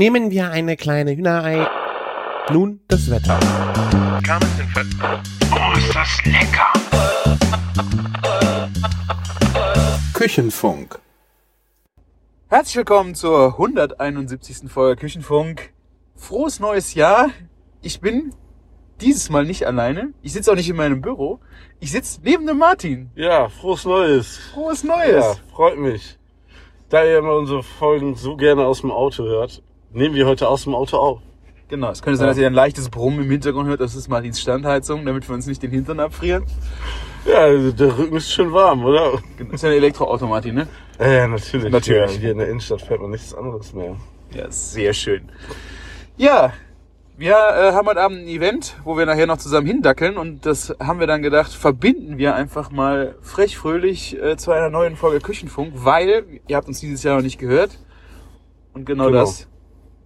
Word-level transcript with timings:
Nehmen 0.00 0.30
wir 0.30 0.50
eine 0.50 0.78
kleine 0.78 1.14
Hühnerei. 1.14 1.68
Nun 2.50 2.80
das 2.88 3.10
Wetter. 3.10 3.38
Oh, 5.52 5.76
ist 5.76 5.94
das 5.94 6.24
lecker! 6.24 6.72
Küchenfunk. 10.14 10.98
Herzlich 12.48 12.76
willkommen 12.76 13.14
zur 13.14 13.48
171. 13.48 14.70
Folge 14.70 14.98
Küchenfunk. 15.02 15.74
Frohes 16.16 16.60
neues 16.60 16.94
Jahr. 16.94 17.28
Ich 17.82 18.00
bin 18.00 18.32
dieses 19.02 19.28
Mal 19.28 19.44
nicht 19.44 19.66
alleine. 19.66 20.14
Ich 20.22 20.32
sitze 20.32 20.50
auch 20.50 20.56
nicht 20.56 20.70
in 20.70 20.76
meinem 20.76 21.02
Büro. 21.02 21.40
Ich 21.78 21.90
sitze 21.90 22.20
neben 22.24 22.46
dem 22.46 22.56
Martin. 22.56 23.10
Ja, 23.16 23.50
frohes 23.50 23.84
Neues. 23.84 24.38
Frohes 24.54 24.82
Neues. 24.82 25.26
Ja, 25.26 25.34
freut 25.54 25.76
mich. 25.76 26.18
Da 26.88 27.04
ihr 27.04 27.18
immer 27.18 27.34
unsere 27.34 27.62
Folgen 27.62 28.14
so 28.14 28.38
gerne 28.38 28.64
aus 28.64 28.80
dem 28.80 28.90
Auto 28.90 29.24
hört, 29.24 29.62
nehmen 29.92 30.14
wir 30.14 30.26
heute 30.26 30.48
aus 30.48 30.64
dem 30.64 30.74
Auto 30.74 30.96
auf. 30.96 31.18
Genau, 31.68 31.90
es 31.90 32.02
könnte 32.02 32.16
sein, 32.18 32.26
Ja. 32.26 32.30
dass 32.32 32.38
ihr 32.38 32.46
ein 32.48 32.52
leichtes 32.54 32.88
Brummen 32.88 33.22
im 33.24 33.30
Hintergrund 33.30 33.68
hört. 33.68 33.80
Das 33.80 33.94
ist 33.94 34.08
Martins 34.08 34.40
Standheizung, 34.40 35.06
damit 35.06 35.28
wir 35.28 35.34
uns 35.34 35.46
nicht 35.46 35.62
den 35.62 35.70
Hintern 35.70 36.00
abfrieren. 36.00 36.44
Ja, 37.26 37.48
der 37.70 37.96
Rücken 37.98 38.16
ist 38.16 38.32
schön 38.32 38.52
warm, 38.52 38.84
oder? 38.84 39.20
Das 39.38 39.48
ist 39.54 39.62
ja 39.62 39.68
ein 39.70 39.76
Elektroauto, 39.76 40.26
Martin, 40.26 40.54
ne? 40.56 40.68
Ja, 40.98 41.08
ja 41.08 41.28
natürlich. 41.28 41.70
Natürlich. 41.70 42.14
Ja, 42.14 42.20
hier 42.20 42.30
in 42.32 42.38
der 42.38 42.48
Innenstadt 42.48 42.82
fährt 42.82 43.00
man 43.00 43.10
nichts 43.10 43.32
anderes 43.34 43.72
mehr. 43.72 43.94
Ja, 44.34 44.50
sehr 44.50 44.92
schön. 44.94 45.28
Ja, 46.16 46.52
wir 47.16 47.32
äh, 47.34 47.72
haben 47.72 47.86
heute 47.86 48.00
Abend 48.00 48.20
ein 48.22 48.26
Event, 48.28 48.74
wo 48.82 48.96
wir 48.96 49.04
nachher 49.06 49.26
noch 49.26 49.36
zusammen 49.36 49.66
hindackeln 49.66 50.16
und 50.16 50.46
das 50.46 50.74
haben 50.80 50.98
wir 50.98 51.06
dann 51.06 51.20
gedacht, 51.22 51.52
verbinden 51.52 52.16
wir 52.18 52.34
einfach 52.34 52.70
mal 52.70 53.14
frech 53.20 53.58
fröhlich 53.58 54.20
äh, 54.20 54.36
zu 54.38 54.50
einer 54.52 54.70
neuen 54.70 54.96
Folge 54.96 55.20
Küchenfunk, 55.20 55.72
weil 55.76 56.24
ihr 56.48 56.56
habt 56.56 56.66
uns 56.66 56.80
dieses 56.80 57.02
Jahr 57.02 57.16
noch 57.16 57.22
nicht 57.22 57.38
gehört 57.38 57.78
und 58.72 58.86
genau, 58.86 59.06
Genau. 59.08 59.20
das 59.20 59.46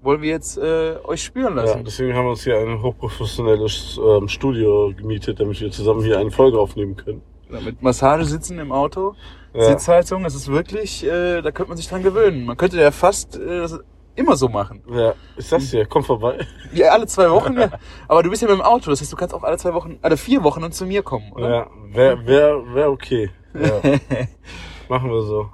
wollen 0.05 0.23
wir 0.23 0.31
jetzt 0.31 0.57
äh, 0.59 0.97
euch 1.05 1.23
spüren 1.23 1.57
Ja, 1.57 1.63
lassen. 1.63 1.85
deswegen 1.85 2.15
haben 2.15 2.27
wir 2.27 2.31
uns 2.31 2.45
hier 2.45 2.59
ein 2.59 2.83
hochprofessionelles 2.83 3.99
ähm, 4.05 4.29
Studio 4.29 4.93
gemietet, 4.97 5.41
damit 5.41 5.61
wir 5.61 5.71
zusammen 5.71 6.03
hier 6.05 6.19
eine 6.19 6.31
Folge 6.31 6.59
aufnehmen 6.59 6.97
können. 6.97 7.23
Ja. 7.51 7.61
Mit 7.61 7.83
Massage 7.83 8.25
sitzen 8.25 8.59
im 8.59 8.73
Auto, 8.73 9.15
Ja. 9.55 9.65
Sitzheizung, 9.65 10.23
das 10.25 10.35
ist 10.35 10.49
wirklich, 10.49 11.05
äh, 11.05 11.41
da 11.43 11.51
könnte 11.51 11.69
man 11.71 11.77
sich 11.77 11.89
dran 11.89 12.03
gewöhnen. 12.03 12.45
Man 12.45 12.57
könnte 12.57 12.81
ja 12.81 12.91
fast 12.91 13.37
äh, 13.37 13.59
das 13.61 13.79
immer 14.17 14.37
so 14.37 14.49
machen. 14.49 14.83
Ja, 14.93 15.15
ich 15.37 15.47
sag's 15.47 15.71
dir, 15.71 15.87
komm 15.87 16.05
vorbei. 16.05 16.39
Ja, 16.73 16.89
alle 16.91 17.07
zwei 17.07 17.31
Wochen, 17.31 17.57
ja. 17.59 17.71
Aber 18.09 18.23
du 18.23 18.31
bist 18.31 18.43
ja 18.43 18.49
mit 18.49 18.57
dem 18.59 18.63
Auto, 18.63 18.91
das 18.91 19.01
heißt, 19.01 19.13
du 19.13 19.17
kannst 19.17 19.35
auch 19.35 19.43
alle 19.43 19.57
zwei 19.59 19.75
Wochen, 19.75 19.99
alle 20.03 20.17
vier 20.17 20.43
Wochen 20.45 20.61
dann 20.63 20.73
zu 20.73 20.87
mir 20.87 21.03
kommen, 21.03 21.31
oder? 21.33 21.49
Ja, 21.49 21.67
wär, 21.93 22.27
wär, 22.27 22.75
wär 22.75 22.91
okay. 22.91 23.31
Ja. 23.55 23.81
Machen 24.89 25.11
wir 25.11 25.23
so. 25.23 25.49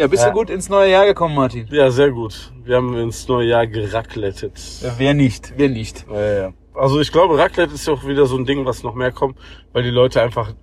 Ja, 0.00 0.06
bist 0.06 0.22
Ja. 0.22 0.30
du 0.30 0.34
gut 0.36 0.48
ins 0.48 0.68
neue 0.70 0.90
Jahr 0.90 1.04
gekommen, 1.04 1.34
Martin? 1.34 1.66
Ja, 1.70 1.90
sehr 1.90 2.10
gut. 2.10 2.52
Wir 2.64 2.76
haben 2.76 2.96
ins 2.96 3.28
neue 3.28 3.46
Jahr 3.48 3.66
geracklettet. 3.66 4.58
wer 4.96 5.12
nicht? 5.14 5.52
Wer 5.58 5.68
nicht? 5.68 6.06
Ja, 6.10 6.20
ja. 6.20 6.52
Also 6.74 7.00
ich 7.00 7.12
glaube, 7.12 7.36
Raclette 7.36 7.74
ist 7.74 7.86
ja 7.86 7.92
auch 7.92 8.06
wieder 8.06 8.24
so 8.24 8.36
ein 8.38 8.46
Ding, 8.46 8.64
was 8.64 8.82
noch 8.82 8.94
mehr 8.94 9.12
kommt, 9.12 9.36
weil 9.74 9.82
die 9.82 9.90
Leute 9.90 10.22
einfach 10.22 10.54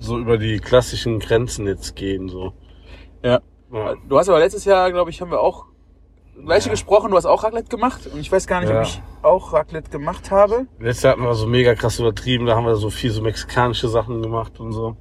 so 0.00 0.18
über 0.18 0.36
die 0.36 0.58
klassischen 0.58 1.20
Grenzen 1.20 1.66
jetzt 1.68 1.94
gehen. 1.94 2.28
So. 2.28 2.52
Ja. 3.22 3.40
Ja. 3.72 3.94
Du 4.08 4.18
hast 4.18 4.28
aber 4.28 4.40
letztes 4.40 4.64
Jahr, 4.64 4.90
glaube 4.90 5.10
ich, 5.10 5.20
haben 5.20 5.30
wir 5.30 5.40
auch 5.40 5.66
gleiche 6.44 6.66
Ja. 6.66 6.70
gesprochen, 6.72 7.10
du 7.12 7.16
hast 7.16 7.26
auch 7.26 7.44
Raclette 7.44 7.68
gemacht 7.68 8.08
und 8.12 8.18
ich 8.18 8.32
weiß 8.32 8.46
gar 8.48 8.60
nicht, 8.60 8.70
Ja. 8.70 8.80
ob 8.80 8.86
ich 8.86 9.00
auch 9.22 9.52
Raclette 9.52 9.90
gemacht 9.90 10.30
habe. 10.32 10.66
Letztes 10.80 11.04
Jahr 11.04 11.12
hatten 11.12 11.22
wir 11.22 11.34
so 11.34 11.46
mega 11.46 11.74
krass 11.76 12.00
übertrieben, 12.00 12.46
da 12.46 12.56
haben 12.56 12.66
wir 12.66 12.74
so 12.76 12.90
viel 12.90 13.12
so 13.12 13.22
mexikanische 13.22 13.88
Sachen 13.88 14.22
gemacht 14.22 14.58
und 14.58 14.72
so. 14.72 14.96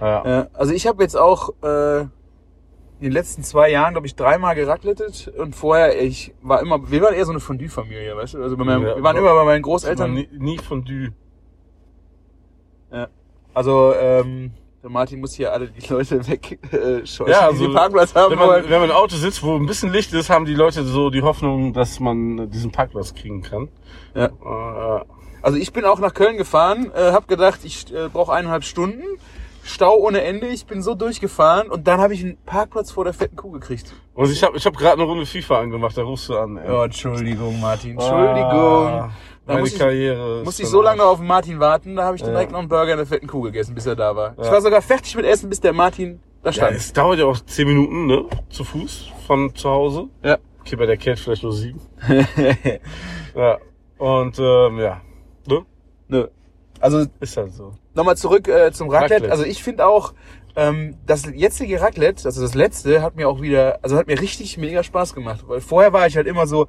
Ja. 0.00 0.40
Äh, 0.40 0.46
also 0.54 0.72
ich 0.72 0.86
habe 0.88 1.02
jetzt 1.04 1.16
auch 1.16 1.50
äh, 1.62 2.06
in 3.04 3.10
den 3.10 3.12
letzten 3.12 3.42
zwei 3.42 3.70
Jahren, 3.70 3.92
glaube 3.92 4.06
ich, 4.06 4.14
dreimal 4.16 4.54
geraclettet 4.54 5.30
und 5.36 5.54
vorher, 5.54 6.00
ich 6.02 6.32
war 6.40 6.62
immer, 6.62 6.90
wir 6.90 7.02
waren 7.02 7.12
eher 7.14 7.26
so 7.26 7.32
eine 7.32 7.40
Fondue-Familie, 7.40 8.16
weißt 8.16 8.32
du? 8.34 8.42
Also 8.42 8.56
bei 8.56 8.64
meinem, 8.64 8.82
Ja. 8.86 8.96
wir 8.96 9.02
waren 9.02 9.16
immer 9.16 9.34
bei 9.34 9.44
meinen 9.44 9.48
Eltern 9.56 9.62
Großeltern. 9.62 10.14
nie, 10.14 10.28
nie 10.32 10.56
Fondue. 10.58 11.10
Also 13.52 13.92
ähm, 13.94 14.52
der 14.82 14.90
Martin 14.90 15.20
muss 15.20 15.34
hier 15.34 15.52
alle 15.52 15.68
die 15.68 15.86
Leute 15.86 16.26
weg 16.28 16.58
äh, 16.72 17.00
Ja, 17.00 17.24
die 17.26 17.32
also, 17.34 17.66
den 17.66 17.74
Parkplatz 17.74 18.14
haben 18.14 18.32
Wenn 18.32 18.38
man, 18.38 18.48
wollen. 18.48 18.64
wenn 18.70 18.80
man 18.80 18.90
im 18.90 18.96
Auto 18.96 19.16
sitzt, 19.16 19.42
wo 19.42 19.54
ein 19.54 19.66
bisschen 19.66 19.92
Licht 19.92 20.12
ist, 20.12 20.30
haben 20.30 20.44
die 20.46 20.54
Leute 20.54 20.82
so 20.84 21.10
die 21.10 21.22
Hoffnung, 21.22 21.72
dass 21.72 22.00
man 22.00 22.50
diesen 22.50 22.72
Parkplatz 22.72 23.14
kriegen 23.14 23.42
kann. 23.42 23.68
Ja. 24.14 24.26
Äh, 25.00 25.04
Also 25.42 25.58
ich 25.58 25.72
bin 25.74 25.84
auch 25.84 25.98
nach 26.00 26.14
Köln 26.14 26.36
gefahren, 26.38 26.90
äh, 26.94 27.12
habe 27.12 27.26
gedacht, 27.26 27.60
ich 27.64 27.92
äh, 27.94 28.08
brauche 28.10 28.32
eineinhalb 28.32 28.64
Stunden, 28.64 29.02
Stau 29.66 29.96
ohne 29.96 30.20
Ende, 30.22 30.46
ich 30.48 30.66
bin 30.66 30.82
so 30.82 30.94
durchgefahren 30.94 31.70
und 31.70 31.88
dann 31.88 31.98
habe 31.98 32.12
ich 32.12 32.22
einen 32.22 32.36
Parkplatz 32.44 32.90
vor 32.90 33.04
der 33.04 33.14
fetten 33.14 33.34
Kuh 33.36 33.50
gekriegt. 33.50 33.94
und 34.14 34.30
ich 34.30 34.42
habe 34.42 34.56
ich 34.58 34.66
hab 34.66 34.76
gerade 34.76 34.94
eine 34.94 35.04
Runde 35.04 35.24
FIFA 35.24 35.60
angemacht, 35.60 35.96
da 35.96 36.02
rufst 36.02 36.28
du 36.28 36.36
an. 36.38 36.58
Ey. 36.58 36.70
Oh, 36.70 36.82
Entschuldigung, 36.82 37.58
Martin, 37.60 37.98
Ah, 37.98 38.02
Entschuldigung. 38.02 39.10
Da 39.46 39.52
meine 39.52 39.60
muss 39.60 39.72
ich- 39.72 39.78
Karriere. 39.78 40.42
Musste 40.44 40.62
ich 40.64 40.68
so 40.68 40.82
lange 40.82 41.02
auf 41.02 41.18
den 41.18 41.26
Martin 41.26 41.58
warten, 41.60 41.96
da 41.96 42.04
habe 42.04 42.16
ich 42.16 42.22
dann 42.22 42.30
Ja. 42.32 42.36
direkt 42.36 42.52
noch 42.52 42.58
einen 42.60 42.68
Burger 42.68 42.92
in 42.92 42.98
der 42.98 43.06
fetten 43.06 43.26
Kuh 43.26 43.40
gegessen, 43.40 43.74
bis 43.74 43.86
er 43.86 43.96
da 43.96 44.14
war. 44.14 44.34
Ich 44.38 44.44
Ja. 44.44 44.52
war 44.52 44.60
sogar 44.60 44.82
fertig 44.82 45.16
mit 45.16 45.24
Essen, 45.24 45.48
bis 45.48 45.60
der 45.60 45.72
Martin 45.72 46.20
da 46.42 46.50
Ja, 46.50 46.52
stand. 46.52 46.76
es 46.76 46.92
dauert 46.92 47.18
ja 47.18 47.24
auch 47.24 47.40
zehn 47.40 47.66
Minuten, 47.66 48.06
ne? 48.06 48.24
Zu 48.50 48.64
Fuß 48.64 49.10
von 49.26 49.54
zu 49.54 49.68
Hause. 49.70 50.08
Ja. 50.22 50.36
Okay, 50.60 50.76
bei 50.76 50.84
der 50.86 50.96
Kälte 50.98 51.22
vielleicht 51.22 51.42
nur 51.42 51.52
sieben. 51.52 51.80
Ja. 53.34 53.58
Und 53.98 54.38
ähm, 54.38 54.78
ja. 54.78 55.00
Ne? 55.46 55.64
Nö. 56.08 56.26
Also 56.80 57.04
Ist 57.20 57.36
halt 57.36 57.52
so. 57.54 57.72
Nochmal 57.94 58.16
zurück 58.16 58.48
äh, 58.48 58.72
zum 58.72 58.88
Raclette. 58.90 59.14
Raclette. 59.14 59.32
Also 59.32 59.44
ich 59.44 59.62
finde 59.62 59.86
auch, 59.86 60.14
ähm, 60.56 60.96
das 61.06 61.24
jetzige 61.34 61.80
Raclette, 61.80 62.26
also 62.26 62.40
das 62.40 62.54
letzte, 62.54 63.02
hat 63.02 63.16
mir 63.16 63.28
auch 63.28 63.40
wieder, 63.40 63.78
also 63.82 63.96
hat 63.96 64.06
mir 64.06 64.20
richtig 64.20 64.56
mega 64.56 64.82
Spaß 64.82 65.14
gemacht. 65.14 65.44
Weil 65.46 65.60
vorher 65.60 65.92
war 65.92 66.06
ich 66.06 66.16
halt 66.16 66.26
immer 66.26 66.46
so, 66.46 66.64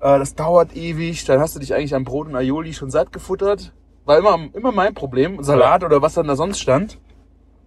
äh, 0.00 0.18
das 0.18 0.34
dauert 0.34 0.76
ewig, 0.76 1.24
dann 1.24 1.40
hast 1.40 1.54
du 1.54 1.60
dich 1.60 1.74
eigentlich 1.74 1.94
am 1.94 2.04
Brot 2.04 2.26
und 2.26 2.36
Aioli 2.36 2.72
schon 2.74 2.90
satt 2.90 3.12
gefuttert. 3.12 3.72
War 4.04 4.18
immer, 4.18 4.48
immer 4.54 4.72
mein 4.72 4.94
Problem, 4.94 5.42
Salat 5.42 5.84
oder 5.84 6.02
was 6.02 6.14
dann 6.14 6.26
da 6.26 6.34
sonst 6.34 6.60
stand. 6.60 6.98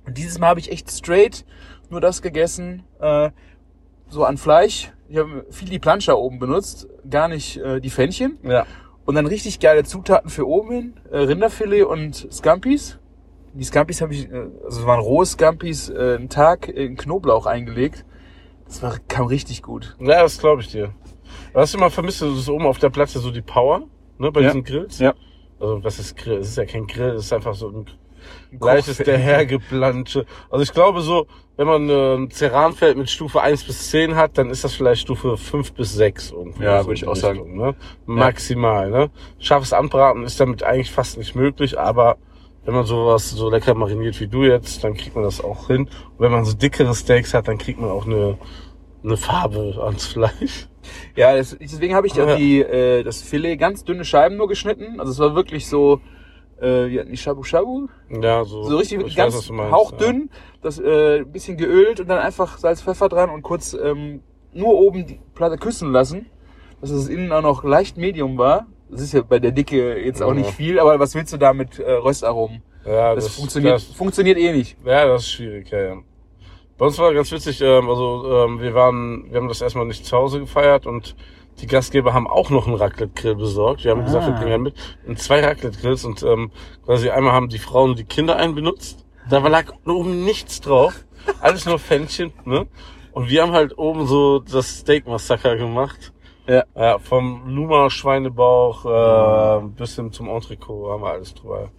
Und 0.06 0.18
dieses 0.18 0.40
Mal 0.40 0.48
habe 0.48 0.60
ich 0.60 0.72
echt 0.72 0.90
straight 0.92 1.46
nur 1.90 2.02
das 2.02 2.22
gegessen, 2.22 2.84
äh, 3.00 3.30
so 4.08 4.26
an 4.26 4.38
Fleisch. 4.38 4.92
Ich 5.10 5.18
habe 5.18 5.46
viel 5.52 5.70
die 5.70 5.80
Plancha 5.80 6.14
oben 6.14 6.40
benutzt, 6.40 6.88
gar 7.10 7.28
nicht 7.28 7.58
äh, 7.58 7.80
die 7.80 7.90
Fännchen. 7.90 8.40
Ja. 8.44 8.66
Und 9.06 9.16
dann 9.16 9.28
richtig 9.28 9.60
geile 9.60 9.84
Zutaten 9.84 10.30
für 10.30 10.48
oben 10.48 10.72
hin. 10.72 10.94
Äh, 11.12 11.20
Rinderfilet 11.20 11.84
und 11.84 12.28
Scampis. 12.32 12.98
Die 13.54 13.64
Scampis 13.64 14.02
habe 14.02 14.14
ich, 14.14 14.30
äh, 14.32 14.48
also 14.64 14.82
es 14.82 14.86
waren 14.86 15.00
rohe 15.00 15.26
Scampis, 15.26 15.90
äh, 15.90 16.16
einen 16.18 16.30
Tag 16.30 16.68
in 16.70 16.96
Knoblauch 16.96 17.46
eingelegt. 17.46 18.06
Das 18.66 18.82
war, 18.82 18.98
kam 19.08 19.28
richtig 19.28 19.62
gut. 19.62 19.96
Ja, 20.00 20.22
das 20.24 20.38
glaube 20.38 20.62
ich 20.62 20.70
dir. 20.70 20.94
Was 21.54 21.72
du 21.72 21.78
immer 21.78 21.90
vermisst, 21.90 22.22
das 22.22 22.30
ist 22.38 22.50
oben 22.50 22.66
auf 22.66 22.80
der 22.80 22.90
Platte 22.90 23.20
so 23.20 23.32
die 23.32 23.42
Power, 23.42 23.84
ne, 24.18 24.32
bei 24.32 24.42
Ja. 24.42 24.48
diesen 24.48 24.64
Grills. 24.64 25.00
Ja. 25.00 25.14
Also 25.60 25.84
was 25.84 26.00
ist 26.00 26.16
Grill? 26.18 26.38
Es 26.38 26.48
ist 26.50 26.58
ja 26.58 26.66
kein 26.66 26.88
Grill, 26.88 27.12
es 27.16 27.26
ist 27.26 27.34
einfach 27.34 27.54
so 27.54 27.68
ein 27.70 27.86
leichtes 28.60 28.98
dahergeplansche. 29.00 30.26
Also 30.50 30.64
ich 30.64 30.72
glaube 30.72 31.02
so, 31.02 31.28
wenn 31.58 31.68
man 31.68 31.90
äh, 31.90 32.16
ein 32.16 32.32
Ceranfeld 32.32 32.98
mit 32.98 33.10
Stufe 33.10 33.42
1 33.42 33.66
bis 33.66 33.90
10 33.92 34.16
hat, 34.16 34.38
dann 34.38 34.50
ist 34.50 34.64
das 34.64 34.74
vielleicht 34.74 35.02
Stufe 35.02 35.38
5 35.38 35.74
bis 35.74 35.94
6 35.94 36.32
irgendwie. 36.32 36.64
Ja, 36.64 36.82
so 36.82 36.88
würde 36.88 36.96
ich 36.98 37.08
auch 37.08 37.14
die 37.14 37.20
sagen. 37.20 37.40
Richtung, 37.40 37.58
Ne? 37.58 37.76
Maximal, 38.06 38.90
ne? 38.90 39.10
Scharfes 39.40 39.74
Anbraten 39.74 40.24
ist 40.24 40.40
damit 40.40 40.64
eigentlich 40.64 40.92
fast 40.92 41.18
nicht 41.18 41.36
möglich, 41.36 41.78
aber 41.80 42.18
wenn 42.66 42.74
man 42.74 42.86
sowas 42.86 43.30
so 43.32 43.50
lecker 43.50 43.74
mariniert 43.74 44.20
wie 44.20 44.28
du 44.28 44.44
jetzt, 44.44 44.84
dann 44.84 44.94
kriegt 44.94 45.16
man 45.16 45.24
das 45.24 45.44
auch 45.44 45.68
hin. 45.68 45.82
Und 45.88 46.20
wenn 46.20 46.32
man 46.32 46.46
so 46.46 46.54
dickere 46.54 46.94
Steaks 46.94 47.34
hat, 47.34 47.48
dann 47.48 47.58
kriegt 47.58 47.80
man 47.80 47.90
auch 47.90 48.06
eine, 48.06 48.38
eine 49.04 49.18
Farbe 49.18 49.80
ans 49.84 50.06
Fleisch. 50.06 50.68
Ja, 51.16 51.36
das, 51.36 51.58
deswegen 51.60 51.96
habe 51.96 52.08
ich 52.08 52.16
Ja. 52.16 52.36
die, 52.36 52.60
äh, 52.60 53.04
das 53.04 53.22
Filet 53.22 53.58
ganz 53.58 53.84
dünne 53.84 54.06
Scheiben 54.06 54.38
nur 54.38 54.48
geschnitten. 54.48 55.00
Also 55.00 55.12
es 55.12 55.20
war 55.20 55.36
wirklich 55.36 55.68
so, 55.68 56.02
äh, 56.60 56.90
wie 56.90 57.00
hatten 57.00 57.10
die 57.12 57.18
Shabu 57.18 57.44
Shabu? 57.44 57.88
Ja, 58.10 58.44
so, 58.46 58.64
So 58.64 58.78
richtig 58.78 59.02
ich 59.06 59.16
ganz 59.16 59.36
weiß, 59.36 59.50
meinst, 59.52 59.72
hauchdünn, 59.74 60.30
das 60.62 60.80
äh, 60.80 61.20
ein 61.20 61.32
bisschen 61.32 61.58
geölt 61.58 62.00
und 62.00 62.08
dann 62.10 62.20
einfach 62.20 62.58
Salz, 62.58 62.82
Pfeffer 62.82 63.10
dran 63.10 63.30
und 63.30 63.42
kurz 63.42 63.74
ähm, 63.74 64.22
nur 64.54 64.74
oben 64.80 65.06
die 65.06 65.20
Platte 65.34 65.58
küssen 65.58 65.92
lassen, 65.92 66.28
dass 66.82 66.90
es 66.92 67.08
innen 67.08 67.32
auch 67.32 67.42
noch 67.42 67.64
leicht 67.64 67.98
Medium 67.98 68.38
war. 68.38 68.68
Das 68.92 69.02
ist 69.02 69.14
ja 69.14 69.22
bei 69.22 69.40
der 69.40 69.52
Dicke 69.52 69.98
jetzt 69.98 70.22
auch 70.22 70.30
Ja. 70.30 70.34
nicht 70.36 70.52
viel, 70.52 70.80
aber 70.80 71.00
was 71.00 71.16
willst 71.16 71.32
du 71.34 71.38
da 71.38 71.54
mit 71.54 71.80
äh, 71.80 71.92
Röstaromen? 71.94 72.62
Ja, 72.86 73.16
Das, 73.16 73.26
das, 73.26 73.36
funktioniert, 73.36 73.76
Das, 73.76 73.84
funktioniert 73.86 74.38
eh 74.38 74.52
nicht. 74.52 74.78
ja, 74.86 75.08
das 75.08 75.22
ist 75.24 75.32
schwierig, 75.32 75.70
ja, 75.70 75.80
ja. 75.80 75.96
Bei 76.78 76.88
uns 76.88 76.98
war 76.98 77.14
ganz 77.14 77.32
witzig, 77.32 77.62
ähm, 77.62 77.88
also 77.90 78.46
ähm, 78.46 78.60
wir 78.60 78.74
waren, 78.74 79.26
wir 79.32 79.38
haben 79.40 79.48
das 79.48 79.62
erstmal 79.62 79.86
nicht 79.86 80.06
zu 80.06 80.18
Hause 80.18 80.40
gefeiert 80.40 80.86
und 80.88 81.16
die 81.60 81.68
Gastgeber 81.68 82.14
haben 82.14 82.28
auch 82.28 82.50
noch 82.50 82.66
einen 82.66 82.76
Raclette-Grill 82.76 83.36
besorgt. 83.36 83.84
Wir 83.84 83.92
haben 83.92 84.04
gesagt, 84.04 84.26
wir 84.26 84.34
Ah. 84.34 84.38
bringen 84.40 84.54
einen 84.54 84.64
mit. 84.64 84.74
Und 85.06 85.20
zwei 85.20 85.42
Raclette-Grills 85.46 86.06
und 86.06 86.24
ähm, 86.24 86.50
quasi 86.86 87.10
einmal 87.12 87.34
haben 87.34 87.50
die 87.50 87.60
Frauen 87.60 87.92
und 87.92 88.00
die 88.00 88.04
Kinder 88.06 88.36
einen 88.38 88.56
benutzt. 88.56 89.06
Da 89.30 89.38
lag 89.48 89.72
oben 89.86 90.26
nichts 90.26 90.60
drauf. 90.62 91.06
Alles 91.40 91.66
nur 91.68 91.78
Fännchen, 91.78 92.34
ne? 92.46 92.66
Und 93.12 93.30
wir 93.30 93.44
haben 93.44 93.52
halt 93.52 93.78
oben 93.78 94.08
so 94.08 94.40
das 94.40 94.80
Steak-Massaker 94.80 95.58
gemacht. 95.58 96.14
Ja. 96.52 96.66
Ja, 96.76 97.00
vom 97.00 97.48
Luma 97.48 97.90
Schweinebauch 97.90 98.86
äh, 98.86 99.68
bis 99.78 99.96
hin 99.96 100.12
zum 100.12 100.28
Entrecot 100.28 100.92
haben 100.92 101.02
wir 101.02 101.12
alles 101.12 101.34
drüber 101.34 101.72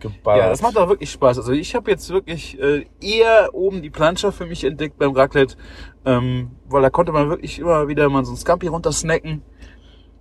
geballert. 0.00 0.42
Ja, 0.42 0.48
das 0.48 0.62
macht 0.62 0.76
auch 0.76 0.88
wirklich 0.88 1.12
Spaß. 1.12 1.38
Also 1.38 1.52
ich 1.52 1.76
habe 1.76 1.92
jetzt 1.92 2.10
wirklich 2.10 2.58
äh, 2.58 2.86
eher 3.00 3.50
oben 3.52 3.82
die 3.82 3.90
Plancha 3.90 4.32
für 4.32 4.46
mich 4.46 4.64
entdeckt 4.64 4.98
beim 4.98 5.12
Raclette, 5.12 5.56
ähm, 6.04 6.50
weil 6.68 6.82
da 6.82 6.90
konnte 6.90 7.12
man 7.12 7.28
wirklich 7.28 7.60
immer 7.60 7.86
wieder 7.86 8.08
mal 8.08 8.24
so 8.24 8.32
ein 8.32 8.36
Scampi 8.36 8.66
runtersnacken. 8.66 9.42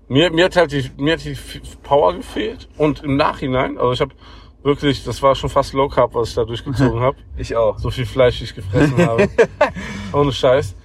Mir, 0.08 0.32
mir 0.32 0.46
hat 0.46 0.56
halt 0.56 0.72
die, 0.72 0.92
mir 0.98 1.14
hat 1.14 1.26
die 1.26 1.36
Power 1.82 2.14
gefehlt 2.14 2.70
und 2.78 3.04
im 3.04 3.16
Nachhinein, 3.16 3.80
also 3.80 3.92
ich 3.92 4.02
habe 4.02 4.14
wirklich, 4.62 5.04
das 5.04 5.24
war 5.24 5.34
schon 5.34 5.50
fast 5.50 5.74
Low 5.74 5.88
Carb, 5.88 6.14
was 6.14 6.30
ich 6.30 6.36
da 6.36 6.46
durchgezogen 6.46 7.00
habe. 7.00 7.18
Ich 7.38 7.56
auch. 7.56 7.80
So 7.80 7.90
viel 7.90 8.06
Fleisch, 8.06 8.40
wie 8.40 8.44
ich 8.44 8.54
gefressen 8.54 9.04
habe. 9.04 9.30
Ohne 10.14 10.32
Scheiß. 10.32 10.76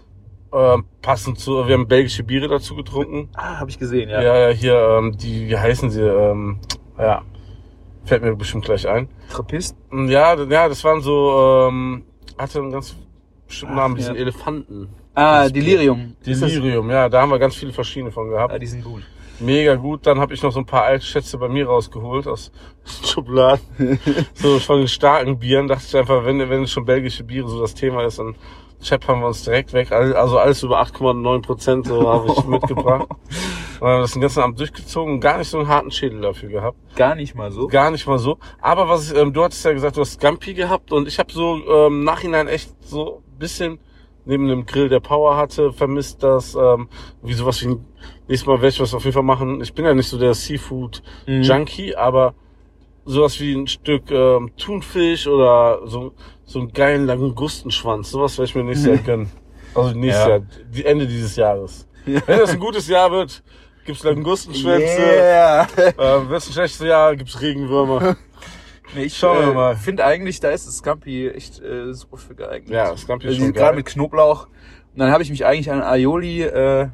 Ähm, 0.55 0.85
passend 1.03 1.41
zu, 1.41 1.67
wir 1.67 1.75
haben 1.75 1.89
belgische 1.89 2.23
Biere 2.23 2.47
dazu 2.47 2.77
getrunken. 2.77 3.29
Ah, 3.35 3.59
habe 3.59 3.71
ich 3.71 3.79
gesehen, 3.79 4.09
ja. 4.09 4.23
Ja, 4.23 4.39
ja, 4.39 4.55
hier, 4.55 4.99
ähm, 4.99 5.17
die, 5.17 5.49
wie 5.49 5.59
heißen 5.59 5.91
sie? 5.91 6.03
Ähm, 6.03 6.61
ja, 6.97 7.23
fällt 8.05 8.23
mir 8.23 8.37
bestimmt 8.37 8.65
gleich 8.65 8.87
ein. 8.87 9.09
Trappist. 9.31 9.77
Ja, 9.93 10.35
ja, 10.37 10.69
das 10.69 10.85
waren 10.85 11.01
so, 11.01 11.69
ähm, 11.69 12.05
hatte 12.39 12.61
einen 12.61 12.71
ganz 12.71 12.95
bestimmten 13.49 13.75
Ach, 13.75 13.79
Namen, 13.79 13.97
diesen 13.97 14.15
ja. 14.15 14.21
Elefanten. 14.21 14.91
Ah, 15.15 15.49
Delirium. 15.49 16.15
Delirium, 16.25 16.89
ja, 16.89 17.09
da 17.09 17.23
haben 17.23 17.31
wir 17.31 17.41
ganz 17.41 17.56
viele 17.56 17.73
verschiedene 17.73 18.12
von 18.12 18.29
gehabt. 18.29 18.53
Ah, 18.55 18.59
die 18.59 18.67
sind 18.67 18.85
gut. 18.85 19.03
Mega 19.41 19.75
gut. 19.75 20.06
Dann 20.06 20.21
habe 20.21 20.33
ich 20.35 20.43
noch 20.43 20.53
so 20.53 20.61
ein 20.61 20.67
paar 20.67 20.85
alte 20.85 21.05
Schätze 21.05 21.39
bei 21.39 21.49
mir 21.49 21.67
rausgeholt 21.67 22.29
aus 22.29 22.53
den 22.85 23.06
Schubladen. 23.09 23.99
so 24.35 24.61
von 24.61 24.79
den 24.79 24.89
starken 24.89 25.39
Bieren. 25.39 25.67
Dachte 25.67 25.85
ich 25.89 25.97
einfach, 25.97 26.25
wenn, 26.25 26.39
wenn 26.49 26.67
schon 26.69 26.85
belgische 26.85 27.25
Biere 27.25 27.49
so 27.49 27.61
das 27.61 27.75
Thema 27.75 28.05
ist, 28.05 28.21
dann 28.21 28.37
scheppern 28.84 29.20
wir 29.20 29.26
uns 29.26 29.44
direkt 29.44 29.72
weg. 29.72 29.92
Also 29.92 30.38
alles 30.38 30.62
über 30.62 30.81
8,9 30.81 31.42
Prozent 31.42 31.86
so 31.86 32.08
habe 32.08 32.28
ich 32.31 32.44
mitgebracht. 32.46 33.08
Und 33.81 33.88
haben 33.88 34.02
das 34.02 34.12
den 34.12 34.22
ganzen 34.22 34.42
Abend 34.42 34.60
durchgezogen 34.60 35.14
und 35.14 35.20
gar 35.20 35.38
nicht 35.38 35.48
so 35.48 35.58
einen 35.58 35.69
harten 35.69 35.90
Schädel 35.90 36.20
dafür 36.20 36.48
gehabt. 36.48 36.78
Gar 36.96 37.14
nicht 37.16 37.34
mal 37.34 37.50
so. 37.50 37.66
Gar 37.66 37.90
nicht 37.90 38.06
mal 38.06 38.19
so. 38.19 38.38
Aber 38.60 38.88
was 38.88 39.12
ähm, 39.12 39.32
du 39.32 39.42
hattest 39.42 39.64
ja 39.64 39.72
gesagt, 39.72 39.96
du 39.96 40.02
hast 40.02 40.14
Scampi 40.14 40.54
gehabt 40.54 40.92
und 40.92 41.08
ich 41.08 41.19
habe 41.19 41.32
so 41.32 41.60
ähm, 41.69 42.04
Nachhinein 42.04 42.48
echt 42.48 42.70
so 42.84 43.22
ein 43.32 43.38
bisschen 43.38 43.78
neben 44.26 44.48
dem 44.48 44.64
Grill, 44.66 44.88
der 44.88 45.00
Power 45.00 45.36
hatte, 45.36 45.72
vermisst 45.72 46.22
das, 46.22 46.54
ähm, 46.54 46.88
wie 47.22 47.34
sowas 47.34 47.62
wie 47.62 47.69
ein, 47.69 47.84
nächstes 48.28 48.46
Mal 48.46 48.56
werde 48.56 48.69
ich 48.69 48.81
was 48.81 48.94
auf 48.94 49.04
jeden 49.04 49.14
Fall 49.14 49.22
machen. 49.22 49.60
Ich 49.60 49.75
bin 49.75 49.84
ja 49.84 49.94
nicht 49.94 50.08
so 50.08 50.19
der 50.19 50.34
Seafood-Junkie, 50.34 51.94
aber 51.96 52.34
sowas 53.04 53.38
wie 53.40 53.54
ein 53.54 53.66
Stück 53.66 54.10
ähm, 54.10 54.52
Thunfisch 54.56 55.26
oder 55.26 55.86
so, 55.86 56.12
so 56.46 56.58
einen 56.61 56.73
geilen 56.73 57.06
Langustenschwanz, 57.06 58.11
sowas 58.11 58.37
werde 58.38 58.49
ich 58.49 58.55
mir 58.55 58.64
nächstes 58.64 58.87
Jahr 58.87 58.99
gönnen. 58.99 59.31
Also 59.75 59.91
nächstes 59.99 60.25
Ja. 60.25 60.29
Jahr, 60.31 60.41
die 60.73 60.85
Ende 60.85 61.06
dieses 61.06 61.37
Jahres. 61.37 61.88
Wenn 62.05 62.23
das 62.26 62.50
ein 62.50 62.61
gutes 62.61 62.87
Jahr 62.87 63.11
wird, 63.11 63.43
gibt's 63.85 64.02
Langustenschwänze. 64.05 64.99
Yeah. 65.02 65.67
Ähm, 65.79 66.29
wenn 66.29 66.37
es 66.37 66.46
ein 66.49 66.52
schlechtes 66.52 66.87
Jahr 66.87 67.17
gibt's 67.17 67.41
Regenwürmer. 67.41 68.17
Nee, 68.94 69.05
ich 69.05 69.17
Schauen 69.17 69.38
wir 69.41 69.50
äh, 69.50 69.55
mal. 69.55 69.76
finde 69.76 70.05
eigentlich, 70.05 70.38
da 70.38 70.50
ist 70.50 70.69
das 70.69 70.76
Scampi 70.76 71.29
echt 71.29 71.61
äh, 71.61 71.93
super 71.94 72.17
für 72.17 72.35
geeignet. 72.37 72.70
Ja, 72.70 72.96
Scampi 72.96 73.26
ist 73.26 73.32
also 73.32 73.44
schon 73.46 73.52
Gerade 73.52 73.76
mit 73.76 73.87
Knoblauch. 73.87 74.46
Und 74.46 74.99
dann 75.00 75.11
habe 75.11 75.23
ich 75.23 75.31
mich 75.31 75.44
eigentlich 75.46 75.73
an 75.73 75.82
Aioli, 75.82 76.43
äh, 76.43 76.88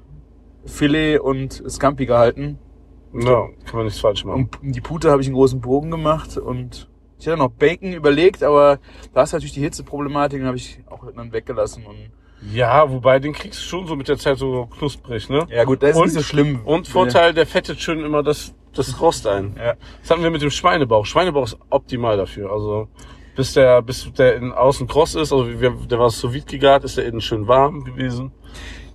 Filet 0.64 1.18
und 1.18 1.62
Scampi 1.68 2.06
gehalten. 2.06 2.58
Ja, 3.12 3.48
kann 3.66 3.76
man 3.76 3.84
nichts 3.84 4.00
falsch 4.00 4.24
machen. 4.24 4.48
Und 4.62 4.74
die 4.74 4.80
Pute 4.80 5.10
habe 5.10 5.20
ich 5.20 5.28
einen 5.28 5.34
großen 5.34 5.60
Bogen 5.60 5.90
gemacht 5.90 6.38
und 6.38 6.88
ich 7.20 7.26
hatte 7.28 7.38
noch 7.38 7.50
Bacon 7.50 7.92
überlegt, 7.92 8.42
aber 8.42 8.78
da 9.14 9.22
ist 9.22 9.32
natürlich 9.32 9.52
die 9.52 9.60
Hitzeproblematik, 9.60 10.38
den 10.40 10.46
habe 10.46 10.56
ich 10.56 10.80
auch 10.90 11.04
dann 11.14 11.32
weggelassen. 11.32 11.84
Und 11.86 11.96
Ja, 12.52 12.90
wobei 12.90 13.18
den 13.18 13.32
kriegst 13.32 13.60
du 13.60 13.64
schon 13.64 13.86
so 13.86 13.94
mit 13.96 14.08
der 14.08 14.16
Zeit 14.18 14.38
so 14.38 14.66
knusprig, 14.78 15.28
ne? 15.28 15.46
ja 15.50 15.64
gut, 15.64 15.82
das 15.82 15.90
ist 15.90 15.96
Und- 15.96 16.04
nicht 16.04 16.14
so 16.14 16.22
schlimm. 16.22 16.60
Und 16.64 16.88
Vorteil, 16.88 17.34
der 17.34 17.46
fettet 17.46 17.80
schön 17.80 18.02
immer 18.04 18.22
das, 18.22 18.54
das 18.74 19.00
Rost 19.00 19.26
ein. 19.26 19.54
Ja. 19.58 19.74
Das 20.00 20.10
hatten 20.10 20.22
wir 20.22 20.30
mit 20.30 20.40
dem 20.42 20.50
Schweinebauch. 20.50 21.04
Schweinebauch 21.04 21.44
ist 21.44 21.58
optimal 21.68 22.16
dafür. 22.16 22.50
Also 22.52 22.88
bis 23.36 23.52
der, 23.54 23.82
bis 23.82 24.10
der 24.14 24.36
in 24.36 24.52
außen 24.52 24.86
kross 24.86 25.14
ist, 25.14 25.32
also 25.32 25.60
wir, 25.60 25.70
der 25.70 25.98
war 25.98 26.10
so 26.10 26.32
vide 26.32 26.46
gegart, 26.46 26.84
ist 26.84 26.96
der 26.96 27.04
innen 27.06 27.20
schön 27.20 27.46
warm 27.48 27.84
gewesen. 27.84 28.32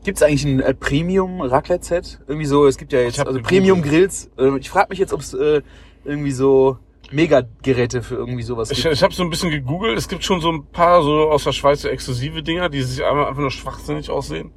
Gibt 0.03 0.17
es 0.17 0.23
eigentlich 0.23 0.45
ein 0.45 0.59
äh, 0.59 0.73
Premium 0.73 1.41
Raclette 1.41 1.83
Set? 1.85 2.19
Irgendwie 2.27 2.45
so, 2.45 2.67
es 2.67 2.77
gibt 2.77 2.93
ja 2.93 2.99
jetzt 2.99 3.19
also. 3.25 3.41
Premium 3.41 3.81
Grills. 3.81 4.29
Äh, 4.37 4.57
ich 4.59 4.69
frage 4.69 4.87
mich 4.89 4.99
jetzt, 4.99 5.13
ob 5.13 5.21
es 5.21 5.33
äh, 5.33 5.61
irgendwie 6.03 6.31
so 6.31 6.77
Mega-Geräte 7.15 8.03
für 8.03 8.15
irgendwie 8.15 8.43
sowas 8.43 8.71
Ich, 8.71 8.83
gibt. 8.83 8.93
ich 8.93 9.03
habe 9.03 9.13
so 9.13 9.23
ein 9.23 9.29
bisschen 9.29 9.49
gegoogelt. 9.49 9.97
Es 9.97 10.07
gibt 10.07 10.23
schon 10.23 10.41
so 10.41 10.51
ein 10.51 10.65
paar 10.67 11.01
so 11.01 11.29
aus 11.29 11.43
der 11.43 11.53
Schweiz 11.53 11.81
so 11.81 11.87
exklusive 11.87 12.43
Dinger, 12.43 12.69
die 12.69 12.81
sich 12.81 13.03
einfach 13.03 13.27
einfach 13.27 13.41
nur 13.41 13.51
schwachsinnig 13.51 14.09
aussehen. 14.09 14.51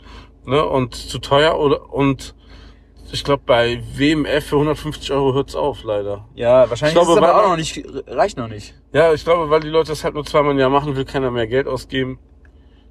Ne? 0.45 0.65
Und 0.65 0.95
zu 0.95 1.19
teuer 1.19 1.59
oder 1.59 1.93
und 1.93 2.35
ich 3.13 3.25
glaube 3.25 3.43
bei 3.47 3.83
WMF 3.97 4.45
für 4.47 4.57
150 4.57 5.13
Euro 5.13 5.33
hört's 5.35 5.55
auf, 5.55 5.83
leider. 5.85 6.29
Ja, 6.35 6.69
wahrscheinlich 6.69 6.95
Ich 6.97 7.01
glaube, 7.03 7.13
ist 7.13 7.25
es 7.25 7.31
aber 7.31 7.43
auch 7.45 7.49
noch 7.51 7.57
nicht, 7.57 7.83
reicht 8.07 8.37
noch 8.37 8.49
nicht. 8.49 8.75
Ja, 8.93 9.13
ich 9.15 9.25
glaube, 9.25 9.49
weil 9.49 9.61
die 9.61 9.69
Leute 9.69 9.89
das 9.89 10.05
halt 10.05 10.15
nur 10.15 10.25
zweimal 10.27 10.53
im 10.53 10.59
Jahr 10.59 10.69
machen, 10.71 10.97
will 10.97 11.05
keiner 11.05 11.31
mehr 11.31 11.47
Geld 11.47 11.67
ausgeben. 11.67 12.19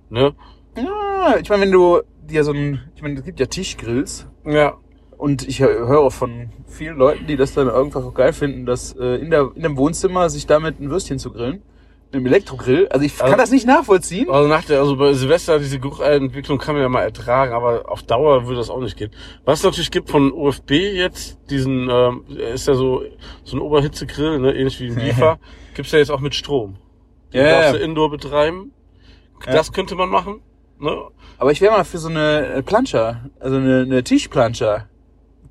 Ne? 0.09 0.33
Ja, 0.75 1.35
ich 1.41 1.49
meine, 1.49 1.63
wenn 1.63 1.71
du 1.71 2.01
dir 2.23 2.43
so 2.43 2.51
ein, 2.51 2.89
ich 2.95 3.01
meine, 3.01 3.19
es 3.19 3.25
gibt 3.25 3.39
ja 3.39 3.45
Tischgrills 3.45 4.27
Ja. 4.45 4.77
Und 5.17 5.47
ich 5.47 5.61
hö- 5.61 5.87
höre 5.87 6.11
von 6.11 6.49
vielen 6.67 6.97
Leuten, 6.97 7.27
die 7.27 7.35
das 7.37 7.53
dann 7.53 7.67
irgendwann 7.67 8.03
auch 8.03 8.13
geil 8.13 8.33
finden, 8.33 8.65
dass 8.65 8.93
äh, 8.97 9.15
in 9.15 9.29
der 9.31 9.51
in 9.55 9.63
dem 9.63 9.77
Wohnzimmer 9.77 10.29
sich 10.29 10.45
damit 10.47 10.79
ein 10.79 10.89
Würstchen 10.89 11.19
zu 11.19 11.31
grillen, 11.31 11.61
mit 12.05 12.15
einem 12.15 12.25
Elektrogrill. 12.27 12.87
Also 12.89 13.05
ich 13.05 13.13
Also- 13.19 13.25
kann 13.29 13.37
das 13.37 13.51
nicht 13.51 13.67
nachvollziehen. 13.67 14.29
Also 14.29 14.47
nach 14.47 14.63
der, 14.63 14.79
also 14.79 14.95
bei 14.95 15.11
Silvester 15.13 15.59
diese 15.59 15.79
Geruchentwicklung 15.79 16.57
kann 16.57 16.75
man 16.75 16.81
ja 16.83 16.87
mal 16.89 17.01
ertragen, 17.01 17.51
aber 17.53 17.91
auf 17.91 18.03
Dauer 18.03 18.45
würde 18.45 18.57
das 18.59 18.69
auch 18.69 18.79
nicht 18.79 18.95
gehen. 18.95 19.11
Was 19.43 19.59
es 19.59 19.65
natürlich 19.65 19.91
gibt 19.91 20.09
von 20.09 20.31
OFB 20.31 20.71
jetzt, 20.71 21.37
diesen, 21.49 21.89
ähm, 21.89 22.23
ist 22.53 22.67
ja 22.67 22.75
so, 22.75 23.01
so 23.43 23.57
ein 23.57 23.61
Oberhitzegrill, 23.61 24.39
ne, 24.39 24.53
ähnlich 24.55 24.79
wie 24.79 24.87
ein 24.89 24.97
Liefer, 25.05 25.39
gibt's 25.75 25.91
ja 25.91 25.99
jetzt 25.99 26.11
auch 26.11 26.21
mit 26.21 26.33
Strom. 26.35 26.77
Den 27.33 27.43
Ja, 27.45 27.51
darfst 27.51 27.73
ja. 27.73 27.79
du 27.79 27.83
Indoor 27.83 28.09
betreiben. 28.09 28.71
Ja. 29.45 29.51
Das 29.53 29.73
könnte 29.73 29.95
man 29.95 30.09
machen, 30.09 30.41
ne? 30.79 30.95
Aber 31.39 31.51
ich 31.51 31.59
wäre 31.61 31.73
mal 31.73 31.83
für 31.83 31.97
so 31.99 32.07
eine 32.07 32.63
Plancha, 32.65 33.25
also 33.39 33.57
eine, 33.57 33.81
eine 33.81 34.03
Tischplancha, 34.03 34.85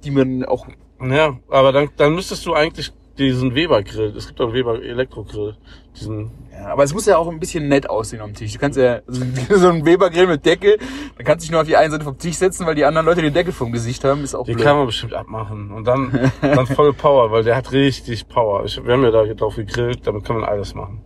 die 0.06 0.10
man 0.12 0.44
auch 0.44 0.66
Ja, 1.00 1.36
aber 1.50 1.72
dann, 1.72 1.90
dann 1.96 2.14
müsstest 2.14 2.46
du 2.46 2.54
eigentlich 2.54 2.92
diesen 3.18 3.54
Weber-Grill, 3.54 4.14
es 4.16 4.26
gibt 4.26 4.40
auch 4.40 4.46
einen 4.46 4.54
Weber-Elektrogrill, 4.54 5.56
diesen, 5.98 6.30
Ja, 6.52 6.68
aber 6.68 6.84
es 6.84 6.92
muss 6.92 7.06
ja 7.06 7.16
auch 7.16 7.28
ein 7.28 7.40
bisschen 7.40 7.68
nett 7.68 7.88
aussehen 7.88 8.20
am 8.20 8.34
Tisch. 8.34 8.52
Du 8.52 8.58
kannst 8.58 8.78
ja 8.78 9.00
so, 9.06 9.24
so 9.56 9.68
einen 9.68 9.86
Webergrill 9.86 10.26
mit 10.26 10.44
Deckel, 10.44 10.78
dann 11.16 11.24
kannst 11.24 11.42
du 11.42 11.46
dich 11.46 11.50
nur 11.50 11.62
auf 11.62 11.66
die 11.66 11.76
eine 11.76 11.90
Seite 11.90 12.04
vom 12.04 12.18
Tisch 12.18 12.36
setzen, 12.36 12.66
weil 12.66 12.74
die 12.74 12.84
anderen 12.84 13.06
Leute 13.06 13.22
den 13.22 13.32
Deckel 13.32 13.52
vom 13.52 13.72
Gesicht 13.72 14.04
haben, 14.04 14.22
ist 14.22 14.34
auch 14.34 14.44
den 14.44 14.56
blöd. 14.56 14.66
kann 14.66 14.76
man 14.76 14.86
bestimmt 14.86 15.14
abmachen. 15.14 15.70
Und 15.70 15.86
dann, 15.86 16.30
dann 16.40 16.66
voll 16.66 16.92
Power, 16.92 17.30
weil 17.30 17.42
der 17.42 17.56
hat 17.56 17.72
richtig 17.72 18.28
Power. 18.28 18.64
Ich, 18.64 18.84
wir 18.84 18.92
haben 18.92 19.02
ja 19.02 19.10
da 19.10 19.24
drauf 19.24 19.56
gegrillt, 19.56 20.06
damit 20.06 20.24
kann 20.24 20.36
man 20.36 20.44
alles 20.44 20.74
machen. 20.74 21.00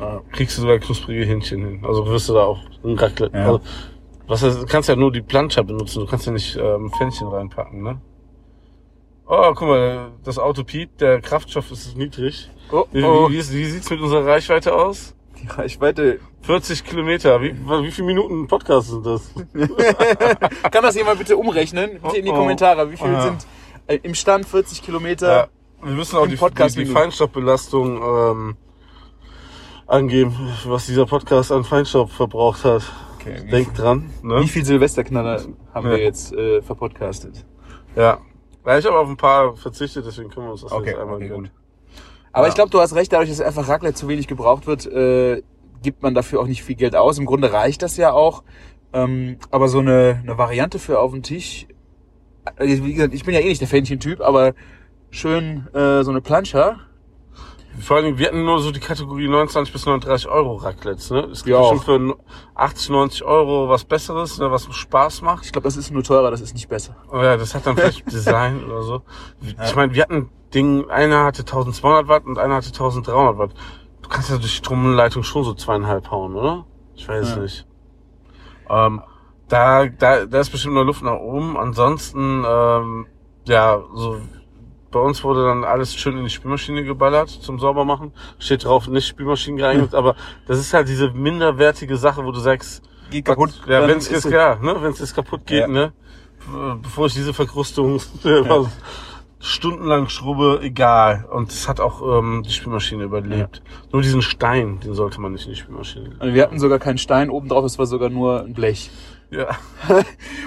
Ja. 0.00 0.20
kriegst 0.32 0.56
du 0.58 0.62
sogar 0.62 0.78
knusprige 0.78 1.24
Hähnchen 1.24 1.64
hin. 1.64 1.84
Also 1.86 2.06
wirst 2.06 2.28
du 2.28 2.34
da 2.34 2.44
auch 2.44 2.58
ein 2.82 2.98
Raclette. 2.98 3.36
Ja. 3.36 3.44
Also, 3.44 3.60
was 4.26 4.40
du 4.40 4.66
kannst 4.66 4.88
ja 4.88 4.96
nur 4.96 5.12
die 5.12 5.20
Plancha 5.20 5.62
benutzen, 5.62 6.00
du 6.00 6.06
kannst 6.06 6.26
ja 6.26 6.32
nicht 6.32 6.56
ähm, 6.56 6.90
Pfännchen 6.96 7.28
reinpacken, 7.28 7.82
ne? 7.82 8.00
Oh, 9.34 9.54
guck 9.54 9.66
mal, 9.66 10.10
das 10.24 10.38
Auto 10.38 10.62
piept, 10.62 11.00
der 11.00 11.22
Kraftstoff 11.22 11.70
ist 11.70 11.96
niedrig. 11.96 12.50
Oh, 12.70 12.84
Wie, 12.92 13.02
oh, 13.02 13.30
wie, 13.30 13.34
wie, 13.34 13.38
wie 13.38 13.64
sieht's 13.64 13.88
mit 13.88 13.98
unserer 14.02 14.26
Reichweite 14.26 14.74
aus? 14.74 15.14
die 15.42 15.46
Reichweite. 15.46 16.20
40 16.42 16.84
Kilometer. 16.84 17.40
Wie, 17.40 17.54
wie 17.54 17.90
viele 17.90 18.06
Minuten 18.08 18.46
Podcast 18.46 18.90
sind 18.90 19.06
das? 19.06 19.32
Kann 20.70 20.82
das 20.82 20.94
jemand 20.96 21.18
bitte 21.18 21.34
umrechnen? 21.38 21.98
Bitte 22.02 22.18
in 22.18 22.26
die 22.26 22.30
Oh, 22.30 22.34
oh. 22.34 22.38
Kommentare. 22.40 22.90
Wie 22.92 22.96
viel 22.98 23.10
Ja. 23.10 23.22
sind 23.22 23.46
äh, 23.86 23.98
im 24.02 24.14
Stand 24.14 24.44
40 24.46 24.82
Kilometer? 24.82 25.32
Ja, 25.32 25.46
wir 25.82 25.94
müssen 25.94 26.16
auch 26.18 26.26
die, 26.26 26.36
Podcast 26.36 26.76
die, 26.76 26.84
die. 26.84 26.90
Feinstaubbelastung 26.90 28.02
ähm, 28.02 28.56
angeben, 29.86 30.36
was 30.66 30.84
dieser 30.86 31.06
Podcast 31.06 31.50
an 31.52 31.64
Feinstaub 31.64 32.10
verbraucht 32.10 32.64
hat. 32.64 32.82
Okay, 33.18 33.40
wie, 33.44 33.50
Denk 33.50 33.74
dran. 33.74 34.10
Ne? 34.22 34.40
wie 34.42 34.48
viel 34.48 34.64
Silvesterknaller 34.64 35.40
haben 35.72 35.86
Ja. 35.86 35.92
wir 35.96 36.02
jetzt 36.02 36.34
äh, 36.34 36.60
verpodcastet? 36.60 37.46
Ja. 37.96 38.18
Ja. 38.66 38.78
Ich 38.78 38.86
habe 38.86 38.98
auf 38.98 39.08
ein 39.08 39.16
paar 39.16 39.56
verzichtet, 39.56 40.06
deswegen 40.06 40.30
können 40.30 40.46
wir 40.46 40.52
uns 40.52 40.62
das 40.62 40.72
Okay, 40.72 40.90
jetzt 40.90 40.98
einmal 40.98 41.16
okay, 41.16 41.28
gut. 41.28 41.50
Aber 42.32 42.44
Ja. 42.44 42.48
ich 42.48 42.54
glaube, 42.54 42.70
du 42.70 42.80
hast 42.80 42.94
recht, 42.94 43.12
dadurch, 43.12 43.28
dass 43.28 43.40
einfach 43.40 43.68
Raclette 43.68 43.94
zu 43.94 44.08
wenig 44.08 44.26
gebraucht 44.26 44.66
wird, 44.66 44.86
äh, 44.86 45.42
gibt 45.82 46.02
man 46.02 46.14
dafür 46.14 46.40
auch 46.40 46.46
nicht 46.46 46.62
viel 46.62 46.76
Geld 46.76 46.96
aus. 46.96 47.18
Im 47.18 47.26
Grunde 47.26 47.52
reicht 47.52 47.82
das 47.82 47.96
ja 47.96 48.12
auch. 48.12 48.42
Ähm, 48.92 49.38
aber 49.50 49.68
so 49.68 49.78
eine, 49.80 50.20
eine 50.22 50.38
Variante 50.38 50.78
für 50.78 51.00
auf 51.00 51.12
dem 51.12 51.22
Tisch, 51.22 51.66
äh, 52.56 52.66
wie 52.66 52.94
gesagt, 52.94 53.14
ich 53.14 53.24
bin 53.24 53.34
ja 53.34 53.40
eh 53.40 53.48
nicht 53.48 53.60
der 53.60 53.68
Fähnchen-Typ, 53.68 54.20
aber 54.20 54.54
schön 55.10 55.66
äh, 55.74 56.02
so 56.04 56.10
eine 56.10 56.20
Plancha. 56.20 56.80
Vor 57.80 57.96
allem, 57.96 58.18
wir 58.18 58.28
hatten 58.28 58.44
nur 58.44 58.60
so 58.60 58.70
die 58.70 58.80
Kategorie 58.80 59.28
29 59.28 59.72
bis 59.72 59.86
39 59.86 60.28
Euro 60.28 60.56
Raclettes, 60.56 61.10
ne? 61.10 61.20
Es 61.32 61.42
gibt 61.44 61.56
Ja. 61.56 61.64
schon 61.64 61.80
für 61.80 62.16
80, 62.54 62.90
90 62.90 63.24
Euro 63.24 63.68
was 63.68 63.84
Besseres, 63.84 64.38
ne, 64.38 64.50
was 64.50 64.72
Spaß 64.72 65.22
macht. 65.22 65.46
Ich 65.46 65.52
glaube, 65.52 65.64
das 65.64 65.76
ist 65.76 65.90
nur 65.90 66.02
teurer, 66.02 66.30
das 66.30 66.40
ist 66.40 66.54
nicht 66.54 66.68
besser. 66.68 66.96
Oh 67.10 67.16
ja, 67.22 67.36
das 67.36 67.54
hat 67.54 67.66
dann 67.66 67.76
vielleicht 67.76 68.06
Design 68.12 68.62
oder 68.64 68.82
so. 68.82 69.02
Ich 69.64 69.74
meine, 69.74 69.94
wir 69.94 70.02
hatten 70.02 70.30
Ding, 70.54 70.90
einer 70.90 71.24
hatte 71.24 71.40
1200 71.42 72.08
Watt 72.08 72.24
und 72.26 72.38
einer 72.38 72.56
hatte 72.56 72.68
1300 72.68 73.38
Watt. 73.38 73.54
Du 74.02 74.08
kannst 74.08 74.28
ja 74.30 74.36
durch 74.36 74.54
Stromleitung 74.54 75.22
schon 75.22 75.44
so 75.44 75.54
zweieinhalb 75.54 76.10
hauen, 76.10 76.34
oder? 76.34 76.66
Ich 76.94 77.08
weiß 77.08 77.36
Ja. 77.36 77.42
nicht. 77.42 77.66
Ähm, 78.68 79.02
da, 79.48 79.86
da, 79.86 80.26
da 80.26 80.40
ist 80.40 80.50
bestimmt 80.50 80.74
noch 80.74 80.84
Luft 80.84 81.02
nach 81.02 81.18
oben. 81.18 81.56
Ansonsten, 81.56 82.44
ähm, 82.46 83.06
ja, 83.46 83.80
so 83.94 84.18
bei 84.92 85.00
uns 85.00 85.24
wurde 85.24 85.44
dann 85.44 85.64
alles 85.64 85.94
schön 85.96 86.16
in 86.16 86.24
die 86.24 86.30
Spülmaschine 86.30 86.84
geballert 86.84 87.30
zum 87.30 87.58
Saubermachen. 87.58 88.12
Steht 88.38 88.64
drauf, 88.64 88.86
nicht 88.86 89.08
Spülmaschinen 89.08 89.56
geeignet, 89.56 89.94
aber 89.96 90.14
das 90.46 90.58
ist 90.58 90.72
halt 90.72 90.88
diese 90.88 91.10
minderwertige 91.10 91.96
Sache, 91.96 92.24
wo 92.24 92.30
du 92.30 92.38
sagst, 92.38 92.82
Geht 93.10 93.24
kaputt. 93.24 93.60
ja, 93.66 93.80
dann 93.80 93.90
wenn 93.90 93.98
es 93.98 94.08
jetzt, 94.08 94.30
ja, 94.30 94.56
ne, 94.56 94.76
wenn 94.80 94.92
es 94.92 95.00
jetzt 95.00 95.14
kaputt 95.14 95.46
geht, 95.46 95.60
Ja. 95.62 95.68
ne, 95.68 95.92
bevor 96.80 97.06
ich 97.06 97.14
diese 97.14 97.34
Verkrustung 97.34 98.00
stundenlang 99.40 100.08
schrubbe, 100.08 100.60
egal. 100.62 101.26
Und 101.30 101.50
es 101.50 101.68
hat 101.68 101.80
auch 101.80 102.18
ähm, 102.18 102.42
die 102.46 102.52
Spülmaschine 102.52 103.04
überlebt. 103.04 103.62
Nur 103.92 104.00
diesen 104.02 104.22
Stein, 104.22 104.78
den 104.80 104.94
sollte 104.94 105.20
man 105.20 105.32
nicht 105.32 105.46
in 105.46 105.52
die 105.52 105.58
Spülmaschine 105.58 106.04
legen. 106.04 106.20
Also 106.20 106.34
wir 106.34 106.42
hatten 106.42 106.58
sogar 106.60 106.78
keinen 106.78 106.98
Stein 106.98 107.28
oben 107.28 107.48
drauf, 107.48 107.64
es 107.64 107.78
war 107.78 107.86
sogar 107.86 108.08
nur 108.08 108.40
ein 108.42 108.54
Blech. 108.54 108.90
Ja. 109.30 109.48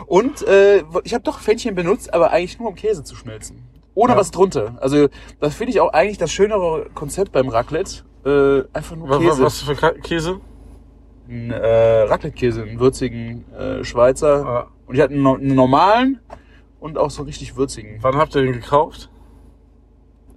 Und 0.05 0.47
äh, 0.47 0.83
ich 1.03 1.13
habe 1.13 1.23
doch 1.23 1.39
Fännchen 1.39 1.75
benutzt, 1.75 2.13
aber 2.13 2.31
eigentlich 2.31 2.59
nur 2.59 2.69
um 2.69 2.75
Käse 2.75 3.03
zu 3.03 3.15
schmelzen. 3.15 3.63
Ohne 3.95 4.13
Ja. 4.13 4.19
was 4.19 4.29
drunter. 4.31 4.77
Also 4.81 5.07
das 5.39 5.55
finde 5.55 5.71
ich 5.71 5.79
auch 5.81 5.91
eigentlich 5.93 6.17
das 6.17 6.31
schönere 6.31 6.87
Konzept 6.93 7.31
beim 7.31 7.49
Raclette. 7.49 8.03
Äh, 8.25 8.63
einfach 8.77 8.95
nur 8.95 9.09
Was, 9.09 9.19
Käse. 9.19 9.43
was 9.43 9.61
für 9.61 9.75
Käse? 10.01 10.39
Ein 11.27 11.49
äh, 11.51 12.01
Raclette-Käse, 12.01 12.61
einen 12.63 12.79
würzigen 12.79 13.45
äh, 13.53 13.83
Schweizer. 13.83 14.45
Ah, 14.45 14.67
Und 14.85 14.95
ich 14.95 15.01
hatte 15.01 15.13
einen, 15.13 15.25
einen 15.25 15.55
normalen 15.55 16.19
und 16.79 16.97
auch 16.99 17.09
so 17.09 17.21
einen 17.21 17.27
richtig 17.29 17.55
würzigen. 17.55 17.97
wann 18.01 18.15
habt 18.17 18.35
ihr 18.35 18.43
den 18.43 18.53
gekauft? 18.53 19.09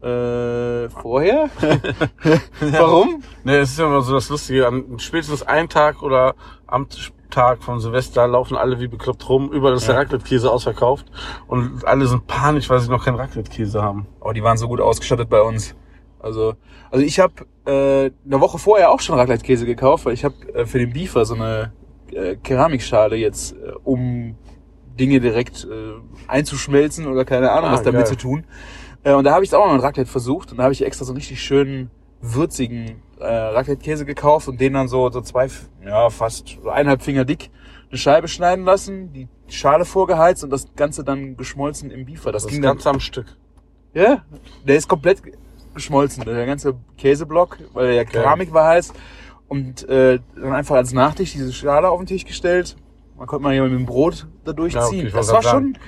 Äh, 0.00 0.88
vorher? 0.91 1.50
Warum? 2.61 3.23
Ne, 3.43 3.57
es 3.59 3.71
ist 3.71 3.79
ja 3.81 3.87
immer 3.87 4.00
so 4.03 4.15
das 4.15 4.29
Lustige, 4.29 4.67
an 4.69 4.99
spätestens 4.99 5.43
einen 5.43 5.69
Tag 5.69 6.03
oder 6.03 6.37
am 6.69 6.87
Tag 7.31 7.63
von 7.63 7.81
Silvester 7.81 8.27
laufen 8.27 8.57
alle 8.57 8.81
wie 8.81 8.89
bekloppt 8.89 9.29
rum, 9.29 9.51
überall 9.53 9.75
ist 9.75 9.87
der 9.87 9.95
Ja. 9.95 10.01
Raclette-Käse 10.03 10.51
ausverkauft 10.51 11.07
und 11.47 11.87
alle 11.87 12.07
sind 12.07 12.27
panisch, 12.27 12.69
weil 12.71 12.81
sie 12.81 12.91
noch 12.91 13.05
keinen 13.05 13.17
Raclette-Käse 13.17 13.83
haben. 13.83 14.07
Oh, 14.21 14.33
die 14.33 14.43
waren 14.43 14.57
so 14.57 14.69
gut 14.69 14.81
ausgestattet 14.81 15.29
bei 15.29 15.41
uns. 15.43 15.75
Also, 16.21 16.55
also 16.91 17.05
ich 17.05 17.21
habe 17.21 17.35
äh, 17.67 18.11
eine 18.27 18.41
Woche 18.41 18.59
vorher 18.59 18.91
auch 18.91 19.01
schon 19.01 19.17
Raclette-Käse 19.19 19.67
gekauft, 19.67 20.07
weil 20.07 20.15
ich 20.15 20.25
habe 20.25 20.35
äh, 20.55 20.67
für 20.67 20.79
den 20.79 20.93
Beefer 20.93 21.25
so 21.25 21.35
eine 21.35 21.73
äh, 22.13 22.37
Keramikschale 22.37 23.17
jetzt, 23.17 23.53
äh, 23.53 23.73
um 23.85 24.35
Dinge 24.99 25.21
direkt 25.21 25.65
äh, 25.65 25.93
einzuschmelzen 26.27 27.07
oder 27.07 27.25
keine 27.25 27.53
Ahnung, 27.53 27.71
Ah, 27.71 27.75
was 27.75 27.83
damit 27.85 28.01
geil. 28.01 28.09
zu 28.09 28.17
tun. 28.17 28.45
Äh, 29.05 29.13
und 29.15 29.23
da 29.25 29.33
habe 29.33 29.45
ich 29.45 29.51
es 29.51 29.55
auch 29.55 29.65
mal 29.65 29.75
mit 29.75 29.83
Raclette 29.83 30.11
versucht 30.11 30.51
und 30.51 30.57
da 30.59 30.65
habe 30.65 30.73
ich 30.73 30.85
extra 30.85 31.05
so 31.05 31.13
einen 31.13 31.19
richtig 31.19 31.41
schönen 31.41 31.91
würzigen 32.21 33.01
äh, 33.21 33.27
Raclette-Käse 33.27 34.05
gekauft 34.05 34.49
und 34.49 34.61
den 34.61 34.75
dann 34.75 34.89
so 34.89 35.11
so 35.11 35.21
zwei, 35.21 35.49
ja 35.85 36.11
fast 36.11 36.59
so 36.63 36.71
eineinhalb 36.71 37.03
Finger 37.03 37.25
dick 37.25 37.51
eine 37.91 37.99
Scheibe 37.99 38.29
schneiden 38.29 38.65
lassen, 38.65 39.13
die 39.13 39.29
Schale 39.49 39.85
vorgeheizt 39.85 40.45
und 40.45 40.51
das 40.51 40.67
Ganze 40.77 41.05
dann 41.05 41.37
geschmolzen 41.37 41.91
im 41.91 42.05
Beefer. 42.05 42.33
Das, 42.33 42.43
Das, 42.43 42.53
ging 42.53 42.63
Ganze 42.63 42.91
am 42.91 43.01
Stück. 43.01 43.27
ja, 43.95 44.23
der 44.67 44.77
ist 44.77 44.89
komplett 44.89 45.23
geschmolzen, 45.75 46.25
der 46.25 46.47
ganze 46.47 46.75
Käseblock, 46.99 47.59
weil 47.73 47.87
der 47.87 47.95
ja 47.95 48.05
Keramik 48.05 48.53
war 48.53 48.69
heiß. 48.69 48.93
Und 49.49 49.89
äh, 49.89 50.19
dann 50.37 50.53
einfach 50.53 50.77
als 50.77 50.93
Nachtisch 50.93 51.33
diese 51.33 51.53
Schale 51.55 51.89
auf 51.89 51.99
den 51.99 52.07
Tisch 52.07 52.27
gestellt. 52.27 52.77
Man 53.17 53.27
konnte 53.27 53.43
mal 53.43 53.55
hier 53.55 53.63
mit 53.63 53.73
dem 53.73 53.87
Brot 53.87 54.27
da 54.45 54.53
durchziehen. 54.53 55.07
Ja, 55.07 55.07
okay, 55.07 55.11
das 55.11 55.33
war 55.33 55.43
schon, 55.43 55.79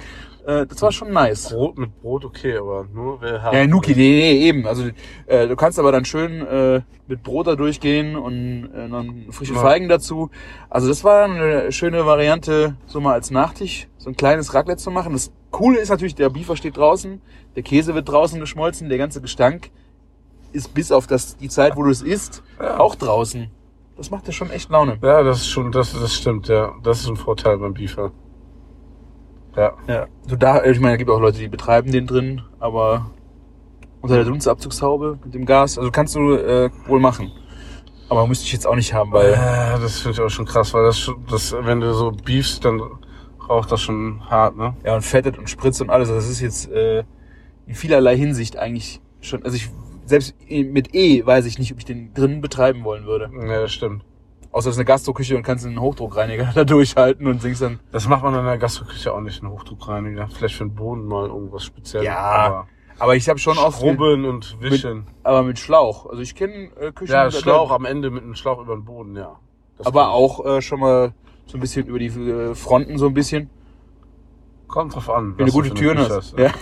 äh, 0.51 0.67
das 0.67 0.83
war 0.83 0.93
schon 0.93 1.13
nice. 1.13 1.49
Brot 1.51 1.79
mit 1.79 2.01
Brot 2.01 2.25
okay, 2.25 2.57
aber 2.57 2.87
nur 2.93 3.21
wer 3.21 3.43
hat. 3.43 3.53
Ja, 3.55 3.67
Nuki, 3.67 3.93
nee, 3.95 3.97
nee, 4.21 4.49
eben. 4.49 4.67
Also 4.67 4.85
äh, 5.27 5.47
du 5.47 5.57
kannst 5.57 5.79
aber 5.79 5.93
dann 5.93 6.05
schön 6.05 6.47
äh, 6.47 6.81
mit 7.07 7.23
Brot 7.23 7.47
da 7.47 7.57
durchgehen 7.57 8.17
und 8.17 8.71
äh, 8.75 8.89
dann 8.89 9.27
frische 9.31 9.55
Ja. 9.55 9.61
Feigen 9.61 9.89
dazu. 9.89 10.31
Also 10.69 10.89
das 10.89 11.05
war 11.05 11.25
eine 11.25 11.71
schöne 11.73 12.07
Variante, 12.07 12.77
so 12.87 13.01
mal 13.01 13.15
als 13.15 13.31
Nachtisch, 13.31 13.89
so 13.99 14.11
ein 14.11 14.17
kleines 14.17 14.55
Raclette 14.55 14.81
zu 14.83 14.91
machen. 14.91 15.13
Das 15.13 15.33
Coole 15.51 15.79
ist 15.81 15.89
natürlich, 15.89 16.15
der 16.15 16.31
Beefer 16.31 16.57
steht 16.57 16.77
draußen, 16.77 17.21
der 17.57 17.63
Käse 17.63 17.95
wird 17.95 18.09
draußen 18.09 18.39
geschmolzen, 18.41 18.89
der 18.89 18.99
ganze 18.99 19.21
Gestank 19.21 19.71
ist 20.53 20.75
bis 20.75 20.91
auf 20.91 21.07
das, 21.07 21.37
die 21.37 21.49
Zeit, 21.49 21.77
wo 21.77 21.83
du 21.85 21.91
es 21.91 22.03
isst, 22.03 22.43
Ja. 22.61 22.79
auch 22.81 22.95
draußen. 22.97 23.51
Das 23.97 24.11
macht 24.11 24.27
ja 24.27 24.33
schon 24.33 24.51
echt 24.51 24.71
Laune. 24.71 24.99
Ja, 25.03 25.23
das 25.23 25.39
ist 25.43 25.49
schon, 25.49 25.71
das, 25.73 25.93
das 25.93 26.15
stimmt, 26.15 26.49
ja. 26.49 26.73
Das 26.83 27.01
ist 27.01 27.09
ein 27.09 27.17
Vorteil 27.17 27.59
beim 27.59 27.75
Beefer. 27.75 28.13
Ja. 29.57 29.73
Ja. 29.87 30.07
Du 30.29 30.37
da, 30.37 30.65
ich 30.65 30.81
meine, 30.81 30.95
es 30.95 30.99
gibt 30.99 31.11
auch 31.11 31.21
Leute, 31.21 31.39
die 31.39 31.49
betreiben 31.49 31.91
den 31.91 32.07
drin, 32.07 32.43
aber 32.59 33.11
unter 34.01 34.17
der 34.17 34.25
Dunstabzugshaube 34.25 35.19
mit 35.25 35.35
dem 35.35 35.45
Gas, 35.45 35.79
also 35.79 35.91
kannst 35.91 36.15
du 36.15 36.35
äh, 36.35 36.71
wohl 36.87 37.01
machen. 37.01 37.31
Aber 38.09 38.27
müsste 38.27 38.47
ich 38.47 38.53
jetzt 38.53 38.67
auch 38.67 38.75
nicht 38.75 38.93
haben, 38.93 39.13
weil 39.13 39.33
Äh, 39.33 39.81
das 39.81 40.01
finde 40.01 40.13
ich 40.13 40.21
auch 40.21 40.31
schon 40.31 40.47
krass, 40.47 40.75
weil 40.75 40.85
das 40.85 41.11
das, 41.31 41.55
wenn 41.61 41.81
du 41.81 41.93
so 41.95 42.11
beefst, 42.11 42.65
dann 42.65 42.81
raucht 43.49 43.71
das 43.71 43.81
schon 43.81 44.23
hart, 44.29 44.57
ne? 44.57 44.75
ja 44.85 44.95
und 44.95 45.03
fettet 45.03 45.39
und 45.39 45.49
spritzt 45.49 45.81
und 45.81 45.91
alles. 45.91 46.09
Also 46.09 46.21
das 46.21 46.31
ist 46.31 46.41
jetzt 46.41 46.71
äh, 46.71 47.05
in 47.67 47.75
vielerlei 47.75 48.17
Hinsicht 48.17 48.57
eigentlich 48.57 49.01
schon. 49.21 49.45
Also 49.45 49.57
ich 49.57 49.71
selbst 50.07 50.35
mit 50.51 50.95
E 50.95 51.25
weiß 51.25 51.47
ich 51.47 51.59
nicht, 51.59 51.73
ob 51.73 51.79
ich 51.79 51.85
den 51.85 52.13
drinnen 52.15 52.41
betreiben 52.41 52.83
wollen 52.83 53.07
würde. 53.07 53.31
Ja, 53.33 53.61
das 53.61 53.73
stimmt. 53.73 54.05
Außer 54.53 54.69
es 54.69 54.75
ist 54.75 54.79
eine 54.79 54.85
Gastroküche 54.85 55.37
und 55.37 55.43
kannst 55.43 55.65
einen 55.65 55.81
Hochdruckreiniger 55.81 56.51
da 56.55 56.65
durchhalten 56.65 57.27
und 57.27 57.41
singst 57.41 57.63
dann. 57.63 57.79
Das 57.93 58.09
macht 58.09 58.23
man 58.23 58.35
in 58.35 58.45
der 58.45 58.59
Gastroküche 58.59 59.13
auch 59.13 59.21
nicht, 59.21 59.43
einen 59.43 59.53
Hochdruckreiniger. 59.53 60.29
Vielleicht 60.29 60.57
für 60.57 60.65
den 60.65 60.75
Boden 60.75 61.07
mal 61.07 61.27
irgendwas 61.27 61.65
Spezielles. 61.65 62.07
Ja, 62.07 62.19
aber 62.19 62.69
Aber 62.99 63.17
ich 63.17 63.29
habe 63.29 63.39
schon 63.39 63.59
oft 63.59 63.81
mit, 63.81 63.97
Schrubben 63.97 64.25
und 64.25 64.61
Wischen. 64.61 65.07
aber 65.23 65.43
mit 65.43 65.59
Schlauch. 65.59 66.07
Also 66.07 66.21
ich 66.21 66.35
kenne 66.35 66.71
äh, 66.81 66.93
Küchen. 66.93 67.13
Ja, 67.13 67.31
Schlauch 67.31 67.71
am 67.71 67.85
Ende 67.85 68.11
mit 68.11 68.25
einem 68.25 68.35
Schlauch 68.35 68.61
über 68.61 68.75
den 68.75 68.85
Boden, 68.85 69.17
ja. 69.17 69.39
Das 69.79 69.87
aber 69.87 70.11
auch 70.11 70.45
äh, 70.45 70.61
schon 70.61 70.81
mal 70.81 71.15
so 71.47 71.57
ein 71.57 71.61
bisschen 71.61 71.87
über 71.87 71.99
die 71.99 72.09
äh, 72.09 72.55
Fronten 72.55 72.99
so 72.99 73.07
ein 73.07 73.15
bisschen. 73.15 73.51
Kommt 74.67 74.95
drauf 74.95 75.11
an. 75.11 75.35
Wenn 75.37 75.47
du 75.47 75.53
gute 75.53 75.71
eine 75.71 75.79
Türen 75.79 75.97
Küche 75.99 76.15
hast. 76.15 76.39
Ja. 76.39 76.53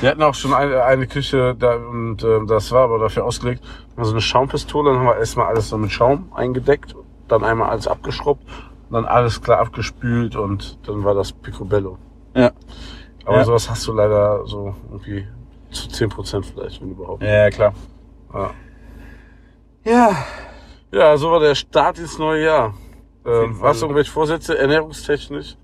Wir 0.00 0.10
hatten 0.10 0.22
auch 0.22 0.34
schon 0.34 0.52
eine, 0.54 0.82
eine 0.82 1.06
Küche 1.06 1.54
da, 1.56 1.76
und 1.76 2.24
ähm, 2.24 2.48
das 2.48 2.72
war 2.72 2.84
aber 2.84 2.98
dafür 2.98 3.24
ausgelegt. 3.24 3.62
So 4.04 4.12
eine 4.12 4.20
Schaumpistole, 4.20 4.90
dann 4.90 5.00
haben 5.00 5.06
wir 5.06 5.16
erstmal 5.16 5.46
alles 5.46 5.68
so 5.68 5.78
mit 5.78 5.90
Schaum 5.92 6.30
eingedeckt, 6.34 6.94
dann 7.28 7.44
einmal 7.44 7.70
alles 7.70 7.86
abgeschrubbt, 7.86 8.44
dann 8.90 9.04
alles 9.04 9.40
klar 9.42 9.58
abgespült 9.60 10.36
und 10.36 10.78
dann 10.86 11.04
war 11.04 11.14
das 11.14 11.32
Picobello. 11.32 11.98
Ja. 12.34 12.50
Aber 13.24 13.38
Ja. 13.38 13.44
sowas 13.44 13.68
hast 13.70 13.86
du 13.86 13.92
leider 13.92 14.46
so 14.46 14.74
irgendwie 14.90 15.26
zu 15.70 15.88
10% 15.88 16.44
vielleicht, 16.44 16.80
wenn 16.80 16.90
überhaupt. 16.90 17.22
ja, 17.22 17.50
klar. 17.50 17.74
Ja. 18.34 18.50
Ja. 19.84 20.16
ja, 20.92 21.16
so 21.16 21.30
war 21.30 21.40
der 21.40 21.54
Start 21.54 21.98
ins 21.98 22.18
neue 22.18 22.44
Jahr. 22.44 22.74
Ähm, 23.24 23.56
du 23.82 23.86
irgendwelche 23.86 24.10
Vorsätze, 24.10 24.56
ernährungstechnisch? 24.58 25.56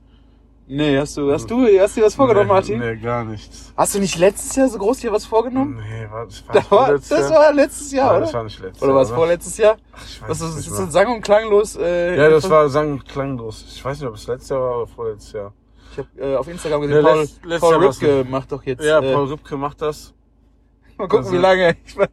Nee, 0.68 0.98
hast 0.98 1.16
du, 1.16 1.30
hast 1.32 1.48
du, 1.48 1.64
hast 1.78 1.96
du 1.96 2.02
was 2.02 2.14
vorgenommen, 2.16 2.48
nee, 2.48 2.52
Martin? 2.54 2.78
Nee, 2.80 2.96
gar 2.96 3.24
nichts. 3.24 3.72
Hast 3.76 3.94
du 3.94 4.00
nicht 4.00 4.18
letztes 4.18 4.56
Jahr 4.56 4.68
so 4.68 4.78
groß 4.78 4.98
dir 4.98 5.12
was 5.12 5.24
vorgenommen? 5.24 5.76
Nee, 5.76 6.08
war, 6.10 6.24
das 6.26 6.44
war, 6.48 6.54
Das 6.54 6.70
war, 6.72 6.84
vorletztes 6.86 7.08
das 7.08 7.30
Jahr? 7.30 7.40
war 7.40 7.52
letztes 7.52 7.92
Jahr, 7.92 8.06
Nein, 8.06 8.16
oder? 8.16 8.20
das 8.26 8.34
war 8.34 8.42
nicht 8.44 8.58
letztes 8.60 8.82
oder 8.82 8.88
Jahr. 8.90 8.96
war 8.96 9.02
es 9.02 9.10
vorletztes 9.10 9.56
Jahr? 9.58 9.76
Ach, 9.92 10.04
ich 10.04 10.22
weiß 10.22 10.28
Das 10.28 10.40
ist, 10.40 10.56
nicht 10.56 10.66
ist 10.66 10.72
mehr. 10.76 10.86
so 10.86 10.90
sang- 10.90 11.14
und 11.14 11.20
klanglos. 11.22 11.76
Äh, 11.76 12.16
Ja, 12.16 12.30
das 12.30 12.50
war 12.50 12.68
sang- 12.68 12.92
und 12.92 13.08
klanglos. 13.08 13.64
Ich 13.76 13.84
weiß 13.84 14.00
nicht, 14.00 14.08
ob 14.08 14.16
es 14.16 14.26
letztes 14.26 14.48
Jahr 14.48 14.60
war 14.60 14.76
oder 14.78 14.86
vorletztes 14.88 15.32
Jahr. 15.32 15.52
Ich 15.92 15.98
habe 15.98 16.08
äh, 16.18 16.36
auf 16.36 16.48
Instagram 16.48 16.80
gesehen, 16.80 16.96
Ja, 16.96 17.02
Paul, 17.12 17.20
letzt- 17.20 17.44
letztes 17.44 17.60
Paul 17.60 17.74
Rübke 17.86 18.26
macht 18.28 18.52
doch 18.52 18.62
jetzt. 18.64 18.84
Ja, 18.84 18.98
äh, 18.98 19.12
Paul 19.14 19.26
Rübke 19.28 19.56
macht 19.56 19.82
das. 19.82 20.14
mal 20.98 21.04
gucken, 21.06 21.18
also- 21.26 21.32
wie 21.32 21.38
lange. 21.40 21.76
Ich 21.86 21.96
mein, 21.96 22.08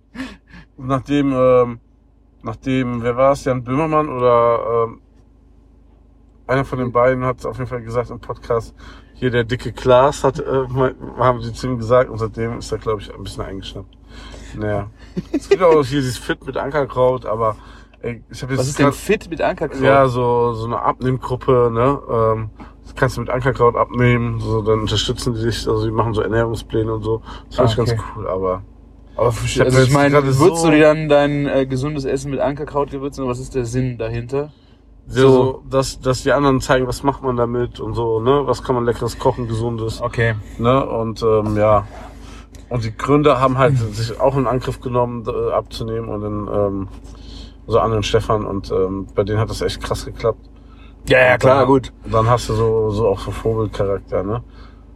Nachdem, 0.77 1.33
ähm, 1.33 1.79
nachdem, 2.43 3.01
wer 3.03 3.15
war 3.17 3.31
es, 3.31 3.45
Jan 3.45 3.63
Böhmermann 3.63 4.10
oder 4.10 4.86
ähm, 4.89 5.01
einer 6.47 6.65
von 6.65 6.79
den 6.79 6.91
beiden 6.91 7.23
hat 7.25 7.45
auf 7.45 7.57
jeden 7.57 7.69
Fall 7.69 7.81
gesagt 7.81 8.09
im 8.09 8.19
Podcast, 8.19 8.73
hier 9.13 9.29
der 9.31 9.43
dicke 9.43 9.71
Klaas 9.71 10.23
hat, 10.23 10.39
äh, 10.39 10.43
haben 11.17 11.41
sie 11.41 11.53
zu 11.53 11.67
ihm 11.67 11.77
gesagt 11.77 12.09
und 12.09 12.17
seitdem 12.17 12.57
ist 12.59 12.71
er, 12.71 12.77
glaube 12.79 13.01
ich, 13.01 13.13
ein 13.13 13.23
bisschen 13.23 13.43
eingeschnappt. 13.43 13.95
Naja. 14.55 14.89
es 15.31 15.50
gibt 15.50 15.62
auch 15.63 15.83
hier 15.85 16.01
dieses 16.01 16.17
Fit 16.17 16.45
mit 16.45 16.57
Ankerkraut, 16.57 17.25
aber 17.25 17.55
ey, 18.01 18.21
ich 18.29 18.41
habe 18.43 18.53
jetzt 18.53 18.59
was 18.62 18.67
ist 18.67 18.79
denn 18.79 18.85
grad- 18.88 18.95
fit 18.95 19.29
mit 19.29 19.41
Ankerkraut? 19.41 19.81
Ja, 19.81 20.07
so, 20.07 20.53
so 20.53 20.65
eine 20.65 20.79
Abnehmgruppe, 20.81 21.71
ne? 21.73 22.00
Ähm, 22.09 22.50
das 22.83 22.95
kannst 22.95 23.15
du 23.17 23.21
mit 23.21 23.29
Ankerkraut 23.29 23.75
abnehmen, 23.75 24.39
so, 24.41 24.62
dann 24.62 24.81
unterstützen 24.81 25.33
die 25.35 25.43
dich, 25.43 25.67
also 25.67 25.85
die 25.85 25.91
machen 25.91 26.13
so 26.13 26.21
Ernährungspläne 26.21 26.93
und 26.93 27.03
so. 27.03 27.21
Das 27.50 27.55
finde 27.55 27.62
Ah, 27.62 27.71
ich 27.71 27.77
ganz 27.77 27.91
okay. 27.91 28.01
cool, 28.17 28.27
aber 28.27 28.62
Aber 29.15 29.27
hab 29.27 29.35
also 29.65 29.81
ich 29.81 29.91
meine, 29.91 30.21
würzt 30.23 30.38
so- 30.62 30.65
du 30.65 30.71
dir 30.75 30.83
dann 30.83 31.07
dein 31.07 31.47
äh, 31.47 31.65
gesundes 31.65 32.03
Essen 32.05 32.29
mit 32.31 32.39
Ankerkraut 32.41 32.91
gewürzen? 32.91 33.25
Was 33.27 33.39
ist 33.39 33.55
der 33.55 33.65
Sinn 33.65 33.97
dahinter? 33.97 34.51
So, 35.07 35.29
so 35.29 35.63
dass, 35.69 36.00
dass 36.00 36.24
die 36.24 36.31
anderen 36.31 36.62
zeigen, 36.62 36.88
was 36.88 37.03
macht 37.03 37.24
man 37.24 37.36
damit 37.36 37.79
und 37.79 37.93
so, 37.93 38.19
ne? 38.19 38.43
Was 38.45 38.63
kann 38.63 38.75
man 38.75 38.86
leckeres 38.86 39.19
kochen, 39.19 39.48
gesundes, 39.48 40.01
Okay. 40.01 40.36
ne? 40.57 40.86
Und 40.86 41.22
ähm, 41.24 41.57
ja. 41.57 41.86
Und 42.69 42.83
die 42.83 42.95
Gründer 42.95 43.39
haben 43.39 43.57
halt 43.57 43.77
sich 43.77 44.19
auch 44.19 44.36
in 44.36 44.48
Angriff 44.48 44.81
genommen, 44.81 45.25
äh, 45.27 45.51
abzunehmen 45.51 46.10
und 46.10 46.22
dann 46.22 46.48
ähm, 46.51 46.88
so 47.67 47.79
Anne 47.79 47.98
und 47.98 48.05
Stefan 48.05 48.45
und 48.45 48.72
ähm, 48.72 49.07
bei 49.13 49.24
denen 49.24 49.39
hat 49.39 49.50
das 49.50 49.62
echt 49.62 49.81
krass 49.81 50.05
geklappt. 50.05 50.50
Ja, 51.07 51.19
ja, 51.19 51.38
klar, 51.38 51.60
dann, 51.60 51.67
gut. 51.67 51.91
Dann 52.10 52.29
hast 52.29 52.50
du 52.50 52.53
so, 52.53 52.89
so 52.89 53.07
auch 53.07 53.19
so 53.19 53.31
Vogelcharakter, 53.31 54.24
ne? 54.24 54.43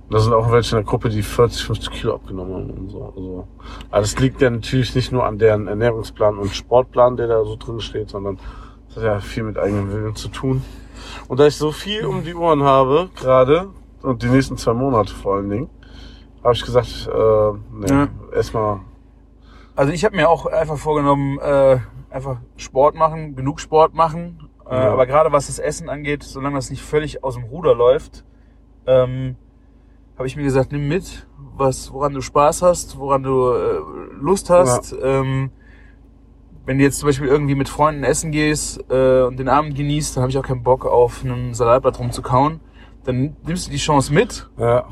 Da 0.10 0.20
sind 0.20 0.34
auch 0.34 0.50
welche 0.52 0.78
in 0.78 0.84
der 0.84 0.90
Gruppe, 0.90 1.10
die 1.10 1.22
40, 1.22 1.66
50 1.66 1.92
Kilo 1.92 2.16
abgenommen 2.16 2.54
haben 2.54 2.70
und 2.70 2.90
so. 2.90 3.14
Also, 3.14 3.48
aber 3.92 4.02
das 4.02 4.18
liegt 4.20 4.42
ja 4.42 4.50
natürlich 4.50 4.96
nicht 4.96 5.12
nur 5.12 5.26
an 5.26 5.38
deren 5.38 5.68
Ernährungsplan 5.68 6.38
und 6.38 6.56
Sportplan, 6.56 7.18
der 7.18 7.28
da 7.28 7.44
so 7.44 7.58
drin 7.58 7.82
steht, 7.82 8.10
sondern 8.10 8.40
das 8.88 8.98
hat 8.98 9.04
ja 9.04 9.20
viel 9.20 9.44
mit 9.44 9.58
eigenem 9.58 9.92
Willen 9.92 10.16
zu 10.16 10.30
tun. 10.30 10.64
Und 11.28 11.40
da 11.40 11.48
ich 11.48 11.56
so 11.56 11.72
viel 11.72 12.06
um 12.06 12.24
die 12.24 12.34
Ohren 12.36 12.64
habe, 12.64 13.10
gerade, 13.16 13.70
und 14.02 14.24
die 14.24 14.28
nächsten 14.30 14.58
zwei 14.58 14.74
Monate 14.74 15.14
vor 15.14 15.36
allen 15.36 15.50
Dingen, 15.50 15.70
habe 16.44 16.54
ich 16.54 16.64
gesagt, 16.64 17.10
äh, 17.14 17.52
nee, 17.74 17.88
Ja. 17.90 18.08
erstmal. 18.34 18.80
Also 19.76 19.92
ich 19.94 20.06
habe 20.06 20.16
mir 20.16 20.30
auch 20.30 20.46
einfach 20.46 20.78
vorgenommen, 20.78 21.38
äh, 21.40 21.78
einfach 22.10 22.38
Sport 22.56 22.96
machen, 22.96 23.36
genug 23.36 23.60
Sport 23.60 23.94
machen. 23.94 24.50
Äh, 24.70 24.76
Ja. 24.76 24.92
Aber 24.94 25.06
gerade 25.06 25.32
was 25.32 25.48
das 25.48 25.60
Essen 25.60 25.90
angeht, 25.90 26.24
solange 26.24 26.56
das 26.56 26.70
nicht 26.70 26.82
völlig 26.82 27.24
aus 27.24 27.36
dem 27.36 27.44
Ruder 27.44 27.76
läuft, 27.76 28.24
ähm, 28.86 29.36
habe 30.18 30.28
ich 30.28 30.36
mir 30.36 30.44
gesagt, 30.44 30.72
nimm 30.72 30.88
mit, 30.88 31.28
was, 31.38 31.92
woran 31.94 32.14
du 32.14 32.22
Spaß 32.22 32.62
hast, 32.64 32.98
woran 32.98 33.22
du 33.24 33.52
äh, 33.52 33.80
Lust 34.20 34.50
hast. 34.50 34.96
Ähm, 35.02 35.52
wenn 36.68 36.78
du 36.78 36.84
jetzt 36.84 37.00
zum 37.00 37.08
Beispiel 37.08 37.28
irgendwie 37.28 37.56
mit 37.56 37.70
Freunden 37.70 38.04
essen 38.04 38.32
gehst 38.32 38.84
äh, 38.92 39.22
und 39.24 39.38
den 39.40 39.48
Abend 39.48 39.76
genießt, 39.76 40.16
dann 40.16 40.22
habe 40.22 40.32
ich 40.32 40.38
auch 40.38 40.44
keinen 40.44 40.64
Bock 40.64 40.86
auf 40.86 41.24
einen 41.24 41.54
Salatblatt 41.54 41.98
rumzukauen. 41.98 42.60
Dann 43.06 43.38
nimmst 43.46 43.68
du 43.68 43.72
die 43.72 43.78
Chance 43.78 44.14
mit 44.14 44.50
Ja, 44.58 44.86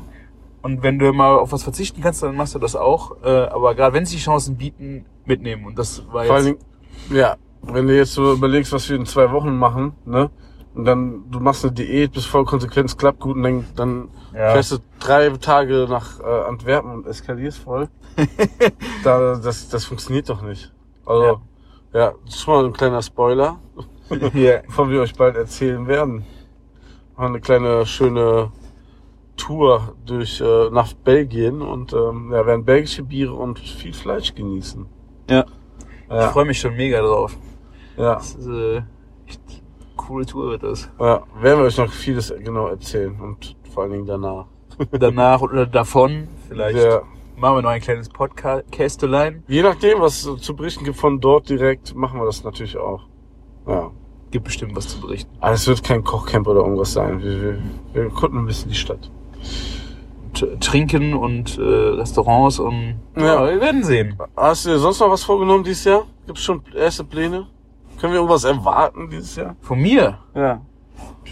und 0.62 0.82
wenn 0.82 0.98
du 0.98 1.12
mal 1.12 1.36
auf 1.36 1.52
was 1.52 1.62
verzichten 1.62 2.00
kannst, 2.00 2.22
dann 2.22 2.34
machst 2.34 2.54
du 2.54 2.58
das 2.58 2.74
auch. 2.74 3.22
Äh, 3.22 3.28
aber 3.28 3.74
gerade 3.74 3.94
wenn 3.94 4.06
sich 4.06 4.16
die 4.16 4.22
Chancen 4.24 4.56
bieten, 4.56 5.04
mitnehmen. 5.26 5.66
Und 5.66 5.78
das 5.78 6.02
war 6.10 6.24
vor 6.24 6.34
allen 6.36 6.46
jetzt. 6.46 6.62
Dingen, 7.10 7.18
ja, 7.18 7.36
wenn 7.62 7.86
du 7.86 7.94
jetzt 7.94 8.14
so 8.14 8.32
überlegst, 8.32 8.72
was 8.72 8.88
wir 8.88 8.96
in 8.96 9.04
zwei 9.04 9.30
Wochen 9.30 9.56
machen, 9.56 9.92
ne? 10.06 10.30
Und 10.74 10.84
dann, 10.86 11.30
du 11.30 11.40
machst 11.40 11.64
eine 11.64 11.72
Diät, 11.72 12.12
bist 12.12 12.26
voll 12.26 12.44
konsequent, 12.44 12.90
es 12.90 12.96
klappt 12.96 13.20
gut 13.20 13.36
und 13.36 13.42
dann, 13.42 13.66
dann 13.76 14.08
Ja. 14.34 14.52
fährst 14.52 14.72
du 14.72 14.78
drei 14.98 15.28
Tage 15.30 15.86
nach 15.88 16.20
äh, 16.20 16.24
Antwerpen 16.48 16.90
und 16.90 17.06
eskalierst 17.06 17.58
voll. 17.58 17.88
da, 19.04 19.36
das, 19.36 19.68
das 19.68 19.84
funktioniert 19.84 20.28
doch 20.28 20.42
nicht. 20.42 20.72
Also, 21.04 21.24
ja. 21.24 21.36
Das 21.96 22.34
ist 22.34 22.40
schon 22.42 22.54
mal 22.54 22.64
ein 22.66 22.72
kleiner 22.72 23.02
Spoiler, 23.02 23.58
Hier. 24.32 24.62
wovon 24.66 24.90
wir 24.90 25.00
euch 25.00 25.14
bald 25.14 25.36
erzählen 25.36 25.86
werden. 25.86 26.24
Machen 27.16 27.28
eine 27.32 27.40
kleine, 27.40 27.86
schöne 27.86 28.50
Tour 29.36 29.94
durch 30.04 30.40
äh, 30.40 30.70
nach 30.70 30.92
Belgien 30.92 31.62
und 31.62 31.92
ähm, 31.92 32.30
ja, 32.32 32.44
werden 32.46 32.64
belgische 32.64 33.02
Biere 33.02 33.34
und 33.34 33.58
viel 33.58 33.92
Fleisch 33.92 34.34
genießen. 34.34 34.86
Ja. 35.30 35.44
Ich 36.08 36.14
Ja, 36.14 36.28
freue 36.28 36.44
mich 36.44 36.60
schon 36.60 36.74
mega 36.76 37.00
drauf. 37.00 37.36
ja, 37.96 38.14
Das 38.14 38.34
ist 38.34 38.46
äh, 38.46 38.82
echt 39.26 39.40
eine 39.48 39.96
coole 39.96 40.24
Tour 40.26 40.50
wird 40.50 40.62
das. 40.62 40.88
ja, 41.00 41.22
werden 41.40 41.58
wir 41.60 41.66
euch 41.66 41.78
noch 41.78 41.90
vieles 41.92 42.32
genau 42.44 42.68
erzählen 42.68 43.18
und 43.20 43.56
vor 43.72 43.82
allen 43.84 43.92
Dingen 43.92 44.06
danach. 44.06 44.46
Danach 44.92 45.40
oder 45.40 45.66
davon 45.66 46.28
vielleicht 46.48 46.78
Ja. 46.78 47.00
Machen 47.36 47.56
wir 47.56 47.62
noch 47.62 47.70
ein 47.70 47.80
kleines 47.80 48.08
Podcast-Kästelein. 48.08 49.42
Je 49.48 49.62
nachdem, 49.62 50.00
was 50.00 50.22
zu 50.22 50.56
berichten 50.56 50.84
gibt 50.84 50.96
von 50.96 51.20
dort 51.20 51.48
direkt, 51.48 51.94
machen 51.94 52.18
wir 52.20 52.26
das 52.26 52.44
natürlich 52.44 52.76
auch. 52.76 53.02
Ja. 53.66 53.90
Gibt 54.30 54.44
bestimmt 54.46 54.74
was 54.76 54.88
zu 54.88 55.00
berichten. 55.00 55.30
Aber 55.40 55.52
es 55.54 55.66
wird 55.66 55.82
kein 55.84 56.02
Kochcamp 56.02 56.46
oder 56.48 56.60
irgendwas 56.60 56.92
sein. 56.92 57.22
Wir, 57.22 57.40
wir, 57.42 57.58
wir 57.92 58.08
gucken 58.10 58.38
ein 58.40 58.46
bisschen 58.46 58.70
die 58.70 58.76
Stadt. 58.76 59.10
Trinken 60.60 61.14
und 61.14 61.56
äh, 61.56 61.62
Restaurants 61.62 62.58
und 62.58 62.96
Ja. 63.16 63.46
ja. 63.46 63.50
wir 63.54 63.60
werden 63.60 63.82
sehen. 63.84 64.18
Hast 64.36 64.66
du 64.66 64.70
dir 64.70 64.78
sonst 64.78 65.00
noch 65.00 65.10
was 65.10 65.22
vorgenommen 65.24 65.64
dieses 65.64 65.84
Jahr? 65.84 66.02
Gibt 66.26 66.38
es 66.38 66.44
schon 66.44 66.62
erste 66.74 67.04
Pläne? 67.04 67.46
Können 67.98 68.12
wir 68.12 68.18
irgendwas 68.18 68.44
erwarten 68.44 69.08
dieses 69.08 69.36
Jahr? 69.36 69.56
Von 69.62 69.80
mir. 69.80 70.18
Ja. 70.34 70.60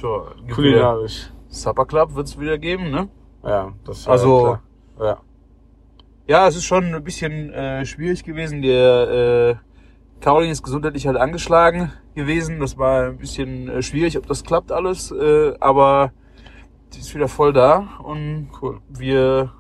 Sure. 0.01 0.35
Kulinarisch. 0.51 1.31
Supper 1.49 1.85
Club 1.85 2.15
wird 2.15 2.29
es 2.29 2.41
wieder 2.41 2.57
geben, 2.57 2.91
ne? 2.91 3.09
Ja, 3.45 3.73
das 3.85 3.99
ist 3.99 4.09
Also- 4.09 4.41
klar. 4.41 4.63
Ja. 5.01 5.19
Ja, 6.27 6.47
es 6.49 6.57
ist 6.57 6.65
schon 6.65 6.95
ein 6.95 7.05
bisschen 7.05 7.53
äh, 7.53 7.85
schwierig 7.85 8.25
gewesen. 8.25 8.63
Der 8.63 9.59
äh, 9.61 10.21
Caroline 10.23 10.53
ist 10.53 10.63
gesundheitlich 10.63 11.07
halt 11.07 11.17
angeschlagen 11.19 11.93
gewesen. 12.15 12.61
Das 12.61 12.79
war 12.79 13.05
ein 13.09 13.19
bisschen 13.19 13.69
äh, 13.69 13.83
schwierig, 13.83 14.17
ob 14.17 14.27
das 14.27 14.43
klappt 14.43 14.73
alles. 14.73 15.11
Äh, 15.11 15.55
aber 15.61 16.13
die 16.95 17.01
ist 17.01 17.15
wieder 17.15 17.29
voll 17.29 17.53
da 17.53 17.89
und 18.03 18.49
Cool. 18.63 18.81
wir 18.89 19.53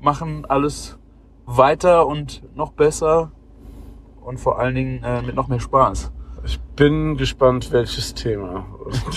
machen 0.00 0.44
alles 0.46 0.98
weiter 1.46 2.06
und 2.06 2.42
noch 2.54 2.72
besser 2.72 3.30
und 4.22 4.38
vor 4.40 4.58
allen 4.58 4.74
Dingen 4.74 5.02
äh, 5.02 5.22
mit 5.22 5.34
noch 5.34 5.48
mehr 5.48 5.60
Spaß. 5.60 6.12
Ich 6.44 6.60
bin 6.76 7.16
gespannt, 7.16 7.72
welches 7.72 8.12
Thema. 8.12 8.66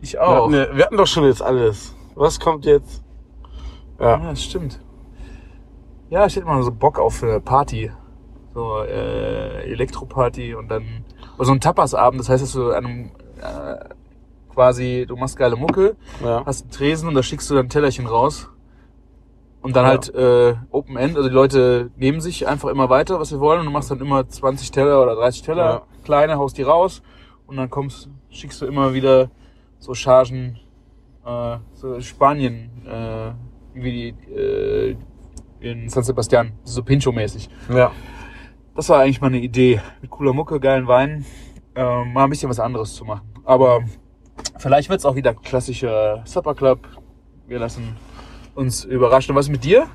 ich 0.00 0.12
wir, 0.14 0.22
auch. 0.22 0.44
hatten, 0.44 0.54
ja- 0.54 0.74
wir 0.76 0.84
hatten 0.86 0.96
doch 0.96 1.06
schon 1.06 1.24
jetzt 1.24 1.42
alles. 1.42 1.94
Was 2.14 2.40
kommt 2.40 2.64
jetzt? 2.64 3.02
Ja. 3.98 4.18
Ja, 4.18 4.30
das 4.30 4.42
stimmt. 4.44 4.80
Ja, 6.10 6.26
ich 6.26 6.34
hätte 6.36 6.46
mal 6.46 6.62
so 6.62 6.72
Bock 6.72 6.98
auf 6.98 7.22
eine 7.22 7.40
Party. 7.40 7.90
So 8.52 8.78
äh, 8.82 9.62
Elektroparty 9.70 10.54
und 10.54 10.68
dann 10.68 11.04
oder 11.36 11.44
so 11.46 11.52
ein 11.52 11.60
Tapas-Abend. 11.60 12.20
Das 12.20 12.28
heißt, 12.28 12.42
dass 12.42 12.52
du 12.52 12.72
an 12.72 12.84
einem 12.84 13.10
äh, 13.40 13.76
quasi, 14.52 15.04
du 15.06 15.16
machst 15.16 15.36
geile 15.36 15.54
Mucke, 15.56 15.96
Ja. 16.22 16.44
hast 16.44 16.62
einen 16.62 16.70
Tresen 16.72 17.08
und 17.08 17.14
da 17.14 17.22
schickst 17.22 17.48
du 17.48 17.54
dann 17.54 17.68
Tellerchen 17.68 18.06
raus. 18.06 18.48
Und 19.62 19.76
dann 19.76 19.84
Ja. 19.84 19.90
halt 19.90 20.12
äh, 20.14 20.56
Open 20.70 20.96
End, 20.96 21.16
also 21.16 21.28
die 21.28 21.34
Leute 21.34 21.90
nehmen 21.96 22.20
sich 22.20 22.48
einfach 22.48 22.70
immer 22.70 22.88
weiter, 22.90 23.20
was 23.20 23.28
sie 23.28 23.38
wollen, 23.38 23.60
und 23.60 23.66
du 23.66 23.70
machst 23.72 23.90
dann 23.90 24.00
immer 24.00 24.26
20 24.28 24.70
Teller 24.72 25.00
oder 25.02 25.14
30 25.14 25.42
Teller, 25.42 25.64
Ja. 25.64 25.82
kleine, 26.02 26.38
haust 26.38 26.58
die 26.58 26.62
raus 26.62 27.02
und 27.46 27.56
dann 27.56 27.70
kommst, 27.70 28.08
schickst 28.30 28.60
du 28.62 28.66
immer 28.66 28.94
wieder 28.94 29.30
so 29.78 29.94
Chargen, 29.94 30.58
äh, 31.24 31.58
so 31.74 32.00
Spanien, 32.00 32.70
äh, 32.86 33.32
wie 33.74 34.14
die 34.16 34.32
äh, 34.32 34.96
in 35.60 35.88
San 35.88 36.02
Sebastian, 36.02 36.52
so 36.64 36.82
Pincho-mäßig. 36.82 37.48
Ja. 37.72 37.92
Das 38.74 38.88
war 38.88 39.00
eigentlich 39.00 39.20
mal 39.20 39.28
eine 39.28 39.40
Idee, 39.40 39.80
mit 40.00 40.10
cooler 40.10 40.32
Mucke, 40.32 40.60
geilen 40.60 40.86
Wein, 40.86 41.24
äh, 41.74 42.04
mal 42.04 42.24
ein 42.24 42.30
bisschen 42.30 42.48
was 42.48 42.60
anderes 42.60 42.94
zu 42.94 43.04
machen. 43.04 43.28
Aber 43.44 43.80
vielleicht 44.58 44.88
wird's 44.88 45.04
auch 45.04 45.16
wieder 45.16 45.34
klassischer 45.34 46.22
Supper 46.24 46.54
Club. 46.54 46.88
Wir 47.46 47.58
lassen 47.58 47.96
uns 48.54 48.84
überraschen. 48.84 49.32
Und 49.32 49.36
was 49.36 49.48
mit 49.48 49.64
dir? 49.64 49.86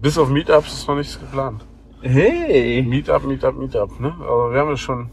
Bis 0.00 0.18
auf 0.18 0.28
Meetups 0.28 0.72
ist 0.72 0.88
noch 0.88 0.96
nichts 0.96 1.18
geplant. 1.18 1.64
Hey! 2.00 2.82
Meetup, 2.82 3.24
Meetup, 3.24 3.56
Meetup, 3.56 4.00
ne? 4.00 4.14
Also 4.20 4.52
wir 4.52 4.60
haben 4.60 4.70
ja 4.70 4.76
schon. 4.76 5.10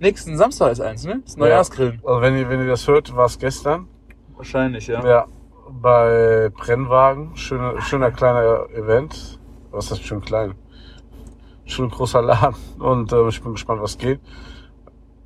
Nächsten 0.00 0.36
Samstag 0.36 0.72
ist 0.72 0.80
eins, 0.80 1.04
ne? 1.04 1.20
Das 1.24 1.36
Neujahrsgrillen. 1.36 2.00
Also 2.04 2.20
wenn 2.22 2.36
ihr, 2.36 2.48
wenn 2.48 2.60
ihr 2.60 2.66
das 2.66 2.88
hört, 2.88 3.14
war 3.14 3.26
es 3.26 3.38
gestern. 3.38 3.88
Wahrscheinlich, 4.36 4.86
ja. 4.86 5.04
Ja. 5.06 5.26
Bei 5.68 6.50
Brennwagen. 6.54 7.36
Schöner, 7.36 7.80
schöner 7.80 8.10
kleiner 8.10 8.68
Event. 8.70 9.38
Was 9.70 9.90
heißt 9.90 10.04
schön 10.04 10.20
klein? 10.20 10.54
Schon 11.64 11.86
ein 11.86 11.90
großer 11.90 12.22
Laden. 12.22 12.56
Und 12.78 13.12
äh, 13.12 13.28
ich 13.28 13.42
bin 13.42 13.52
gespannt, 13.52 13.82
was 13.82 13.98
geht. 13.98 14.20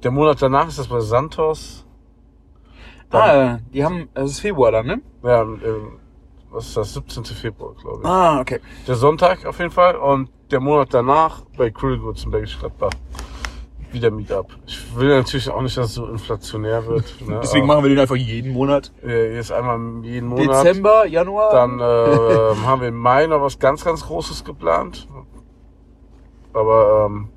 Der 0.02 0.10
Monat 0.10 0.40
danach 0.40 0.68
ist 0.68 0.78
das 0.78 0.88
bei 0.88 1.00
Santos. 1.00 1.84
Ah, 3.10 3.58
die 3.72 3.84
haben, 3.84 4.08
es 4.14 4.32
ist 4.32 4.40
Februar 4.40 4.70
dann, 4.70 4.86
ne? 4.86 5.00
Ja, 5.22 5.42
ähm, 5.42 5.98
was 6.50 6.66
ist 6.68 6.76
das? 6.76 6.94
17. 6.94 7.24
Februar, 7.24 7.74
glaube 7.74 8.00
ich. 8.02 8.06
Ah, 8.06 8.40
okay. 8.40 8.60
Der 8.86 8.94
Sonntag 8.94 9.44
auf 9.46 9.58
jeden 9.58 9.70
Fall. 9.70 9.96
Und 9.96 10.30
der 10.50 10.60
Monat 10.60 10.92
danach 10.92 11.42
bei 11.56 11.70
Krillgoods 11.70 12.24
in 12.24 12.30
Bergisch 12.30 12.58
Gladbach. 12.58 12.90
Wieder 13.92 14.10
Meetup. 14.10 14.56
Ich 14.66 14.96
will 14.96 15.08
natürlich 15.08 15.48
auch 15.50 15.62
nicht, 15.62 15.76
dass 15.76 15.86
es 15.86 15.94
so 15.94 16.06
inflationär 16.06 16.86
wird. 16.86 17.14
Ne? 17.26 17.40
Deswegen 17.42 17.66
machen 17.66 17.82
wir 17.82 17.90
den 17.90 17.98
einfach 17.98 18.16
jeden 18.16 18.52
Monat. 18.52 18.92
Jetzt 19.02 19.52
einmal 19.52 20.04
jeden 20.04 20.28
Monat. 20.28 20.64
Dezember, 20.64 21.06
Januar. 21.06 21.52
Dann 21.52 21.78
äh, 21.78 21.82
haben 22.66 22.80
wir 22.80 22.88
im 22.88 22.96
Mai 22.96 23.26
noch 23.26 23.42
was 23.42 23.58
ganz, 23.58 23.84
ganz 23.84 24.06
Großes 24.06 24.44
geplant. 24.44 25.08
Aber 26.52 27.06
ähm, 27.06 27.28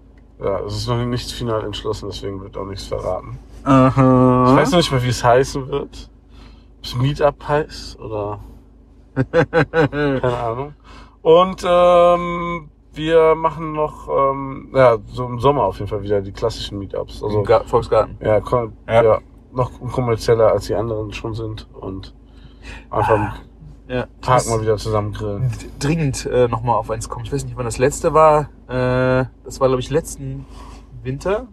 ja, 0.42 0.60
es 0.62 0.76
ist 0.76 0.88
noch 0.88 0.98
nichts 1.06 1.32
final 1.32 1.64
entschlossen, 1.64 2.10
deswegen 2.10 2.42
wird 2.42 2.58
auch 2.58 2.66
nichts 2.66 2.86
verraten. 2.86 3.38
Aha. 3.64 4.46
Ich 4.50 4.56
weiß 4.58 4.72
noch 4.72 4.78
nicht 4.80 4.92
mal, 4.92 5.04
wie 5.04 5.10
es 5.10 5.24
heißen 5.24 5.68
wird. 5.68 6.10
Ob 6.80 6.86
es 6.86 6.96
Meetup 6.96 7.48
heißt 7.48 8.00
oder 8.00 8.40
keine 9.72 10.24
Ahnung. 10.24 10.74
Und 11.22 11.64
ähm, 11.64 12.70
wir 12.94 13.36
machen 13.36 13.74
noch, 13.74 14.08
ähm, 14.10 14.70
ja, 14.74 14.98
so 15.08 15.26
im 15.26 15.40
Sommer 15.40 15.64
auf 15.64 15.78
jeden 15.80 15.88
Fall 15.90 16.02
wieder 16.04 16.22
die 16.22 16.32
klassischen 16.32 16.78
Meetups. 16.80 17.24
Also 17.24 17.40
Im 17.40 17.46
Ga- 17.46 17.64
Volksgarten. 17.66 18.18
ja, 18.22 18.40
kon 18.42 18.74
Ja. 18.88 19.04
ja. 19.04 19.20
noch 19.54 19.72
kommerzieller 19.92 20.52
als 20.52 20.68
die 20.68 20.76
anderen 20.76 21.12
schon 21.14 21.34
sind 21.34 21.68
und 21.74 22.14
einfach 22.90 23.18
Ja. 23.88 24.04
einen 24.04 24.22
Tag 24.22 24.48
mal 24.48 24.62
wieder 24.62 24.78
zusammen 24.78 25.12
grillen. 25.12 25.52
dringend 25.80 26.26
äh, 26.26 26.48
nochmal 26.48 26.76
auf 26.76 26.90
eins 26.90 27.10
kommen. 27.10 27.26
Ich 27.26 27.34
weiß 27.34 27.44
nicht, 27.46 27.58
wann 27.58 27.66
das 27.66 27.78
letzte 27.78 28.14
war. 28.14 28.50
Äh, 28.70 29.26
das 29.44 29.60
war, 29.60 29.68
glaube 29.68 29.82
ich, 29.82 29.90
letzten 29.90 30.46
Winter. 31.04 31.48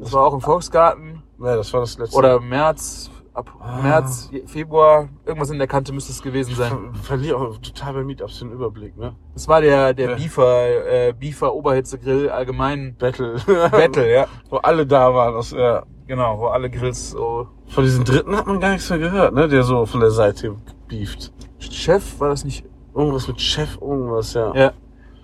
Das 0.00 0.12
war 0.12 0.26
auch 0.26 0.34
im 0.34 0.40
Volksgarten. 0.40 1.22
Ja, 1.38 1.54
das 1.56 1.72
war 1.72 1.80
das 1.80 1.96
letzte. 1.98 2.16
Oder 2.16 2.40
März, 2.40 3.10
ab 3.34 3.50
Ah. 3.60 3.80
März, 3.82 4.30
Februar. 4.46 5.08
Irgendwas 5.26 5.50
in 5.50 5.58
der 5.58 5.66
Kante 5.66 5.92
müsste 5.92 6.12
es 6.12 6.22
gewesen 6.22 6.54
sein. 6.54 6.70
ver 6.94 7.02
verliere 7.02 7.36
auch 7.36 7.58
total 7.58 7.94
bei 7.94 8.04
Meetups 8.04 8.38
den 8.38 8.52
Überblick, 8.52 8.96
ne? 8.96 9.14
Das 9.34 9.48
war 9.48 9.60
der, 9.60 9.92
der 9.92 10.10
Ja. 10.10 10.16
Beefer, 10.16 11.08
äh, 11.08 11.12
Beefer 11.12 11.54
Oberhitzegrill 11.54 12.30
allgemein 12.30 12.96
Battle. 12.96 13.36
Battle, 13.70 14.12
ja. 14.12 14.26
Wo 14.48 14.56
alle 14.58 14.86
da 14.86 15.12
waren. 15.12 15.34
Aus, 15.34 15.50
ja. 15.50 15.82
Genau, 16.06 16.38
wo 16.38 16.46
alle 16.46 16.70
Grills 16.70 17.10
so. 17.10 17.48
Von 17.68 17.84
diesen 17.84 18.04
Dritten 18.04 18.36
hat 18.36 18.46
man 18.46 18.60
gar 18.60 18.72
nichts 18.72 18.88
mehr 18.90 18.98
gehört, 18.98 19.34
ne? 19.34 19.48
Der 19.48 19.62
so 19.62 19.86
von 19.86 20.00
der 20.00 20.10
Seite 20.10 20.54
beeft. 20.88 21.32
Chef, 21.58 22.20
war 22.20 22.28
das 22.28 22.44
nicht? 22.44 22.64
Irgendwas 22.94 23.26
mit 23.26 23.40
Chef, 23.40 23.78
irgendwas, 23.80 24.34
ja. 24.34 24.54
Ja. 24.54 24.72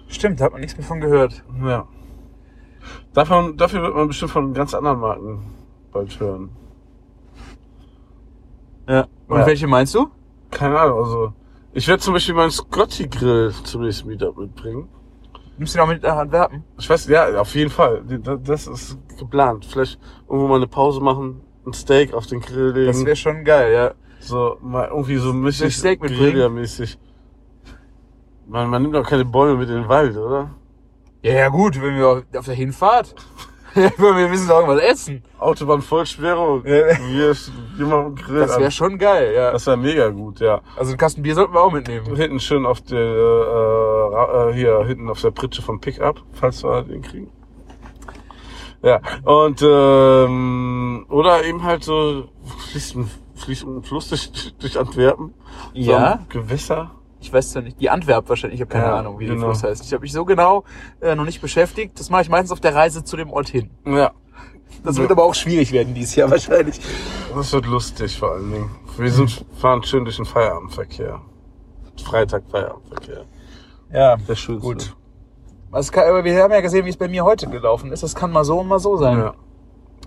Stimmt, 0.08 0.40
da 0.40 0.46
hat 0.46 0.52
man 0.52 0.60
nichts 0.62 0.76
mehr 0.76 0.86
von 0.86 1.00
gehört. 1.00 1.44
Ja. 1.64 1.86
Davon, 3.12 3.56
dafür 3.56 3.82
wird 3.82 3.94
man 3.94 4.08
bestimmt 4.08 4.30
von 4.30 4.54
ganz 4.54 4.72
anderen 4.74 5.00
Marken 5.00 5.42
bald 5.92 6.18
hören. 6.18 6.50
Ja. 8.90 9.06
Und 9.28 9.38
Ja. 9.38 9.46
welche 9.46 9.66
meinst 9.66 9.94
du? 9.94 10.08
Keine 10.50 10.78
Ahnung, 10.78 10.98
also 10.98 11.32
Ich 11.72 11.86
werde 11.86 12.02
zum 12.02 12.14
Beispiel 12.14 12.34
meinen 12.34 12.50
Scotty 12.50 13.06
Grill 13.06 13.52
zum 13.62 13.82
nächsten 13.82 14.08
Meetup 14.08 14.36
mitbringen. 14.36 14.88
Nimmst 15.56 15.74
du 15.74 15.78
noch 15.78 15.86
mit 15.86 16.02
nach 16.02 16.16
Antwerpen? 16.16 16.64
Ich 16.78 16.90
weiß, 16.90 17.06
ja, 17.06 17.40
auf 17.40 17.54
jeden 17.54 17.70
Fall. 17.70 18.02
Das- 18.42 18.66
ist 18.66 18.98
geplant. 19.18 19.64
Vielleicht 19.66 20.00
irgendwo 20.28 20.48
mal 20.48 20.56
eine 20.56 20.66
Pause 20.66 21.00
machen, 21.00 21.42
ein 21.64 21.72
Steak 21.72 22.12
auf 22.12 22.26
den 22.26 22.40
Grill 22.40 22.72
legen. 22.72 22.86
Das 22.88 23.04
wäre 23.04 23.14
schon 23.14 23.44
geil, 23.44 23.72
ja. 23.72 23.92
so 24.18 24.56
mal 24.60 24.88
irgendwie 24.88 25.16
so 25.18 25.32
mäßig 25.32 25.68
ich 25.68 25.76
Steak 25.76 26.02
mitbringen? 26.02 26.32
Guerilla-mäßig. 26.32 26.98
Man, 28.48 28.68
man 28.68 28.82
nimmt 28.82 28.94
doch 28.96 29.08
keine 29.08 29.24
Bäume 29.24 29.56
mit 29.56 29.68
in 29.68 29.76
den 29.76 29.88
Wald, 29.88 30.16
oder? 30.16 30.50
Ja, 31.22 31.32
ja 31.34 31.48
gut, 31.48 31.80
wenn 31.80 31.96
wir 31.96 32.24
auf 32.36 32.44
der 32.46 32.54
Hinfahrt, 32.54 33.14
wir 33.96 34.28
müssen 34.28 34.48
doch 34.48 34.60
irgendwas 34.60 34.82
essen. 34.82 35.22
Autobahn 35.38 35.82
Vollsperrung. 35.82 36.62
Ja. 36.66 36.86
Wir, 37.08 37.34
wir 37.76 37.86
machen 37.86 38.14
Grill. 38.16 38.40
Das 38.40 38.58
wäre 38.58 38.70
schon 38.70 38.98
geil, 38.98 39.32
ja. 39.34 39.52
Das 39.52 39.66
wäre 39.66 39.76
mega 39.76 40.08
gut, 40.08 40.40
ja. 40.40 40.60
Also 40.76 40.90
einen 40.90 40.98
Kasten 40.98 41.22
Bier 41.22 41.34
sollten 41.34 41.54
wir 41.54 41.60
auch 41.60 41.72
mitnehmen. 41.72 42.14
Hinten 42.16 42.40
schön 42.40 42.66
auf 42.66 42.80
der, 42.82 42.98
äh, 42.98 44.14
Ra- 44.14 44.48
äh, 44.50 44.54
hier 44.54 44.84
hinten 44.86 45.08
auf 45.08 45.20
der 45.20 45.30
Pritsche 45.30 45.62
vom 45.62 45.80
Pickup, 45.80 46.22
falls 46.32 46.62
wir 46.64 46.82
den 46.82 47.02
kriegen. 47.02 47.30
Ja, 48.82 49.00
und, 49.24 49.60
ähm, 49.62 51.04
oder 51.10 51.44
eben 51.44 51.62
halt 51.62 51.84
so, 51.84 52.28
fließt 52.70 52.96
ein, 52.96 53.10
fließt 53.36 53.64
ein 53.64 53.82
Fluss 53.82 54.08
durch, 54.08 54.30
durch 54.58 54.78
Antwerpen. 54.78 55.34
So 55.74 55.80
Ja. 55.92 56.12
ein 56.14 56.26
Gewässer. 56.28 56.90
Ich 57.20 57.32
weiß 57.32 57.54
ja 57.54 57.60
nicht, 57.60 57.78
die 57.80 57.90
Antwerp 57.90 58.28
wahrscheinlich, 58.28 58.58
ich 58.60 58.62
habe 58.62 58.72
keine 58.72 58.86
Ja, 58.86 58.96
Ahnung, 58.98 59.18
wie 59.18 59.26
genau. 59.26 59.40
der 59.40 59.50
Fluss 59.50 59.62
heißt. 59.62 59.84
Ich 59.84 59.92
habe 59.92 60.02
mich 60.02 60.12
so 60.12 60.24
genau 60.24 60.64
äh, 61.00 61.14
noch 61.14 61.24
nicht 61.26 61.40
beschäftigt. 61.42 61.98
Das 62.00 62.08
mache 62.10 62.22
ich 62.22 62.28
meistens 62.30 62.50
auf 62.52 62.60
der 62.60 62.74
Reise 62.74 63.04
zu 63.04 63.16
dem 63.16 63.30
Ort 63.30 63.48
hin. 63.48 63.70
Ja, 63.86 64.12
Das 64.84 64.96
wird 64.96 65.10
aber 65.10 65.24
auch 65.24 65.34
schwierig 65.34 65.72
werden 65.72 65.92
dieses 65.94 66.14
Jahr 66.16 66.30
wahrscheinlich. 66.30 66.80
das 67.34 67.52
wird 67.52 67.66
lustig 67.66 68.18
vor 68.18 68.32
allen 68.32 68.50
Dingen. 68.50 68.70
Wir 68.96 69.10
sind, 69.12 69.44
fahren 69.56 69.82
schön 69.82 70.04
durch 70.04 70.16
den 70.16 70.24
Feierabendverkehr. 70.24 71.20
Freitag 72.02 72.44
Feierabendverkehr. 72.50 73.24
Ja, 73.92 74.16
Der 74.16 74.34
schönste. 74.34 74.66
gut. 74.66 74.96
Was 75.70 75.92
kann, 75.92 76.08
aber 76.08 76.24
wir 76.24 76.42
haben 76.42 76.52
ja 76.52 76.60
gesehen, 76.62 76.84
wie 76.86 76.90
es 76.90 76.96
bei 76.96 77.06
mir 77.08 77.24
heute 77.24 77.46
gelaufen 77.48 77.92
ist. 77.92 78.02
Das 78.02 78.14
kann 78.14 78.32
mal 78.32 78.44
so 78.44 78.58
und 78.58 78.66
mal 78.66 78.78
so 78.80 78.96
sein. 78.96 79.18
Ja. 79.18 79.34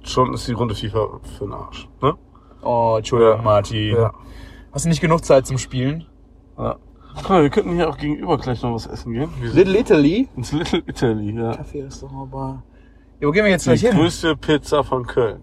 Schon 0.04 0.34
ist 0.34 0.48
die 0.48 0.54
Runde 0.54 0.76
FIFA 0.76 1.20
für 1.38 1.46
den 1.46 1.54
Arsch, 1.54 1.88
ne? 2.02 2.16
Oh, 2.64 2.96
Entschuldigung, 2.98 3.38
Ja. 3.38 3.42
Martin. 3.42 3.96
Ja. 3.96 4.14
Hast 4.74 4.86
du 4.86 4.90
nicht 4.90 5.00
genug 5.02 5.24
Zeit 5.24 5.46
zum 5.46 5.58
Spielen? 5.60 6.06
ja. 6.58 6.76
Guck 7.16 7.30
mal, 7.30 7.44
wir 7.44 7.50
könnten 7.50 7.74
hier 7.76 7.90
auch 7.90 7.98
gegenüber 7.98 8.38
gleich 8.38 8.62
noch 8.64 8.74
was 8.74 8.88
essen 8.88 9.14
gehen. 9.14 9.30
Wir 9.40 9.52
Little 9.54 9.80
Italy? 9.80 10.28
ins 10.36 10.52
Little 10.52 10.84
Italy, 10.88 11.32
ja. 11.32 11.56
Kaffee-Restaurant, 11.56 12.32
Bar. 12.32 12.64
Ja, 13.20 13.28
wo 13.28 13.32
gehen 13.32 13.46
wir 13.46 13.52
jetzt 13.52 13.66
Die 13.66 13.70
gleich 13.70 13.82
hin? 13.82 13.92
größte 13.96 14.36
Pizza 14.36 14.84
von 14.84 15.06
Köln. 15.06 15.42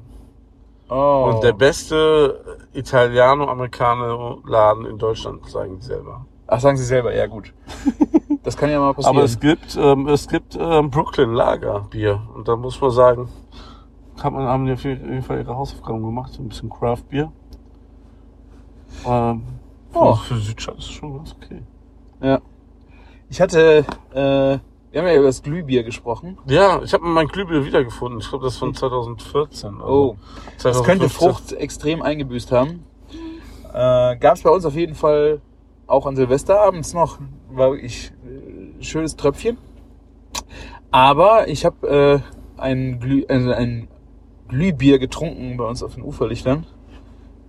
Oh. 0.88 1.30
Und 1.32 1.44
der 1.44 1.52
beste 1.52 2.66
Italiano-Americano-Laden 2.72 4.86
in 4.86 4.98
Deutschland, 4.98 5.48
sagen 5.48 5.78
die 5.78 5.84
selber. 5.84 6.26
Ach, 6.48 6.58
sagen 6.58 6.76
Sie 6.76 6.84
selber, 6.84 7.14
ja 7.14 7.26
gut. 7.26 7.52
Das 8.42 8.56
kann 8.56 8.70
ja 8.70 8.80
mal 8.80 8.94
passieren. 8.94 9.16
Aber 9.16 9.24
es 9.24 9.38
gibt, 9.38 9.76
ähm, 9.78 10.08
es 10.08 10.26
gibt 10.26 10.56
ähm, 10.58 10.88
Brooklyn 10.90 11.32
Lager 11.34 11.86
Bier. 11.90 12.22
Und 12.34 12.48
da 12.48 12.56
muss 12.56 12.80
man 12.80 12.90
sagen, 12.90 13.28
hat 14.20 14.32
man, 14.32 14.44
haben 14.46 14.64
die 14.64 14.72
auf 14.72 14.82
jeden 14.82 15.22
Fall 15.22 15.40
ihre 15.40 15.54
Hausaufgaben 15.54 16.02
gemacht. 16.02 16.36
Ein 16.38 16.48
bisschen 16.48 16.70
Craft 16.70 17.02
Bier. 17.10 17.30
Ähm, 19.06 19.42
Oh. 19.92 20.14
Für 20.14 20.36
Südstadt 20.36 20.78
ist 20.78 20.92
schon 20.92 21.16
ganz 21.16 21.34
okay. 21.34 21.62
ja. 22.22 22.40
Ich 23.28 23.40
hatte, 23.40 23.84
äh, 24.12 24.58
wir 24.92 25.00
haben 25.00 25.06
ja 25.06 25.14
über 25.14 25.26
das 25.26 25.42
Glühbier 25.42 25.84
gesprochen. 25.84 26.36
Ja, 26.46 26.82
ich 26.82 26.92
habe 26.92 27.04
mein 27.06 27.28
Glühbier 27.28 27.64
wiedergefunden. 27.64 28.20
Ich 28.20 28.28
glaube, 28.28 28.44
das 28.44 28.54
ist 28.54 28.58
von 28.58 28.74
2014. 28.74 29.74
Also 29.80 29.84
Oh, 29.86 30.16
das 30.60 30.82
könnte 30.82 31.08
2015. 31.08 31.10
Frucht 31.10 31.52
extrem 31.52 32.02
eingebüßt 32.02 32.50
haben. 32.50 32.84
Äh, 33.72 34.16
Gab 34.16 34.34
es 34.34 34.42
bei 34.42 34.50
uns 34.50 34.64
auf 34.64 34.74
jeden 34.74 34.96
Fall 34.96 35.40
auch 35.86 36.06
an 36.06 36.16
Silvester 36.16 36.60
abends 36.60 36.92
noch. 36.92 37.18
War 37.50 37.70
wirklich 37.70 38.12
äh, 38.26 38.82
schönes 38.82 39.14
Tröpfchen. 39.14 39.58
Aber 40.90 41.46
ich 41.48 41.64
habe 41.64 42.22
äh, 42.58 42.60
ein, 42.60 42.98
Glüh, 42.98 43.24
also 43.28 43.52
ein 43.52 43.86
Glühbier 44.48 44.98
getrunken 44.98 45.56
bei 45.56 45.64
uns 45.64 45.84
auf 45.84 45.94
den 45.94 46.02
Uferlichtern. 46.02 46.66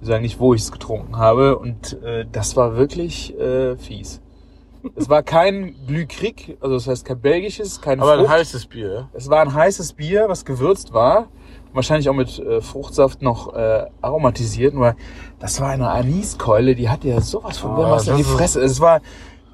Sagen 0.01 0.23
nicht, 0.23 0.39
wo 0.39 0.53
ich 0.53 0.61
es 0.61 0.71
getrunken 0.71 1.17
habe. 1.17 1.57
Und 1.57 2.01
äh, 2.03 2.25
das 2.31 2.55
war 2.55 2.75
wirklich 2.75 3.37
äh, 3.39 3.77
fies. 3.77 4.21
Es 4.95 5.09
war 5.09 5.21
kein 5.21 5.75
Glühkrieg, 5.85 6.57
also 6.59 6.73
das 6.75 6.87
heißt 6.87 7.05
kein 7.05 7.19
belgisches, 7.21 7.81
kein 7.81 7.99
Aber 8.01 8.13
ein 8.13 8.19
Frucht. 8.21 8.31
heißes 8.31 8.65
Bier? 8.65 9.09
Es 9.13 9.29
war 9.29 9.41
ein 9.41 9.53
heißes 9.53 9.93
Bier, 9.93 10.25
was 10.27 10.43
gewürzt 10.43 10.91
war. 10.91 11.27
Wahrscheinlich 11.73 12.09
auch 12.09 12.15
mit 12.15 12.39
äh, 12.39 12.61
Fruchtsaft 12.61 13.21
noch 13.21 13.53
äh, 13.53 13.85
aromatisiert. 14.01 14.73
Nur 14.73 14.95
das 15.39 15.61
war 15.61 15.69
eine 15.69 15.89
Aniskeule, 15.89 16.73
die 16.75 16.89
hat 16.89 17.03
ja 17.03 17.21
sowas 17.21 17.59
von 17.59 17.71
Ah, 17.71 17.91
was 17.91 18.07
in 18.07 18.17
die 18.17 18.23
Fresse. 18.23 18.59
Es 18.61 18.81
war, 18.81 19.01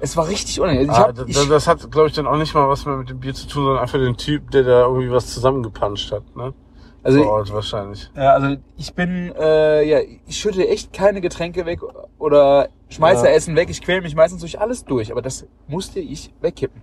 es 0.00 0.16
war 0.16 0.28
richtig 0.28 0.60
unangenehm. 0.60 0.90
Ah, 0.90 1.08
hab, 1.08 1.14
das, 1.14 1.48
das 1.48 1.66
hat, 1.68 1.90
glaube 1.92 2.08
ich, 2.08 2.14
dann 2.14 2.26
auch 2.26 2.36
nicht 2.38 2.54
mal 2.54 2.66
was 2.68 2.86
mehr 2.86 2.96
mit 2.96 3.10
dem 3.10 3.20
Bier 3.20 3.34
zu 3.34 3.46
tun, 3.46 3.64
sondern 3.64 3.82
einfach 3.82 3.98
den 3.98 4.16
Typ, 4.16 4.50
der 4.50 4.62
da 4.62 4.86
irgendwie 4.86 5.10
was 5.12 5.26
zusammengepanscht 5.26 6.10
hat, 6.10 6.22
ne? 6.34 6.54
Also, 7.02 7.22
Vor 7.22 7.32
Ort 7.32 7.52
wahrscheinlich. 7.52 8.10
ja, 8.16 8.32
also 8.32 8.56
ich 8.76 8.92
bin, 8.94 9.32
äh, 9.38 9.82
ja, 9.84 10.00
ich 10.26 10.36
schütte 10.36 10.66
echt 10.68 10.92
keine 10.92 11.20
Getränke 11.20 11.64
weg 11.64 11.80
oder 12.18 12.68
schmeiße 12.88 13.26
Ja. 13.26 13.32
Essen 13.32 13.54
weg. 13.56 13.70
Ich 13.70 13.80
quäle 13.80 14.02
mich 14.02 14.14
meistens 14.14 14.40
durch 14.40 14.60
alles 14.60 14.84
durch, 14.84 15.10
aber 15.12 15.22
das 15.22 15.46
musste 15.68 16.00
ich 16.00 16.32
wegkippen. 16.40 16.82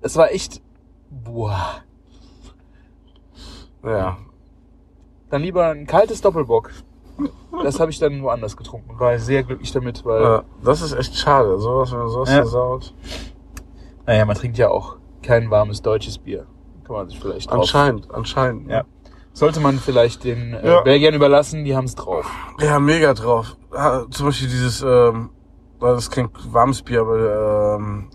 Das 0.00 0.16
war 0.16 0.30
echt, 0.30 0.62
boah. 1.10 1.82
Ja. 3.84 4.18
Dann 5.30 5.42
lieber 5.42 5.66
ein 5.68 5.86
kaltes 5.86 6.20
Doppelbock. 6.20 6.70
Das 7.62 7.78
habe 7.80 7.90
ich 7.90 7.98
dann 7.98 8.22
woanders 8.22 8.56
getrunken. 8.56 8.98
War 8.98 9.18
sehr 9.18 9.42
glücklich 9.42 9.72
damit, 9.72 10.04
weil 10.04 10.22
ja. 10.22 10.42
Das 10.64 10.80
ist 10.80 10.92
echt 10.92 11.14
schade. 11.16 11.58
Sowas, 11.58 11.92
wenn 11.92 11.98
man 11.98 12.08
sowas 12.08 12.30
Ja. 12.30 12.36
versaut. 12.36 12.94
Naja, 14.06 14.24
man 14.24 14.36
trinkt 14.36 14.56
ja 14.58 14.70
auch 14.70 14.96
kein 15.22 15.50
warmes 15.50 15.82
deutsches 15.82 16.18
Bier. 16.18 16.46
Kann 16.84 16.96
man 16.96 17.08
sich 17.08 17.18
vielleicht 17.20 17.50
drauf. 17.50 17.60
Anscheinend, 17.60 18.10
anscheinend. 18.10 18.66
ne? 18.68 18.72
Ja. 18.72 18.84
Sollte 19.32 19.60
man 19.60 19.78
vielleicht 19.78 20.24
den 20.24 20.54
äh, 20.54 20.66
Ja. 20.66 20.80
Belgiern 20.82 21.14
überlassen, 21.14 21.64
die 21.64 21.76
haben 21.76 21.84
es 21.84 21.94
drauf. 21.94 22.30
Ja, 22.60 22.78
mega 22.78 23.14
drauf. 23.14 23.56
Ja, 23.72 24.04
zum 24.10 24.26
Beispiel 24.26 24.48
dieses, 24.48 24.82
ähm, 24.82 25.30
das 25.80 26.10
kein 26.10 26.28
warmes 26.50 26.82
Bier, 26.82 27.02
aber 27.02 27.76
ähm, 27.78 28.10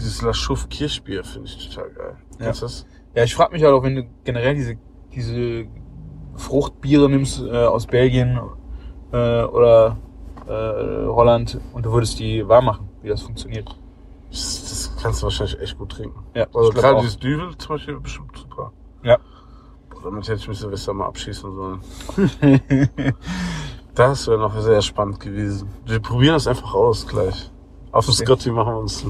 dieses 0.00 0.20
La 0.22 0.32
Chouffe 0.32 0.68
Kirschbier 0.68 1.24
finde 1.24 1.48
ich 1.48 1.68
total 1.70 1.90
geil. 1.90 2.16
Ja. 2.38 2.46
Kennst 2.46 2.62
das? 2.62 2.86
Ja, 3.14 3.24
ich 3.24 3.34
frage 3.34 3.52
mich 3.52 3.62
halt 3.62 3.72
auch, 3.72 3.82
wenn 3.82 3.94
du 3.96 4.04
generell 4.24 4.54
diese, 4.54 4.76
diese 5.14 5.66
Fruchtbiere 6.36 7.08
nimmst 7.08 7.40
äh, 7.42 7.64
aus 7.64 7.86
Belgien 7.86 8.40
äh, 9.12 9.42
oder 9.44 9.98
äh, 10.46 11.06
Holland 11.06 11.60
und 11.72 11.86
du 11.86 11.92
würdest 11.92 12.18
die 12.18 12.46
warm 12.48 12.64
machen, 12.66 12.88
wie 13.02 13.08
das 13.08 13.22
funktioniert. 13.22 13.68
das? 14.30 14.60
Das 14.62 15.02
kannst 15.02 15.20
du 15.22 15.24
wahrscheinlich 15.24 15.60
echt 15.60 15.78
gut 15.78 15.92
trinken. 15.92 16.18
Ja, 16.34 16.46
Also 16.54 16.70
gerade 16.70 17.00
dieses 17.00 17.18
Düvel 17.18 17.56
zum 17.58 17.76
Beispiel 17.76 18.00
bestimmt 18.00 18.36
super. 18.36 18.72
Ja. 19.02 19.18
Damit 20.02 20.28
hätte 20.28 20.40
ich 20.40 20.48
mich 20.48 20.58
Silvester 20.58 20.92
mal 20.92 21.06
abschießen 21.06 21.52
sollen. 21.52 21.80
Das 23.94 24.26
wäre 24.26 24.38
noch 24.38 24.58
sehr 24.58 24.80
spannend 24.80 25.20
gewesen. 25.20 25.68
Wir 25.84 26.00
probieren 26.00 26.32
das 26.32 26.46
einfach 26.46 26.72
aus 26.72 27.06
gleich. 27.06 27.50
Auf 27.90 28.06
dem 28.06 28.14
Okay. 28.14 28.24
Scotty 28.24 28.50
machen 28.50 28.72
wir 28.72 28.78
uns 28.78 29.04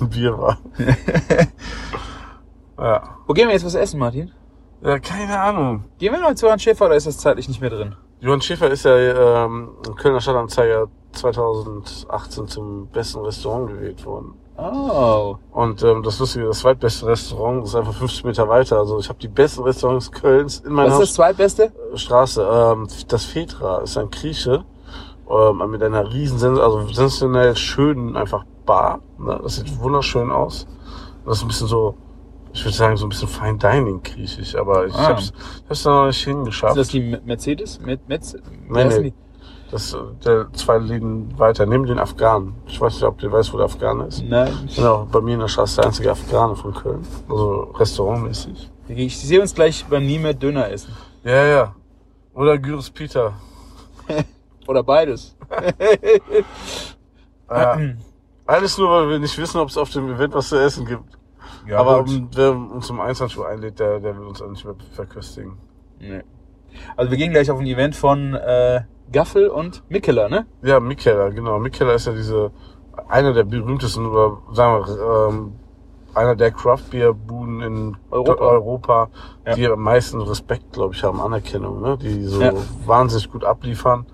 ein, 0.00 0.08
Bier 0.10 0.36
war. 0.36 0.58
ja. 2.78 3.02
Wo 3.26 3.32
gehen 3.32 3.46
wir 3.46 3.54
jetzt 3.54 3.64
was 3.64 3.76
essen, 3.76 4.00
Martin? 4.00 4.32
Ja, 4.82 4.98
keine 4.98 5.38
Ahnung. 5.38 5.84
Gehen 5.98 6.12
wir 6.12 6.20
noch 6.20 6.34
zu 6.34 6.48
Herrn 6.48 6.58
Schäfer 6.58 6.86
oder 6.86 6.96
ist 6.96 7.06
das 7.06 7.18
zeitlich 7.18 7.46
nicht 7.48 7.60
mehr 7.60 7.70
drin? 7.70 7.94
Johann 8.20 8.40
Schäfer 8.40 8.68
ist 8.68 8.84
ja 8.84 9.44
ähm, 9.44 9.70
im 9.86 9.94
Kölner 9.94 10.20
Stadtanzeiger 10.20 10.88
2018 11.12 12.48
zum 12.48 12.88
besten 12.88 13.20
Restaurant 13.20 13.68
gewählt 13.68 14.04
worden. 14.04 14.34
Oh. 14.58 15.36
Und 15.52 15.82
ähm, 15.82 16.02
das 16.02 16.18
Lustige, 16.18 16.46
das 16.46 16.60
zweitbeste 16.60 17.06
Restaurant 17.06 17.64
ist 17.64 17.74
einfach 17.74 17.92
50 17.94 18.24
Meter 18.24 18.48
weiter. 18.48 18.78
Also 18.78 18.98
ich 18.98 19.08
habe 19.08 19.18
die 19.18 19.28
besten 19.28 19.62
Restaurants 19.62 20.10
Kölns 20.10 20.60
in 20.60 20.72
meiner 20.72 20.88
Was 20.88 20.94
ist 20.94 21.00
das 21.10 21.14
zweitbeste? 21.14 21.72
Straße. 21.94 22.42
Ähm, 22.50 22.86
das 23.08 23.24
Fetra 23.24 23.78
ist 23.82 23.96
ein 23.98 24.10
Grieche 24.10 24.64
ähm, 25.30 25.70
mit 25.70 25.82
einer 25.82 26.10
riesen, 26.12 26.58
also 26.58 26.80
sensationell 26.86 27.54
schönen 27.56 28.16
einfach 28.16 28.44
Bar. 28.64 29.00
Ne? 29.18 29.38
Das 29.42 29.56
sieht 29.56 29.78
wunderschön 29.78 30.30
aus. 30.32 30.66
Das 31.24 31.36
ist 31.38 31.42
ein 31.44 31.48
bisschen 31.48 31.66
so, 31.68 31.94
ich 32.52 32.64
würde 32.64 32.76
sagen, 32.76 32.96
so 32.96 33.06
ein 33.06 33.10
bisschen 33.10 33.28
Fine 33.28 33.58
Dining 33.58 34.02
griechisch, 34.02 34.56
aber 34.56 34.86
ich 34.86 34.94
Ah. 34.94 35.08
hab's, 35.08 35.32
ich 35.64 35.68
hab's 35.70 35.82
da 35.82 35.90
noch 35.90 36.06
nicht 36.06 36.24
hingeschafft. 36.24 36.76
Ist 36.76 36.78
das 36.80 36.88
die 36.88 37.00
Me- 37.00 37.20
Mercedes? 37.24 37.78
Met, 37.80 38.00
heißen 38.08 39.02
nee. 39.02 39.14
Die? 39.66 39.70
Das, 39.70 39.92
äh, 39.92 39.98
der 40.24 40.52
zwei 40.52 40.78
Läden 40.78 41.38
weiter, 41.38 41.66
neben 41.66 41.86
den 41.86 41.98
Afghanen. 41.98 42.54
Ich 42.66 42.80
weiß 42.80 42.94
nicht, 42.94 43.04
ob 43.04 43.18
du 43.18 43.30
weißt, 43.30 43.52
wo 43.52 43.56
der 43.56 43.66
Afghan 43.66 44.00
ist. 44.02 44.22
Nein. 44.22 44.52
Genau, 44.74 45.06
bei 45.10 45.20
mir 45.20 45.34
in 45.34 45.40
der 45.40 45.48
Straße 45.48 45.76
der 45.76 45.86
einzige 45.86 46.10
Afghane 46.10 46.54
von 46.54 46.72
Köln. 46.72 47.02
Also 47.28 47.62
restaurantmäßig. 47.74 48.70
Ich 48.88 49.18
sehe 49.18 49.40
uns 49.40 49.54
gleich 49.54 49.84
beim 49.86 50.06
Nie 50.06 50.18
mehr 50.18 50.34
Döner 50.34 50.70
essen. 50.70 50.94
Ja, 51.24 51.44
ja. 51.44 51.74
Oder 52.34 52.58
Gyros 52.58 52.90
Peter. 52.90 53.32
Oder 54.68 54.82
beides. 54.82 55.36
Äh, 55.48 56.20
alles 58.46 58.78
nur, 58.78 58.90
weil 58.90 59.08
wir 59.08 59.18
nicht 59.18 59.36
wissen, 59.38 59.58
ob 59.58 59.68
es 59.68 59.76
auf 59.76 59.90
dem 59.90 60.10
Event 60.12 60.34
was 60.34 60.48
zu 60.48 60.56
essen 60.56 60.86
gibt. 60.86 61.16
Ja, 61.66 61.78
Aber 61.78 62.00
um, 62.00 62.28
wer 62.34 62.52
uns 62.52 62.88
um 62.90 63.00
21 63.00 63.38
Uhr 63.38 63.48
einlädt, 63.48 63.78
der, 63.80 63.98
der 63.98 64.16
will 64.16 64.26
uns 64.26 64.40
auch 64.40 64.48
nicht 64.48 64.64
mehr 64.64 64.74
verköstigen. 64.92 65.58
Nee. 65.98 66.22
Also 66.96 67.10
wir 67.10 67.18
gehen 67.18 67.32
gleich 67.32 67.50
auf 67.50 67.58
ein 67.58 67.66
Event 67.66 67.96
von 67.96 68.34
äh, 68.34 68.82
Gaffel 69.12 69.48
und 69.48 69.82
Mikkeler, 69.88 70.28
ne? 70.28 70.46
Ja, 70.62 70.80
Mikkeller, 70.80 71.30
genau. 71.30 71.58
Mikkeller 71.58 71.94
ist 71.94 72.06
ja 72.06 72.12
diese 72.12 72.50
einer 73.08 73.32
der 73.32 73.44
berühmtesten 73.44 74.06
oder 74.06 74.38
sagen 74.52 74.84
wir 74.86 75.28
ähm, 75.28 75.52
einer 76.14 76.34
der 76.34 76.50
Craft 76.50 76.90
Beer 76.90 77.12
Buden 77.12 77.60
in 77.60 77.96
Europa. 78.10 78.44
Europa 78.44 79.08
Ja. 79.46 79.54
die 79.54 79.66
am 79.66 79.80
meisten 79.82 80.20
Respekt, 80.20 80.72
glaube 80.72 80.94
ich, 80.94 81.04
haben, 81.04 81.20
Anerkennung, 81.20 81.80
ne? 81.82 81.98
die 81.98 82.22
so 82.24 82.40
Ja. 82.40 82.52
wahnsinnig 82.86 83.30
gut 83.30 83.44
abliefern, 83.44 84.06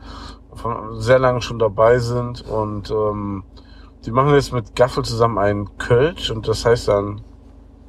von 0.55 1.00
sehr 1.00 1.18
lange 1.20 1.40
schon 1.42 1.59
dabei 1.59 1.98
sind 1.98 2.42
und 2.48 2.90
ähm, 2.90 3.44
die 4.05 4.11
machen 4.11 4.35
jetzt 4.35 4.52
mit 4.52 4.74
Gaffel 4.74 5.05
zusammen 5.05 5.38
einen 5.38 5.78
Kölsch 5.78 6.31
und 6.33 6.48
das 6.48 6.66
heißt 6.66 6.88
dann 6.88 7.20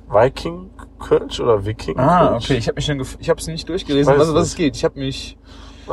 Viking 0.09 0.69
Kölsch 0.99 1.39
oder 1.39 1.65
Viking 1.65 1.97
Ah, 1.99 2.29
Kölsch. 2.29 2.45
okay. 2.45 2.57
Ich 2.57 2.67
habe 2.67 2.75
mich 2.75 2.85
schon, 2.85 3.01
ich 3.19 3.29
habe 3.29 3.39
es 3.39 3.47
nicht 3.47 3.67
durchgelesen, 3.67 4.13
Weiß 4.13 4.19
was, 4.19 4.33
was 4.33 4.47
es 4.49 4.55
geht. 4.55 4.75
Ich 4.75 4.85
habe 4.85 4.99
mich. 4.99 5.37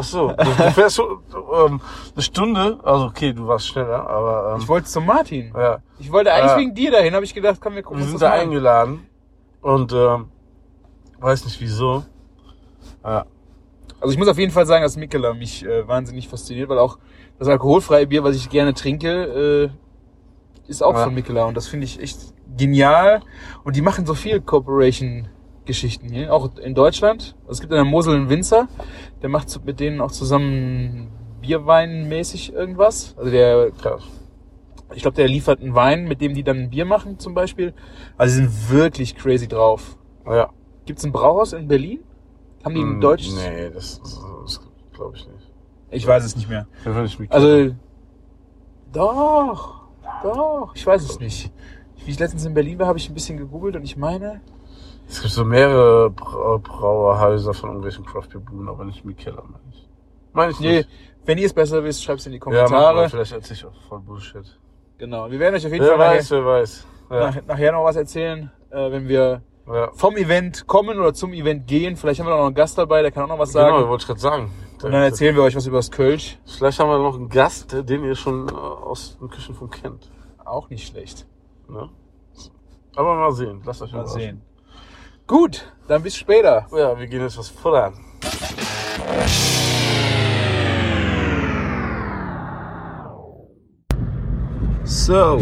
Ach 0.00 0.04
so, 0.04 0.32
du, 0.32 0.70
fährst 0.72 0.96
so 0.96 1.22
ähm, 1.66 1.80
eine 2.14 2.22
Stunde, 2.22 2.78
also 2.82 3.06
okay, 3.06 3.32
du 3.32 3.46
warst 3.46 3.68
schneller, 3.68 4.08
aber 4.08 4.54
ähm, 4.54 4.60
Ich 4.62 4.68
wollte 4.68 4.86
zum 4.88 5.06
Martin. 5.06 5.52
ja, 5.56 5.78
Ich 5.98 6.10
wollte 6.10 6.32
eigentlich 6.32 6.52
Ja. 6.52 6.56
wegen 6.58 6.74
dir 6.74 6.90
dahin, 6.90 7.14
habe 7.14 7.24
ich 7.24 7.34
gedacht, 7.34 7.58
komm, 7.60 7.74
wir 7.74 7.82
gucken 7.82 7.98
wir 7.98 8.02
uns 8.04 8.10
sind 8.12 8.20
das 8.22 8.28
da 8.28 8.34
mal 8.34 8.40
an. 8.40 8.46
eingeladen 8.46 9.06
und 9.62 9.92
ähm, 9.92 10.28
weiß 11.18 11.44
nicht 11.44 11.60
wieso. 11.60 12.04
Ja, 13.04 13.24
Also 14.00 14.12
ich 14.12 14.18
muss 14.18 14.28
auf 14.28 14.38
jeden 14.38 14.52
Fall 14.52 14.66
sagen, 14.66 14.82
dass 14.82 14.96
Mikkeler 14.96 15.34
mich 15.34 15.64
äh, 15.64 15.86
wahnsinnig 15.86 16.28
fasziniert, 16.28 16.68
weil 16.68 16.78
auch 16.78 16.98
das 17.38 17.48
alkoholfreie 17.48 18.06
Bier, 18.06 18.24
was 18.24 18.36
ich 18.36 18.48
gerne 18.50 18.74
trinke, 18.74 19.70
äh, 20.66 20.70
ist 20.70 20.82
auch 20.82 20.94
Ja. 20.94 21.04
von 21.04 21.14
Mikkeler 21.14 21.46
und 21.46 21.56
das 21.56 21.68
finde 21.68 21.84
ich 21.84 22.00
echt 22.00 22.18
genial. 22.56 23.20
Und 23.64 23.76
die 23.76 23.82
machen 23.82 24.06
so 24.06 24.14
viel 24.14 24.40
Corporation-Geschichten 25.70 26.08
hier, 26.08 26.32
auch 26.32 26.56
in 26.58 26.74
Deutschland. 26.74 27.34
Also 27.42 27.52
es 27.52 27.60
gibt 27.60 27.72
in 27.72 27.76
der 27.76 27.84
Mosel 27.84 28.16
einen 28.16 28.28
Winzer, 28.28 28.68
der 29.22 29.28
macht 29.28 29.64
mit 29.64 29.80
denen 29.80 30.00
auch 30.00 30.10
zusammen 30.10 31.08
Bierweinmäßig 31.40 32.52
irgendwas. 32.52 33.14
Also 33.16 33.30
der, 33.30 33.68
ich 34.94 35.02
glaube, 35.02 35.16
der 35.16 35.28
liefert 35.28 35.60
einen 35.60 35.74
Wein, 35.74 36.04
mit 36.04 36.20
dem 36.20 36.34
die 36.34 36.42
dann 36.42 36.58
ein 36.58 36.70
Bier 36.70 36.84
machen 36.84 37.18
zum 37.18 37.34
Beispiel. 37.34 37.72
Also 38.16 38.40
die 38.40 38.46
sind 38.46 38.70
wirklich 38.70 39.16
crazy 39.16 39.48
drauf. 39.48 39.96
Ja. 40.26 40.50
Gibt's 40.86 41.04
ein 41.04 41.12
Brauhaus 41.12 41.52
in 41.52 41.68
Berlin? 41.68 42.00
Haben 42.64 42.74
die 42.74 42.82
ein 42.82 42.94
Hm, 42.94 43.00
deutsches? 43.00 43.34
Nee, 43.34 43.70
das, 43.70 44.00
das, 44.00 44.60
glaube 44.92 45.16
ich 45.16 45.26
nicht. 45.26 45.50
Ich 45.92 46.06
weiß 46.06 46.24
es 46.24 46.36
nicht 46.36 46.48
mehr. 46.48 46.66
Also, 47.30 47.74
doch, 48.92 49.80
doch, 50.22 50.72
ich 50.74 50.86
weiß 50.86 51.02
es 51.02 51.18
nicht. 51.18 51.50
Wie 52.04 52.10
ich 52.10 52.18
letztens 52.18 52.44
in 52.44 52.54
Berlin 52.54 52.78
war, 52.78 52.86
habe 52.86 52.98
ich 52.98 53.08
ein 53.08 53.14
bisschen 53.14 53.38
gegoogelt 53.38 53.76
und 53.76 53.82
ich 53.82 53.96
meine, 53.96 54.40
es 55.10 55.20
gibt 55.20 55.32
so 55.34 55.44
mehrere 55.44 56.10
Bra 56.10 56.56
Brauerhäuser 56.58 57.52
von 57.54 57.70
irgendwelchen 57.70 58.04
Craft 58.06 58.28
Beer 58.32 58.40
Buden, 58.40 58.68
aber 58.68 58.84
nicht 58.84 59.04
Mikkeller, 59.04 59.42
meine 59.42 59.62
ich. 59.70 59.88
Meine 60.32 60.52
ich 60.52 60.60
nee, 60.60 60.76
nicht. 60.78 60.88
wenn 61.24 61.38
ihr 61.38 61.46
es 61.46 61.52
besser 61.52 61.82
wisst, 61.82 62.02
schreibt 62.04 62.20
es 62.20 62.26
in 62.26 62.32
die 62.32 62.38
Ja, 62.38 62.44
mach 62.46 62.54
mal, 62.54 62.64
Kommentare. 62.68 63.08
vielleicht 63.10 63.32
erzähl 63.32 63.56
ich 63.56 63.64
auch 63.64 63.74
voll 63.88 64.00
Bullshit. 64.00 64.58
genau, 64.98 65.30
wir 65.30 65.38
werden 65.40 65.54
euch 65.56 65.66
auf 65.66 65.72
jeden 65.72 65.84
Wer 65.84 65.96
Fall 65.96 66.16
weiß, 66.16 66.30
wer 66.30 66.46
weiß. 66.46 66.86
nachher, 67.08 67.20
Ja, 67.20 67.30
nach, 67.30 67.46
nachher 67.46 67.72
noch 67.72 67.84
was 67.84 67.96
erzählen, 67.96 68.50
äh, 68.70 68.90
wenn 68.92 69.08
wir 69.08 69.42
ja. 69.66 69.90
vom 69.92 70.16
Event 70.16 70.66
kommen 70.68 70.98
oder 70.98 71.12
zum 71.12 71.32
Event 71.32 71.66
gehen. 71.66 71.96
Vielleicht 71.96 72.20
haben 72.20 72.26
wir 72.26 72.36
noch 72.36 72.46
einen 72.46 72.54
Gast 72.54 72.78
dabei, 72.78 73.02
der 73.02 73.10
kann 73.10 73.24
auch 73.24 73.28
noch 73.28 73.38
was 73.38 73.52
sagen. 73.52 73.76
Genau, 73.76 73.88
wollte 73.88 74.02
ich 74.02 74.06
gerade 74.06 74.20
sagen. 74.20 74.50
und 74.74 74.92
dann 74.92 75.02
erzählen 75.02 75.34
wir 75.34 75.42
euch 75.42 75.56
was 75.56 75.66
über 75.66 75.78
das 75.78 75.90
Kölsch. 75.90 76.38
Vielleicht 76.46 76.78
haben 76.78 76.88
wir 76.88 76.98
noch 76.98 77.16
einen 77.16 77.28
Gast, 77.28 77.72
den 77.88 78.04
ihr 78.04 78.14
schon 78.14 78.48
äh, 78.48 78.52
aus 78.52 79.18
dem 79.18 79.28
Küchenfunk 79.28 79.82
kennt. 79.82 80.10
Auch 80.44 80.70
nicht 80.70 80.86
schlecht. 80.86 81.26
Ne? 81.68 81.88
Aber 82.96 83.14
mal 83.14 83.32
sehen. 83.32 83.62
Lasst 83.64 83.82
euch 83.82 83.92
Mal 83.92 84.06
sehen. 84.06 84.42
Gut, 85.30 85.64
dann 85.86 86.02
bis 86.02 86.16
später. 86.16 86.66
Ja, 86.72 86.98
wir 86.98 87.06
gehen 87.06 87.20
jetzt 87.20 87.38
was 87.38 87.48
futtern. 87.48 87.94
So. 94.82 95.38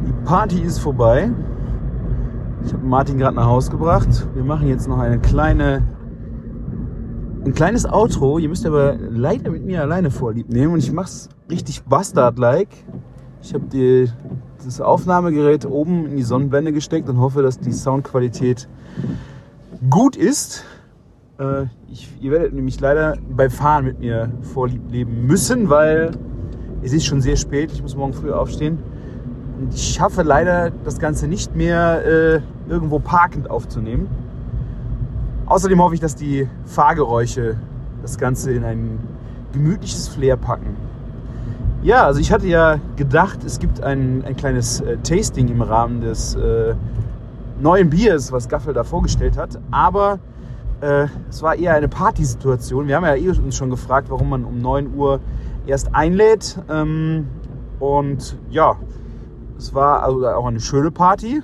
Die 0.00 0.12
Party 0.24 0.60
ist 0.62 0.80
vorbei. 0.80 1.30
Ich 2.66 2.72
habe 2.72 2.84
Martin 2.84 3.16
gerade 3.16 3.36
nach 3.36 3.46
Hause 3.46 3.70
gebracht. 3.70 4.08
Wir 4.34 4.42
machen 4.42 4.66
jetzt 4.66 4.88
noch 4.88 4.98
eine 4.98 5.20
kleine, 5.20 5.86
ein 7.44 7.54
kleines 7.54 7.86
Outro. 7.86 8.40
Ihr 8.40 8.48
müsst 8.48 8.66
aber 8.66 8.96
leider 8.96 9.52
mit 9.52 9.64
mir 9.64 9.82
alleine 9.82 10.10
vorlieb 10.10 10.48
nehmen 10.48 10.72
und 10.72 10.80
ich 10.80 10.90
mach's 10.90 11.28
richtig 11.48 11.84
Bastard-like. 11.84 12.70
Ich 13.42 13.54
habe 13.54 14.08
das 14.64 14.80
Aufnahmegerät 14.80 15.66
oben 15.66 16.06
in 16.06 16.16
die 16.16 16.22
Sonnenblende 16.22 16.72
gesteckt 16.72 17.08
und 17.08 17.18
hoffe, 17.18 17.42
dass 17.42 17.58
die 17.58 17.72
Soundqualität 17.72 18.68
gut 19.90 20.14
ist. 20.16 20.64
Äh, 21.38 21.64
ich, 21.90 22.08
ihr 22.20 22.30
werdet 22.30 22.54
nämlich 22.54 22.78
leider 22.78 23.18
bei 23.28 23.50
Fahren 23.50 23.84
mit 23.84 23.98
mir 23.98 24.30
vorlieb 24.42 24.82
leben 24.92 25.26
müssen, 25.26 25.68
weil 25.68 26.12
es 26.82 26.92
ist 26.92 27.04
schon 27.04 27.20
sehr 27.20 27.36
spät. 27.36 27.72
Ich 27.72 27.82
muss 27.82 27.96
morgen 27.96 28.12
früh 28.12 28.30
aufstehen. 28.30 28.78
Und 29.60 29.74
ich 29.74 29.92
schaffe 29.92 30.22
leider 30.22 30.70
das 30.84 31.00
Ganze 31.00 31.26
nicht 31.26 31.56
mehr 31.56 32.04
äh, 32.06 32.40
irgendwo 32.68 33.00
parkend 33.00 33.50
aufzunehmen. 33.50 34.06
Außerdem 35.46 35.82
hoffe 35.82 35.94
ich, 35.94 36.00
dass 36.00 36.14
die 36.14 36.48
Fahrgeräusche 36.64 37.56
das 38.02 38.18
Ganze 38.18 38.52
in 38.52 38.62
ein 38.62 39.00
gemütliches 39.52 40.06
Flair 40.08 40.36
packen. 40.36 40.76
Ja, 41.82 42.06
also 42.06 42.20
ich 42.20 42.30
hatte 42.30 42.46
ja 42.46 42.78
gedacht, 42.94 43.42
es 43.44 43.58
gibt 43.58 43.82
ein, 43.82 44.24
ein 44.24 44.36
kleines 44.36 44.80
äh, 44.80 44.98
Tasting 44.98 45.48
im 45.48 45.62
Rahmen 45.62 46.00
des 46.00 46.36
äh, 46.36 46.76
neuen 47.60 47.90
Biers, 47.90 48.30
was 48.30 48.48
Gaffel 48.48 48.72
da 48.72 48.84
vorgestellt 48.84 49.36
hat. 49.36 49.58
Aber 49.72 50.20
äh, 50.80 51.08
es 51.28 51.42
war 51.42 51.56
eher 51.56 51.74
eine 51.74 51.88
Partysituation. 51.88 52.86
Wir 52.86 52.94
haben 52.94 53.04
ja 53.04 53.16
eh 53.16 53.28
uns 53.28 53.56
schon 53.56 53.68
gefragt, 53.68 54.10
warum 54.10 54.28
man 54.28 54.44
um 54.44 54.58
9 54.58 54.94
Uhr 54.94 55.18
erst 55.66 55.92
einlädt. 55.92 56.56
Ähm, 56.70 57.26
und 57.80 58.38
ja, 58.48 58.76
es 59.58 59.74
war 59.74 60.04
also 60.04 60.24
auch 60.28 60.46
eine 60.46 60.60
schöne 60.60 60.92
Party. 60.92 61.42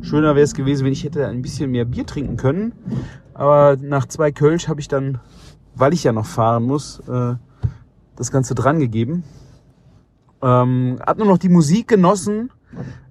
Schöner 0.00 0.34
wäre 0.34 0.42
es 0.42 0.54
gewesen, 0.54 0.84
wenn 0.84 0.92
ich 0.92 1.04
hätte 1.04 1.28
ein 1.28 1.42
bisschen 1.42 1.70
mehr 1.70 1.84
Bier 1.84 2.06
trinken 2.06 2.36
können. 2.36 2.72
Aber 3.34 3.76
nach 3.80 4.06
zwei 4.06 4.32
Kölsch 4.32 4.66
habe 4.66 4.80
ich 4.80 4.88
dann, 4.88 5.20
weil 5.76 5.92
ich 5.92 6.02
ja 6.02 6.12
noch 6.12 6.26
fahren 6.26 6.64
muss, 6.64 7.00
äh, 7.08 7.34
das 8.16 8.32
Ganze 8.32 8.56
dran 8.56 8.80
gegeben. 8.80 9.22
Ähm, 10.44 10.98
hab 11.00 11.16
nur 11.16 11.26
noch 11.26 11.38
die 11.38 11.48
Musik 11.48 11.88
genossen. 11.88 12.50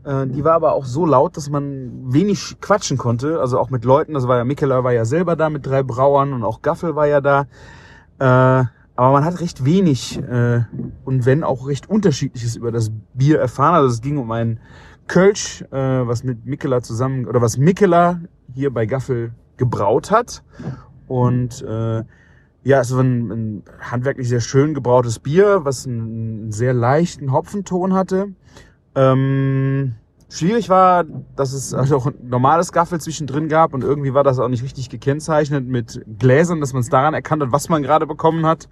Äh, 0.04 0.28
die 0.28 0.44
war 0.44 0.54
aber 0.54 0.74
auch 0.74 0.86
so 0.86 1.04
laut, 1.06 1.36
dass 1.36 1.50
man 1.50 2.14
wenig 2.14 2.58
quatschen 2.62 2.98
konnte. 2.98 3.40
Also 3.40 3.58
auch 3.58 3.72
mit 3.72 3.86
Leuten. 3.86 4.14
Das 4.14 4.28
war 4.28 4.38
ja 4.38 4.44
Mikkeler 4.44 4.84
war 4.84 4.94
ja 4.94 5.04
selber 5.04 5.36
da 5.36 5.50
mit 5.50 5.66
drei 5.66 5.82
Brauern 5.82 6.34
und 6.34 6.44
auch 6.44 6.62
Gaffel 6.62 6.96
war 6.96 7.08
ja 7.08 7.22
da. 7.22 7.48
Äh, 8.20 8.66
aber 8.96 9.12
man 9.12 9.26
hat 9.26 9.40
recht 9.42 9.66
wenig 9.66 10.20
äh, 10.20 10.62
und 11.04 11.26
wenn 11.26 11.44
auch 11.44 11.68
recht 11.68 11.90
unterschiedliches 11.90 12.56
über 12.56 12.72
das 12.72 12.92
Bier 13.16 13.40
erfahren. 13.40 13.74
Also 13.74 13.88
es 13.88 14.02
ging 14.02 14.18
um 14.18 14.32
ein 14.32 14.60
Kölsch, 15.08 15.64
äh, 15.72 15.78
was 16.08 16.24
mit 16.24 16.46
Mikkeler 16.46 16.84
zusammen 16.84 17.26
oder 17.26 17.42
was 17.42 17.58
Mikkeler 17.58 18.20
hier 18.54 18.72
bei 18.72 18.86
Gaffel 18.86 19.34
gebraut 19.58 20.12
hat. 20.12 20.44
Und 21.08 21.64
äh, 21.64 22.04
ja, 22.64 22.80
es 22.80 22.94
war 22.96 23.04
ein, 23.04 23.32
ein 23.32 23.64
handwerklich 23.80 24.30
sehr 24.30 24.40
schön 24.40 24.74
gebrautes 24.74 25.20
Bier, 25.20 25.62
was 25.64 25.86
einen 25.86 26.52
sehr 26.52 26.74
leichten 26.74 27.32
Hopfenton 27.32 27.94
hatte. 27.94 28.30
Ähm, 28.96 29.96
schwierig 30.30 30.70
war, 30.70 31.04
dass 31.36 31.52
es 31.52 31.74
halt 31.74 31.92
auch 31.92 32.08
ein 32.08 32.16
normales 32.24 32.72
Gaffel 32.72 33.02
zwischendrin 33.02 33.50
gab 33.50 33.74
und 33.74 33.84
irgendwie 33.84 34.14
war 34.14 34.24
das 34.24 34.40
auch 34.40 34.48
nicht 34.48 34.64
richtig 34.64 34.90
gekennzeichnet 34.90 35.68
mit 35.68 36.04
Gläsern, 36.20 36.62
dass 36.62 36.74
man 36.74 36.82
es 36.82 36.90
daran 36.90 37.14
erkannt 37.14 37.44
hat, 37.44 37.52
was 37.52 37.68
man 37.70 37.84
gerade 37.84 38.08
bekommen 38.08 38.46
hat. 38.46 38.70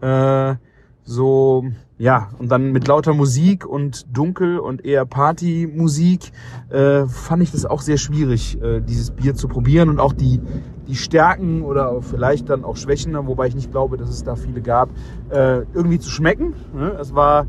Äh, 0.00 0.56
so, 1.04 1.66
ja, 1.96 2.30
und 2.38 2.50
dann 2.50 2.72
mit 2.72 2.88
lauter 2.88 3.14
Musik 3.14 3.64
und 3.64 4.04
dunkel 4.16 4.58
und 4.58 4.84
eher 4.84 5.06
Partymusik 5.06 6.32
äh, 6.70 7.06
fand 7.06 7.42
ich 7.44 7.52
das 7.52 7.64
auch 7.66 7.80
sehr 7.80 7.98
schwierig, 7.98 8.60
äh, 8.60 8.80
dieses 8.80 9.12
Bier 9.12 9.36
zu 9.36 9.46
probieren 9.46 9.88
und 9.88 10.00
auch 10.00 10.12
die, 10.12 10.40
die 10.88 10.96
Stärken 10.96 11.62
oder 11.62 12.02
vielleicht 12.02 12.50
dann 12.50 12.64
auch 12.64 12.76
Schwächen, 12.76 13.14
wobei 13.28 13.46
ich 13.46 13.54
nicht 13.54 13.70
glaube, 13.70 13.96
dass 13.96 14.08
es 14.08 14.24
da 14.24 14.34
viele 14.34 14.60
gab, 14.60 14.88
äh, 15.30 15.62
irgendwie 15.72 16.00
zu 16.00 16.10
schmecken. 16.10 16.54
Ne? 16.74 16.96
Es 17.00 17.14
war 17.14 17.46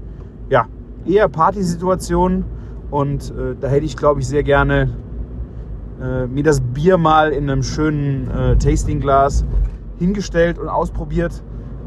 ja 0.49 0.67
eher 1.07 1.27
Partysituation 1.27 2.45
und 2.91 3.31
äh, 3.31 3.55
da 3.59 3.67
hätte 3.67 3.85
ich, 3.85 3.97
glaube 3.97 4.19
ich, 4.19 4.27
sehr 4.27 4.43
gerne 4.43 4.89
äh, 5.99 6.27
mir 6.27 6.43
das 6.43 6.61
Bier 6.61 6.99
mal 6.99 7.31
in 7.31 7.49
einem 7.49 7.63
schönen 7.63 8.29
äh, 8.29 8.57
Tastingglas 8.57 9.43
hingestellt 9.97 10.59
und 10.59 10.69
ausprobiert 10.69 11.41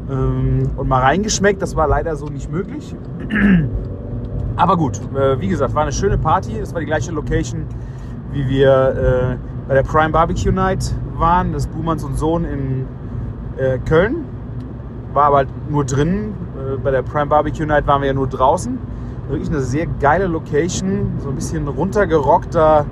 ähm, 0.09 0.69
und 0.75 0.87
mal 0.87 1.01
reingeschmeckt. 1.01 1.61
Das 1.61 1.75
war 1.75 1.87
leider 1.87 2.15
so 2.15 2.27
nicht 2.27 2.51
möglich. 2.51 2.95
Aber 4.55 4.75
gut, 4.75 4.99
äh, 5.15 5.39
wie 5.39 5.47
gesagt, 5.47 5.73
war 5.73 5.83
eine 5.83 5.91
schöne 5.91 6.17
Party. 6.17 6.57
Es 6.59 6.73
war 6.73 6.81
die 6.81 6.85
gleiche 6.85 7.11
Location, 7.11 7.65
wie 8.31 8.47
wir 8.49 9.37
äh, 9.37 9.67
bei 9.67 9.73
der 9.73 9.83
Prime 9.83 10.09
Barbecue 10.09 10.51
Night 10.51 10.93
waren. 11.15 11.53
Das 11.53 11.67
Buhmanns 11.67 12.03
und 12.03 12.17
Sohn 12.17 12.43
in 12.43 12.85
äh, 13.57 13.77
Köln. 13.79 14.25
War 15.13 15.25
aber 15.25 15.37
halt 15.37 15.49
nur 15.69 15.85
drin. 15.85 16.33
Äh, 16.57 16.77
bei 16.77 16.91
der 16.91 17.03
Prime 17.03 17.27
Barbecue 17.27 17.65
Night 17.65 17.87
waren 17.87 18.01
wir 18.01 18.07
ja 18.07 18.13
nur 18.13 18.27
draußen. 18.27 18.77
Wirklich 19.29 19.49
eine 19.49 19.61
sehr 19.61 19.85
geile 19.99 20.27
Location. 20.27 21.13
So 21.19 21.29
ein 21.29 21.35
bisschen 21.35 21.67
runtergerockter 21.67 22.85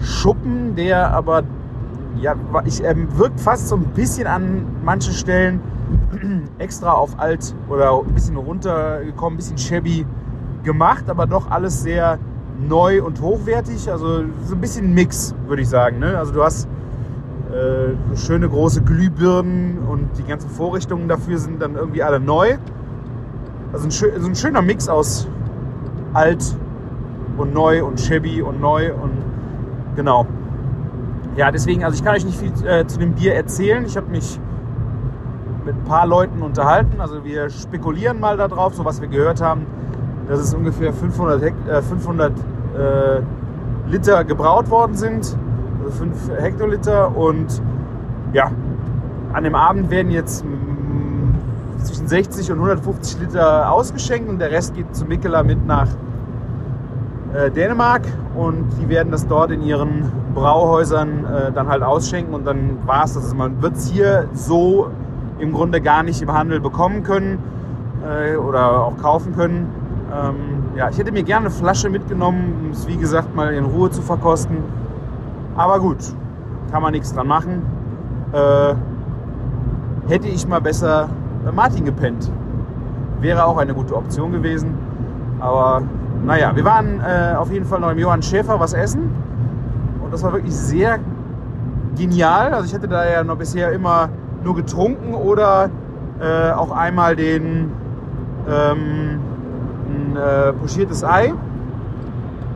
Schuppen, 0.00 0.74
der 0.74 1.12
aber 1.12 1.42
ja, 2.20 2.34
ich 2.64 2.82
ähm, 2.82 3.08
wirkt 3.16 3.40
fast 3.40 3.68
so 3.68 3.76
ein 3.76 3.84
bisschen 3.94 4.26
an 4.26 4.66
manchen 4.84 5.12
Stellen 5.12 5.60
extra 6.58 6.92
auf 6.92 7.18
alt 7.18 7.54
oder 7.68 7.98
ein 7.98 8.14
bisschen 8.14 8.36
runtergekommen, 8.36 9.34
ein 9.34 9.36
bisschen 9.36 9.58
shabby 9.58 10.06
gemacht, 10.64 11.04
aber 11.08 11.26
doch 11.26 11.50
alles 11.50 11.82
sehr 11.82 12.18
neu 12.60 13.02
und 13.02 13.20
hochwertig. 13.20 13.90
Also 13.90 14.24
so 14.44 14.54
ein 14.54 14.60
bisschen 14.60 14.92
Mix, 14.94 15.34
würde 15.46 15.62
ich 15.62 15.68
sagen. 15.68 15.98
Ne? 15.98 16.18
Also 16.18 16.32
du 16.32 16.42
hast 16.42 16.68
äh, 17.52 18.16
schöne 18.16 18.48
große 18.48 18.82
Glühbirnen 18.82 19.78
und 19.78 20.10
die 20.18 20.24
ganzen 20.24 20.50
Vorrichtungen 20.50 21.08
dafür 21.08 21.38
sind 21.38 21.62
dann 21.62 21.76
irgendwie 21.76 22.02
alle 22.02 22.20
neu. 22.20 22.58
Also 23.72 23.86
ein, 23.86 23.90
so 23.90 24.28
ein 24.28 24.34
schöner 24.34 24.62
Mix 24.62 24.88
aus 24.88 25.28
alt 26.12 26.56
und 27.36 27.54
neu 27.54 27.84
und 27.84 28.00
shabby 28.00 28.42
und 28.42 28.60
neu 28.60 28.92
und 28.92 29.12
genau. 29.94 30.26
Ja, 31.36 31.50
deswegen, 31.52 31.84
also 31.84 31.94
ich 31.94 32.04
kann 32.04 32.16
euch 32.16 32.24
nicht 32.24 32.38
viel 32.38 32.52
äh, 32.66 32.86
zu 32.86 32.98
dem 32.98 33.14
Bier 33.14 33.34
erzählen. 33.34 33.84
Ich 33.86 33.96
habe 33.96 34.10
mich 34.10 34.40
mit 35.68 35.76
ein 35.76 35.84
paar 35.84 36.06
Leuten 36.06 36.40
unterhalten. 36.40 36.98
Also 36.98 37.24
wir 37.24 37.50
spekulieren 37.50 38.18
mal 38.20 38.38
darauf, 38.38 38.74
so 38.74 38.86
was 38.86 39.02
wir 39.02 39.08
gehört 39.08 39.42
haben, 39.42 39.66
dass 40.26 40.40
es 40.40 40.54
ungefähr 40.54 40.94
500, 40.94 41.42
Hekt 41.42 41.68
äh, 41.68 41.82
500 41.82 42.32
äh, 42.32 43.20
Liter 43.90 44.24
gebraut 44.24 44.70
worden 44.70 44.94
sind, 44.94 45.36
also 45.84 45.90
5 45.98 46.30
Hektoliter. 46.40 47.14
Und 47.14 47.60
ja, 48.32 48.50
an 49.34 49.44
dem 49.44 49.54
Abend 49.54 49.90
werden 49.90 50.10
jetzt 50.10 50.42
mm, 50.42 51.84
zwischen 51.84 52.08
60 52.08 52.50
und 52.50 52.58
150 52.60 53.20
Liter 53.20 53.70
ausgeschenkt 53.70 54.30
und 54.30 54.38
der 54.38 54.50
Rest 54.50 54.74
geht 54.74 54.96
zu 54.96 55.04
Mikkeler 55.04 55.44
mit 55.44 55.66
nach 55.66 55.88
äh, 57.34 57.50
Dänemark 57.50 58.06
und 58.34 58.64
die 58.80 58.88
werden 58.88 59.12
das 59.12 59.26
dort 59.26 59.50
in 59.50 59.60
ihren 59.60 60.10
Brauhäusern 60.34 61.26
äh, 61.26 61.52
dann 61.52 61.68
halt 61.68 61.82
ausschenken 61.82 62.32
und 62.32 62.46
dann 62.46 62.78
war 62.86 63.04
es 63.04 63.12
das. 63.12 63.24
Also 63.24 63.36
man 63.36 63.60
wird 63.60 63.76
es 63.76 63.88
hier 63.88 64.30
so 64.32 64.90
im 65.38 65.52
Grunde 65.52 65.80
gar 65.80 66.02
nicht 66.02 66.20
im 66.22 66.32
Handel 66.32 66.60
bekommen 66.60 67.02
können 67.02 67.38
äh, 68.04 68.36
oder 68.36 68.84
auch 68.84 68.96
kaufen 68.96 69.34
können. 69.34 69.70
Ähm, 70.12 70.76
ja, 70.76 70.88
ich 70.88 70.98
hätte 70.98 71.12
mir 71.12 71.22
gerne 71.22 71.46
eine 71.46 71.54
Flasche 71.54 71.90
mitgenommen, 71.90 72.54
um 72.64 72.70
es 72.70 72.86
wie 72.86 72.96
gesagt 72.96 73.34
mal 73.34 73.52
in 73.52 73.64
Ruhe 73.64 73.90
zu 73.90 74.02
verkosten. 74.02 74.58
Aber 75.56 75.80
gut, 75.80 75.98
kann 76.70 76.82
man 76.82 76.92
nichts 76.92 77.12
dran 77.12 77.26
machen. 77.26 77.62
Äh, 78.32 78.74
hätte 80.08 80.28
ich 80.28 80.46
mal 80.46 80.60
besser 80.60 81.08
bei 81.44 81.52
Martin 81.52 81.84
gepennt. 81.84 82.30
Wäre 83.20 83.44
auch 83.44 83.58
eine 83.58 83.74
gute 83.74 83.96
Option 83.96 84.32
gewesen. 84.32 84.74
Aber 85.40 85.82
naja, 86.24 86.54
wir 86.54 86.64
waren 86.64 87.00
äh, 87.00 87.34
auf 87.36 87.50
jeden 87.50 87.64
Fall 87.64 87.80
noch 87.80 87.90
im 87.90 87.98
Johann 87.98 88.22
Schäfer 88.22 88.58
was 88.58 88.72
essen. 88.72 89.10
Und 90.02 90.12
das 90.12 90.22
war 90.22 90.32
wirklich 90.32 90.54
sehr 90.54 90.98
genial. 91.96 92.54
Also 92.54 92.66
ich 92.66 92.74
hatte 92.74 92.88
da 92.88 93.08
ja 93.08 93.24
noch 93.24 93.36
bisher 93.36 93.72
immer 93.72 94.08
nur 94.44 94.54
getrunken 94.54 95.14
oder 95.14 95.70
äh, 96.20 96.52
auch 96.52 96.70
einmal 96.70 97.16
den 97.16 97.72
ähm, 98.48 99.20
ein 99.88 100.16
äh, 100.16 100.52
pochiertes 100.52 101.04
Ei 101.04 101.32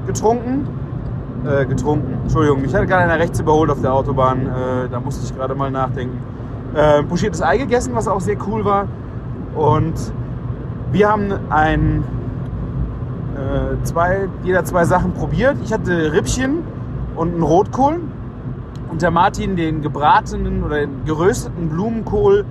getrunken. 0.07 0.67
Äh, 1.45 1.67
getrunken, 1.67 2.19
Entschuldigung, 2.23 2.63
mich 2.63 2.73
hatte 2.73 2.87
gerade 2.87 3.03
einer 3.03 3.19
rechts 3.19 3.41
überholt 3.41 3.69
auf 3.69 3.81
der 3.81 3.93
Autobahn, 3.93 4.47
äh, 4.47 4.89
da 4.89 5.01
musste 5.01 5.25
ich 5.25 5.37
gerade 5.37 5.57
mal 5.57 5.73
nachdenken. 5.73 6.19
Äh, 6.73 7.03
pochiertes 7.03 7.43
Ei 7.43 7.57
gegessen, 7.57 7.95
was 7.95 8.07
auch 8.07 8.21
sehr 8.21 8.37
cool 8.47 8.65
war. 8.65 8.87
Und 9.57 9.95
wir 10.93 11.09
haben 11.11 11.33
ein, 11.51 12.05
äh, 13.35 13.83
zwei, 13.83 14.29
jeder 14.45 14.65
zwei 14.65 14.85
Sachen 14.85 15.15
probiert. 15.15 15.57
Ich 15.65 15.73
hatte 15.73 16.13
Rippchen 16.13 16.59
und 17.17 17.35
einen 17.35 17.43
Rotkohl 17.43 17.99
und 18.93 19.01
der 19.01 19.11
Martin 19.11 19.57
den 19.57 19.81
gebratenen 19.81 20.63
oder 20.63 20.81
den 20.81 21.07
gerösteten 21.07 21.71
Blumenkohl 21.71 22.45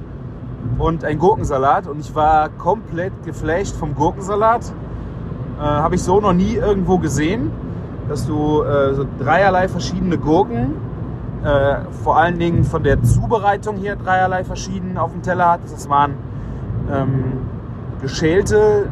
und 0.80 1.06
ein 1.06 1.20
Gurkensalat. 1.20 1.86
Und 1.86 2.00
ich 2.00 2.16
war 2.16 2.50
komplett 2.50 3.14
geflasht 3.24 3.76
vom 3.76 3.94
Gurkensalat. 3.94 4.74
Äh, 5.60 5.62
Habe 5.62 5.94
ich 5.96 6.02
so 6.02 6.20
noch 6.20 6.34
nie 6.34 6.56
irgendwo 6.56 6.98
gesehen, 6.98 7.52
dass 8.10 8.26
du 8.26 8.64
äh, 8.64 8.96
so 8.96 9.06
dreierlei 9.20 9.68
verschiedene 9.68 10.18
Gurken, 10.18 10.74
äh, 11.44 11.76
vor 12.04 12.18
allen 12.18 12.40
Dingen 12.40 12.64
von 12.64 12.82
der 12.82 13.04
Zubereitung 13.04 13.78
her 13.78 13.96
dreierlei 13.96 14.44
verschieden 14.44 14.98
auf 14.98 15.12
dem 15.12 15.22
Teller 15.22 15.48
hattest. 15.48 15.76
Das 15.76 15.90
waren 15.90 16.16
ähm, 16.92 17.34
geschälte, 18.02 18.90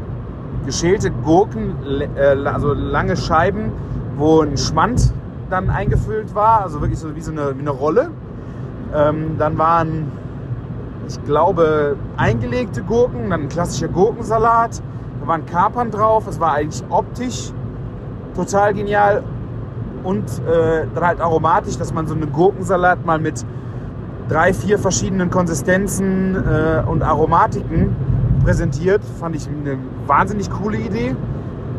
geschälte 0.68 1.10
Gurken, 1.10 1.74
äh, 2.16 2.48
also 2.48 2.74
lange 2.74 3.18
Scheiben, 3.18 3.72
wo 4.18 4.42
ein 4.42 4.56
Schmand 4.56 5.14
dann 5.50 5.70
eingefüllt 5.70 6.36
war, 6.36 6.62
also 6.62 6.82
wirklich 6.82 7.00
so 7.00 7.16
wie 7.16 7.22
so 7.22 7.32
eine, 7.32 7.56
wie 7.56 7.62
eine 7.62 7.70
Rolle. 7.70 8.12
Ähm, 8.94 9.38
dann 9.38 9.58
waren, 9.58 10.12
ich 11.08 11.24
glaube, 11.26 11.96
eingelegte 12.18 12.84
Gurken, 12.84 13.30
dann 13.30 13.44
ein 13.44 13.50
klassischer 13.50 13.88
Gurkensalat. 13.88 14.82
Da 15.22 15.28
waren 15.28 15.46
Kapern 15.46 15.92
drauf. 15.92 16.28
Es 16.28 16.40
war 16.40 16.54
eigentlich 16.54 16.84
optisch 16.90 17.52
total 18.36 18.74
genial 18.74 19.24
und 20.04 20.24
äh, 20.48 20.86
dann 20.96 21.06
halt 21.06 21.22
aromatisch, 21.22 21.78
dass 21.78 21.94
man 21.94 22.08
so 22.08 22.16
einen 22.16 22.32
Gurkensalat 22.32 23.06
mal 23.06 23.20
mit 23.20 23.46
drei, 24.30 24.54
vier 24.54 24.80
verschiedenen 24.80 25.30
Konsistenzen 25.30 26.36
äh, 26.36 26.84
und 26.88 27.04
Aromatiken 27.04 27.96
präsentiert. 28.44 29.04
Fand 29.20 29.36
ich 29.36 29.48
eine 29.48 29.78
wahnsinnig 30.08 30.50
coole 30.50 30.78
Idee. 30.78 31.16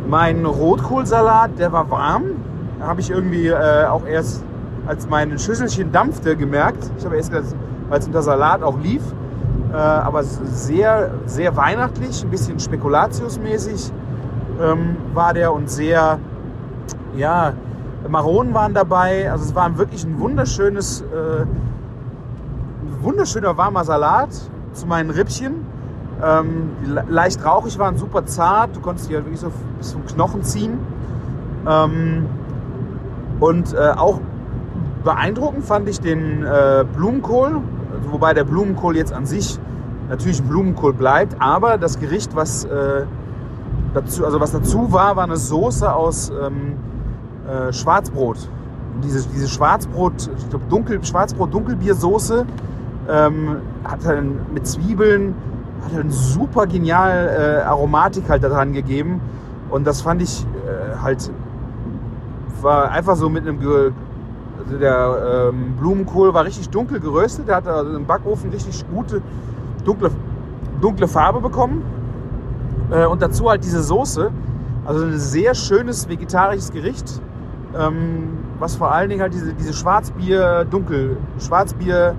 Mein 0.09 0.45
Rotkohlsalat, 0.45 1.59
der 1.59 1.73
war 1.73 1.91
warm. 1.91 2.25
Habe 2.81 3.01
ich 3.01 3.11
irgendwie 3.11 3.49
äh, 3.49 3.85
auch 3.87 4.07
erst, 4.07 4.43
als 4.87 5.09
mein 5.09 5.39
Schüsselchen 5.39 5.93
dampfte, 5.93 6.37
gemerkt. 6.37 6.91
Ich 6.99 7.05
habe 7.05 7.17
erst 7.17 7.31
gedacht, 7.31 7.55
weil 7.89 7.99
es 7.99 8.07
unter 8.07 8.23
Salat 8.23 8.63
auch 8.63 8.79
lief. 8.79 9.03
Äh, 9.73 9.77
aber 9.77 10.25
sehr, 10.25 11.13
sehr 11.27 11.57
weihnachtlich, 11.57 12.25
ein 12.25 12.31
bisschen 12.31 12.59
spekulatiusmäßig 12.59 13.93
ähm, 14.61 14.97
war 15.15 15.33
der 15.33 15.53
und 15.53 15.71
sehr, 15.71 16.19
ja, 17.17 17.53
Maronen 18.09 18.55
waren 18.55 18.75
dabei. 18.75 19.31
Also 19.31 19.45
es 19.45 19.55
war 19.55 19.77
wirklich 19.79 20.05
ein 20.05 20.19
wunderschönes, 20.19 21.03
äh, 21.03 21.43
ein 21.43 23.03
wunderschöner 23.03 23.57
warmer 23.57 23.85
Salat 23.85 24.31
zu 24.73 24.87
meinen 24.87 25.11
Rippchen. 25.11 25.67
Ähm, 26.23 26.71
leicht 27.09 27.45
rauchig 27.45 27.79
waren, 27.79 27.97
super 27.97 28.27
zart. 28.27 28.77
Du 28.77 28.81
konntest 28.81 29.09
die 29.09 29.15
halt 29.15 29.25
wirklich 29.25 29.41
so 29.41 29.51
bis 29.79 29.91
zum 29.91 30.05
Knochen 30.07 30.43
ziehen. 30.43 30.79
Ähm, 31.67 32.27
und 33.41 33.75
äh, 33.75 33.93
auch 33.97 34.21
beeindruckend 35.05 35.65
fand 35.65 35.89
ich 35.89 36.01
den 36.01 36.45
äh, 36.45 36.85
Blumenkohl, 36.95 37.61
also 37.97 38.13
wobei 38.13 38.35
der 38.35 38.45
Blumenkohl 38.45 38.97
jetzt 38.97 39.13
an 39.13 39.27
sich 39.27 39.59
natürlich 40.09 40.43
Blumenkohl 40.43 40.93
bleibt, 40.93 41.37
aber 41.41 41.79
das 41.79 41.99
Gericht, 41.99 42.37
was 42.37 42.65
äh, 42.65 43.05
dazu, 43.95 44.25
also 44.25 44.41
was 44.41 44.53
dazu 44.53 44.93
war, 44.93 45.17
war 45.17 45.25
eine 45.25 45.37
Soße 45.37 45.93
aus 45.93 46.31
ähm, 46.31 46.77
äh, 47.49 47.73
Schwarzbrot. 47.73 48.49
Diese, 49.03 49.27
diese 49.29 49.49
Schwarzbrot, 49.49 50.31
ich 50.37 50.51
glaube 50.51 50.65
Dunkel, 50.69 51.03
Schwarzbrot-Dunkelbiersoße 51.03 52.45
ähm, 53.09 53.57
hat 53.85 54.05
halt 54.05 54.53
mit 54.53 54.67
Zwiebeln, 54.67 55.35
hat 55.85 55.95
halt 55.95 56.13
super 56.13 56.67
genial 56.67 57.61
äh, 57.63 57.63
Aromatik 57.63 58.29
halt 58.29 58.43
daran 58.43 58.73
gegeben. 58.73 59.21
Und 59.71 59.87
das 59.87 60.03
fand 60.03 60.21
ich 60.21 60.45
äh, 60.45 60.99
halt, 61.03 61.31
war 62.63 62.91
einfach 62.91 63.17
so 63.17 63.29
mit 63.29 63.47
einem, 63.47 63.61
Ge 63.61 63.93
also 64.63 64.79
der 64.79 65.51
ähm, 65.53 65.75
Blumenkohl 65.79 66.35
war 66.35 66.45
richtig 66.45 66.69
dunkel 66.69 67.01
geröstet, 67.01 67.49
der 67.49 67.57
hat 67.57 67.67
also 67.67 67.97
im 67.97 68.05
Backofen 68.05 68.51
richtig 68.51 68.85
gute 68.89 69.23
dunkle, 69.85 70.11
dunkle 70.81 71.09
Farbe 71.09 71.41
bekommen. 71.41 71.83
Äh, 72.91 73.07
und 73.07 73.23
dazu 73.23 73.49
halt 73.49 73.65
diese 73.65 73.83
Soße. 73.83 74.31
Also 74.85 75.05
ein 75.05 75.19
sehr 75.19 75.55
schönes 75.55 76.09
vegetarisches 76.09 76.73
Gericht, 76.73 77.21
ähm, 77.79 78.39
was 78.59 78.77
vor 78.77 78.93
allen 78.93 79.09
Dingen 79.11 79.21
halt 79.21 79.35
diese, 79.35 79.53
diese 79.53 79.73
Schwarzbier, 79.73 80.65
Dunkel, 80.65 81.17
Schwarzbier, 81.39 82.15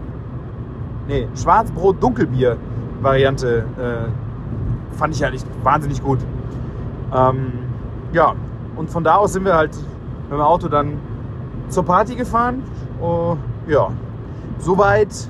nee, 1.07 1.27
Schwarzbrot, 1.35 2.01
Dunkelbier 2.01 2.57
Variante 3.01 3.65
äh, 3.77 4.95
fand 4.95 5.15
ich 5.15 5.25
eigentlich 5.25 5.43
wahnsinnig 5.63 6.03
gut. 6.03 6.19
Ähm, 7.13 7.51
ja, 8.13 8.35
und 8.75 8.89
von 8.89 9.03
da 9.03 9.15
aus 9.15 9.33
sind 9.33 9.45
wir 9.45 9.55
halt 9.55 9.75
mit 10.31 10.39
dem 10.39 10.45
Auto 10.45 10.69
dann 10.69 10.93
zur 11.67 11.83
Party 11.83 12.15
gefahren. 12.15 12.63
Oh, 13.01 13.35
ja, 13.67 13.89
soweit 14.59 15.29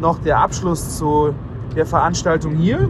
noch 0.00 0.18
der 0.20 0.38
Abschluss 0.38 0.96
zu 0.96 1.34
der 1.74 1.86
Veranstaltung 1.86 2.54
hier. 2.54 2.88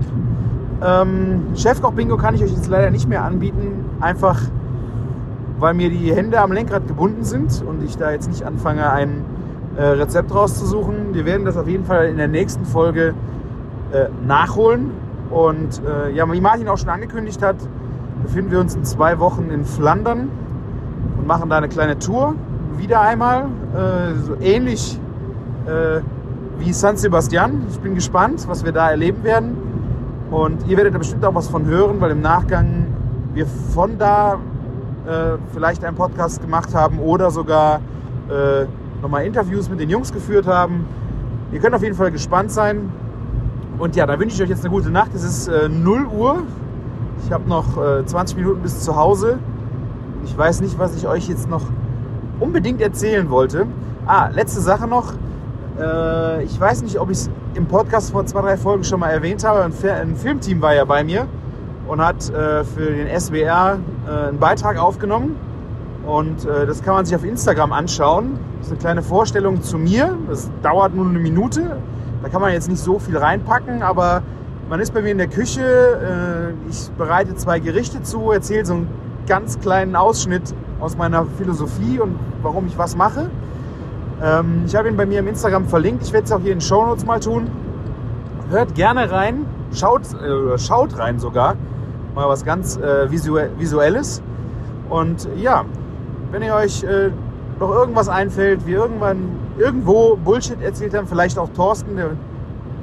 Ähm, 0.85 1.47
Chefkoch-Bingo 1.57 2.19
kann 2.19 2.35
ich 2.35 2.45
euch 2.45 2.53
jetzt 2.53 2.69
leider 2.69 2.91
nicht 2.91 3.09
mehr 3.09 3.25
anbieten, 3.25 3.87
einfach 4.01 4.39
weil 5.59 5.75
mir 5.75 5.91
die 5.91 6.15
Hände 6.15 6.39
am 6.39 6.53
Lenkrad 6.53 6.87
gebunden 6.87 7.25
sind 7.25 7.65
und 7.67 7.83
ich 7.83 7.97
da 7.97 8.13
jetzt 8.13 8.29
nicht 8.29 8.45
anfange, 8.45 8.93
ein 8.93 9.25
äh, 9.77 9.83
Rezept 9.83 10.33
rauszusuchen. 10.33 11.15
Wir 11.15 11.25
werden 11.25 11.47
das 11.47 11.57
auf 11.57 11.67
jeden 11.67 11.85
Fall 11.85 12.09
in 12.09 12.19
der 12.19 12.29
nächsten 12.29 12.65
Folge 12.65 13.15
äh, 13.93 14.07
nachholen. 14.25 14.91
Und 15.31 15.83
äh, 15.85 16.13
ja, 16.13 16.31
wie 16.31 16.41
Martin 16.41 16.69
auch 16.69 16.79
schon 16.79 16.91
angekündigt 16.91 17.43
hat, 17.43 17.57
befinden 18.23 18.51
wir 18.51 18.61
uns 18.61 18.75
in 18.75 18.85
zwei 18.85 19.19
Wochen 19.19 19.51
in 19.51 19.65
Flandern 19.65 20.29
machen 21.29 21.51
da 21.51 21.59
eine 21.59 21.68
kleine 21.68 21.99
Tour. 21.99 22.35
Wieder 22.76 23.01
einmal, 23.03 23.45
äh, 23.74 24.14
so 24.14 24.35
ähnlich 24.41 24.99
äh, 25.66 26.01
wie 26.59 26.72
San 26.72 26.97
Sebastian. 26.97 27.66
Ich 27.70 27.79
bin 27.79 27.95
gespannt, 27.95 28.49
was 28.49 28.64
wir 28.64 28.72
da 28.72 28.91
erleben 28.91 29.22
werden. 29.22 29.57
Und 30.31 30.66
ihr 30.66 30.76
werdet 30.76 30.95
da 30.95 30.99
bestimmt 30.99 31.24
auch 31.24 31.35
was 31.35 31.49
von 31.49 31.66
hören, 31.66 32.01
weil 32.01 32.11
im 32.12 32.20
Nachgang 32.20 32.87
wir 33.35 33.47
von 33.47 33.99
da 33.99 34.35
äh, 35.07 35.37
vielleicht 35.53 35.85
einen 35.85 35.97
Podcast 35.97 36.41
gemacht 36.41 36.74
haben 36.74 36.99
oder 36.99 37.31
sogar 37.31 37.81
äh, 38.29 38.64
nochmal 39.03 39.26
Interviews 39.26 39.68
mit 39.68 39.81
den 39.81 39.91
Jungs 39.91 40.12
geführt 40.12 40.47
haben. 40.47 40.87
Ihr 41.53 41.61
könnt 41.61 41.74
auf 41.74 41.83
jeden 41.83 41.95
Fall 41.95 42.11
gespannt 42.11 42.51
sein. 42.51 42.91
Und 43.79 43.97
ja, 43.97 44.07
da 44.07 44.18
wünsche 44.18 44.37
ich 44.37 44.43
euch 44.43 44.49
jetzt 44.49 44.64
eine 44.64 44.74
gute 44.74 44.91
Nacht. 44.91 45.14
Es 45.14 45.24
ist 45.24 45.49
äh, 45.49 45.68
0 45.68 46.07
Uhr. 46.07 46.43
Ich 47.24 47.33
habe 47.33 47.47
noch 47.49 47.76
äh, 47.76 48.05
20 48.05 48.37
Minuten 48.39 48.62
bis 48.62 48.81
zu 48.81 48.97
Hause. 48.97 49.39
Ich 50.25 50.37
weiß 50.37 50.61
nicht, 50.61 50.79
was 50.79 50.95
ich 50.97 51.07
euch 51.09 51.29
jetzt 51.29 51.49
noch 51.49 51.62
unbedingt 52.41 52.81
erzählen 52.81 53.29
wollte. 53.31 53.66
Ah, 54.07 54.29
letzte 54.33 54.61
Sache 54.61 54.87
noch. 54.87 55.12
Äh, 55.81 56.45
ich 56.45 56.59
weiß 56.61 56.83
nicht, 56.83 56.99
ob 56.99 57.11
ich 57.11 57.19
es 57.19 57.31
im 57.55 57.66
Podcast 57.66 58.12
vor 58.12 58.25
zwei, 58.27 58.43
drei 58.43 58.57
Folgen 58.57 58.85
schon 58.85 59.01
mal 59.01 59.11
erwähnt 59.11 59.45
habe. 59.45 59.62
Ein, 59.64 59.73
Fi- 59.73 59.91
ein 59.91 60.16
Filmteam 60.16 60.61
war 60.62 60.75
ja 60.75 60.85
bei 60.85 61.03
mir 61.05 61.27
und 61.87 62.05
hat 62.05 62.29
äh, 62.31 62.64
für 62.64 62.91
den 62.91 63.09
SWR 63.19 63.79
äh, 64.07 64.29
einen 64.29 64.39
Beitrag 64.39 64.79
aufgenommen. 64.79 65.37
Und 66.07 66.47
das 66.47 66.83
kann 66.83 66.95
man 66.95 67.05
sich 67.05 67.14
auf 67.14 67.23
Instagram 67.23 67.71
anschauen. 67.71 68.39
Das 68.59 68.69
ist 68.69 68.73
eine 68.73 68.81
kleine 68.81 69.03
Vorstellung 69.03 69.61
zu 69.61 69.77
mir. 69.77 70.16
Das 70.27 70.49
dauert 70.62 70.95
nur 70.95 71.05
eine 71.07 71.19
Minute. 71.19 71.77
Da 72.23 72.31
kann 72.31 72.41
man 72.41 72.53
jetzt 72.55 72.71
nicht 72.71 72.83
so 72.83 72.99
viel 72.99 73.19
reinpacken, 73.19 73.83
aber 73.83 74.23
man 74.71 74.81
ist 74.81 74.95
bei 74.95 75.03
mir 75.03 75.11
in 75.11 75.19
der 75.19 75.27
Küche. 75.27 76.55
Ich 76.71 76.89
bereite 76.97 77.35
zwei 77.37 77.59
Gerichte 77.59 78.03
zu, 78.03 78.31
erzähle 78.31 78.64
so 78.64 78.75
einen 78.75 78.89
ganz 79.29 79.61
kleinen 79.61 79.95
Ausschnitt 79.95 80.55
aus 80.81 80.97
meiner 80.97 81.26
Philosophie 81.26 82.01
und 82.01 82.18
warum 82.43 82.66
ich 82.66 82.79
was 82.79 82.97
mache. 82.97 83.31
Ähm, 84.22 84.62
ich 84.66 84.74
habe 84.74 84.89
ihn 84.89 84.97
bei 84.97 85.07
mir 85.07 85.20
im 85.20 85.29
Instagram 85.29 85.66
verlinkt. 85.66 86.03
Ich 86.03 86.12
werde 86.12 86.24
es 86.24 86.33
auch 86.33 86.41
hier 86.41 86.53
in 86.53 86.59
den 86.59 86.64
Shownotes 86.64 87.05
mal 87.05 87.20
tun. 87.20 87.49
Hört 88.51 88.74
gerne 88.74 89.11
rein. 89.11 89.47
Schaut, 89.72 90.03
äh, 90.14 90.59
schaut 90.59 90.99
rein 90.99 91.18
sogar. 91.18 91.57
Mal 92.14 92.29
was 92.29 92.45
ganz 92.45 92.76
äh, 92.79 93.11
visuell, 93.11 93.51
Visuelles. 93.59 94.22
Und 94.89 95.29
ja, 95.37 95.64
wenn 96.33 96.43
ihr 96.43 96.55
euch 96.55 96.83
äh, 96.83 97.11
noch 97.61 97.70
irgendwas 97.70 98.09
einfällt, 98.09 98.66
wir 98.66 98.79
irgendwann 98.79 99.37
irgendwo 99.59 100.16
Bullshit 100.16 100.61
erzählt 100.62 100.95
haben, 100.95 101.07
vielleicht 101.07 101.39
auch 101.39 101.51
Thorsten, 101.55 101.97
der, 101.97 102.11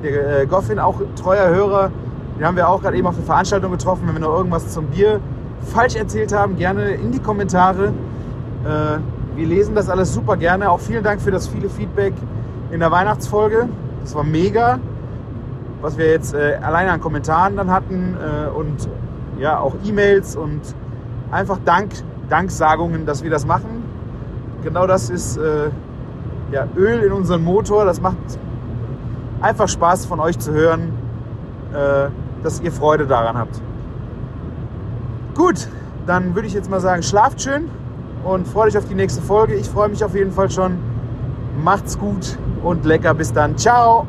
der 0.04 0.42
äh, 0.42 0.46
Goffin, 0.46 0.78
auch 0.78 1.02
treuer 1.16 1.50
Hörer, 1.50 1.92
den 2.38 2.46
haben 2.46 2.56
wir 2.56 2.70
auch 2.70 2.82
gerade 2.82 2.98
eben 2.98 3.08
auf 3.08 3.16
der 3.16 3.24
Veranstaltung 3.24 3.72
getroffen. 3.72 4.04
Wenn 4.08 4.16
wir 4.16 4.22
noch 4.22 4.38
irgendwas 4.38 4.72
zum 4.72 4.86
Bier 4.88 5.20
falsch 5.62 5.96
erzählt 5.96 6.34
haben, 6.34 6.56
gerne 6.56 6.92
in 6.92 7.12
die 7.12 7.20
Kommentare. 7.20 7.88
Äh, 8.66 9.00
wir 9.36 9.48
lesen 9.48 9.76
das 9.76 9.90
alles 9.90 10.14
super 10.14 10.38
gerne. 10.38 10.70
Auch 10.70 10.80
vielen 10.80 11.04
Dank 11.04 11.22
für 11.22 11.32
das 11.32 11.48
viele 11.48 11.70
Feedback 11.70 12.14
in 12.72 12.80
der 12.80 12.92
Weihnachtsfolge. 12.92 13.70
Das 14.02 14.16
war 14.16 14.24
mega, 14.24 14.80
was 15.82 15.98
wir 15.98 16.10
jetzt 16.10 16.34
äh, 16.34 16.58
alleine 16.62 16.92
an 16.92 17.02
Kommentaren 17.02 17.56
dann 17.56 17.72
hatten 17.72 18.16
äh, 18.16 18.50
und 18.50 18.90
ja 19.40 19.60
auch 19.60 19.76
E-Mails 19.84 20.36
und 20.36 20.62
einfach 21.32 21.60
Dank, 21.66 21.92
Danksagungen, 22.30 23.06
dass 23.06 23.24
wir 23.24 23.30
das 23.30 23.46
machen. 23.46 23.84
Genau 24.64 24.88
das 24.88 25.12
ist 25.12 25.38
ja, 26.52 26.68
Öl 26.76 27.04
in 27.04 27.12
unseren 27.12 27.44
Motor. 27.44 27.86
Das 27.86 28.02
macht 28.02 28.18
einfach 29.42 29.68
Spaß 29.68 30.08
von 30.08 30.20
euch 30.20 30.40
zu 30.40 30.54
hören, 30.54 30.92
dass 32.42 32.62
ihr 32.62 32.72
Freude 32.72 33.06
daran 33.06 33.38
habt. 33.38 33.62
Gut, 35.36 35.68
dann 36.08 36.34
würde 36.34 36.48
ich 36.48 36.54
jetzt 36.54 36.70
mal 36.70 36.80
sagen, 36.80 37.04
schlaft 37.04 37.42
schön 37.42 37.70
und 38.24 38.48
freut 38.48 38.70
euch 38.70 38.78
auf 38.78 38.88
die 38.88 38.96
nächste 38.96 39.22
Folge. 39.22 39.54
Ich 39.56 39.68
freue 39.68 39.90
mich 39.90 40.04
auf 40.04 40.16
jeden 40.16 40.32
Fall 40.32 40.50
schon. 40.50 40.78
Macht's 41.62 42.00
gut 42.00 42.38
und 42.64 42.86
lecker. 42.86 43.14
Bis 43.14 43.34
dann. 43.34 43.58
Ciao. 43.58 44.08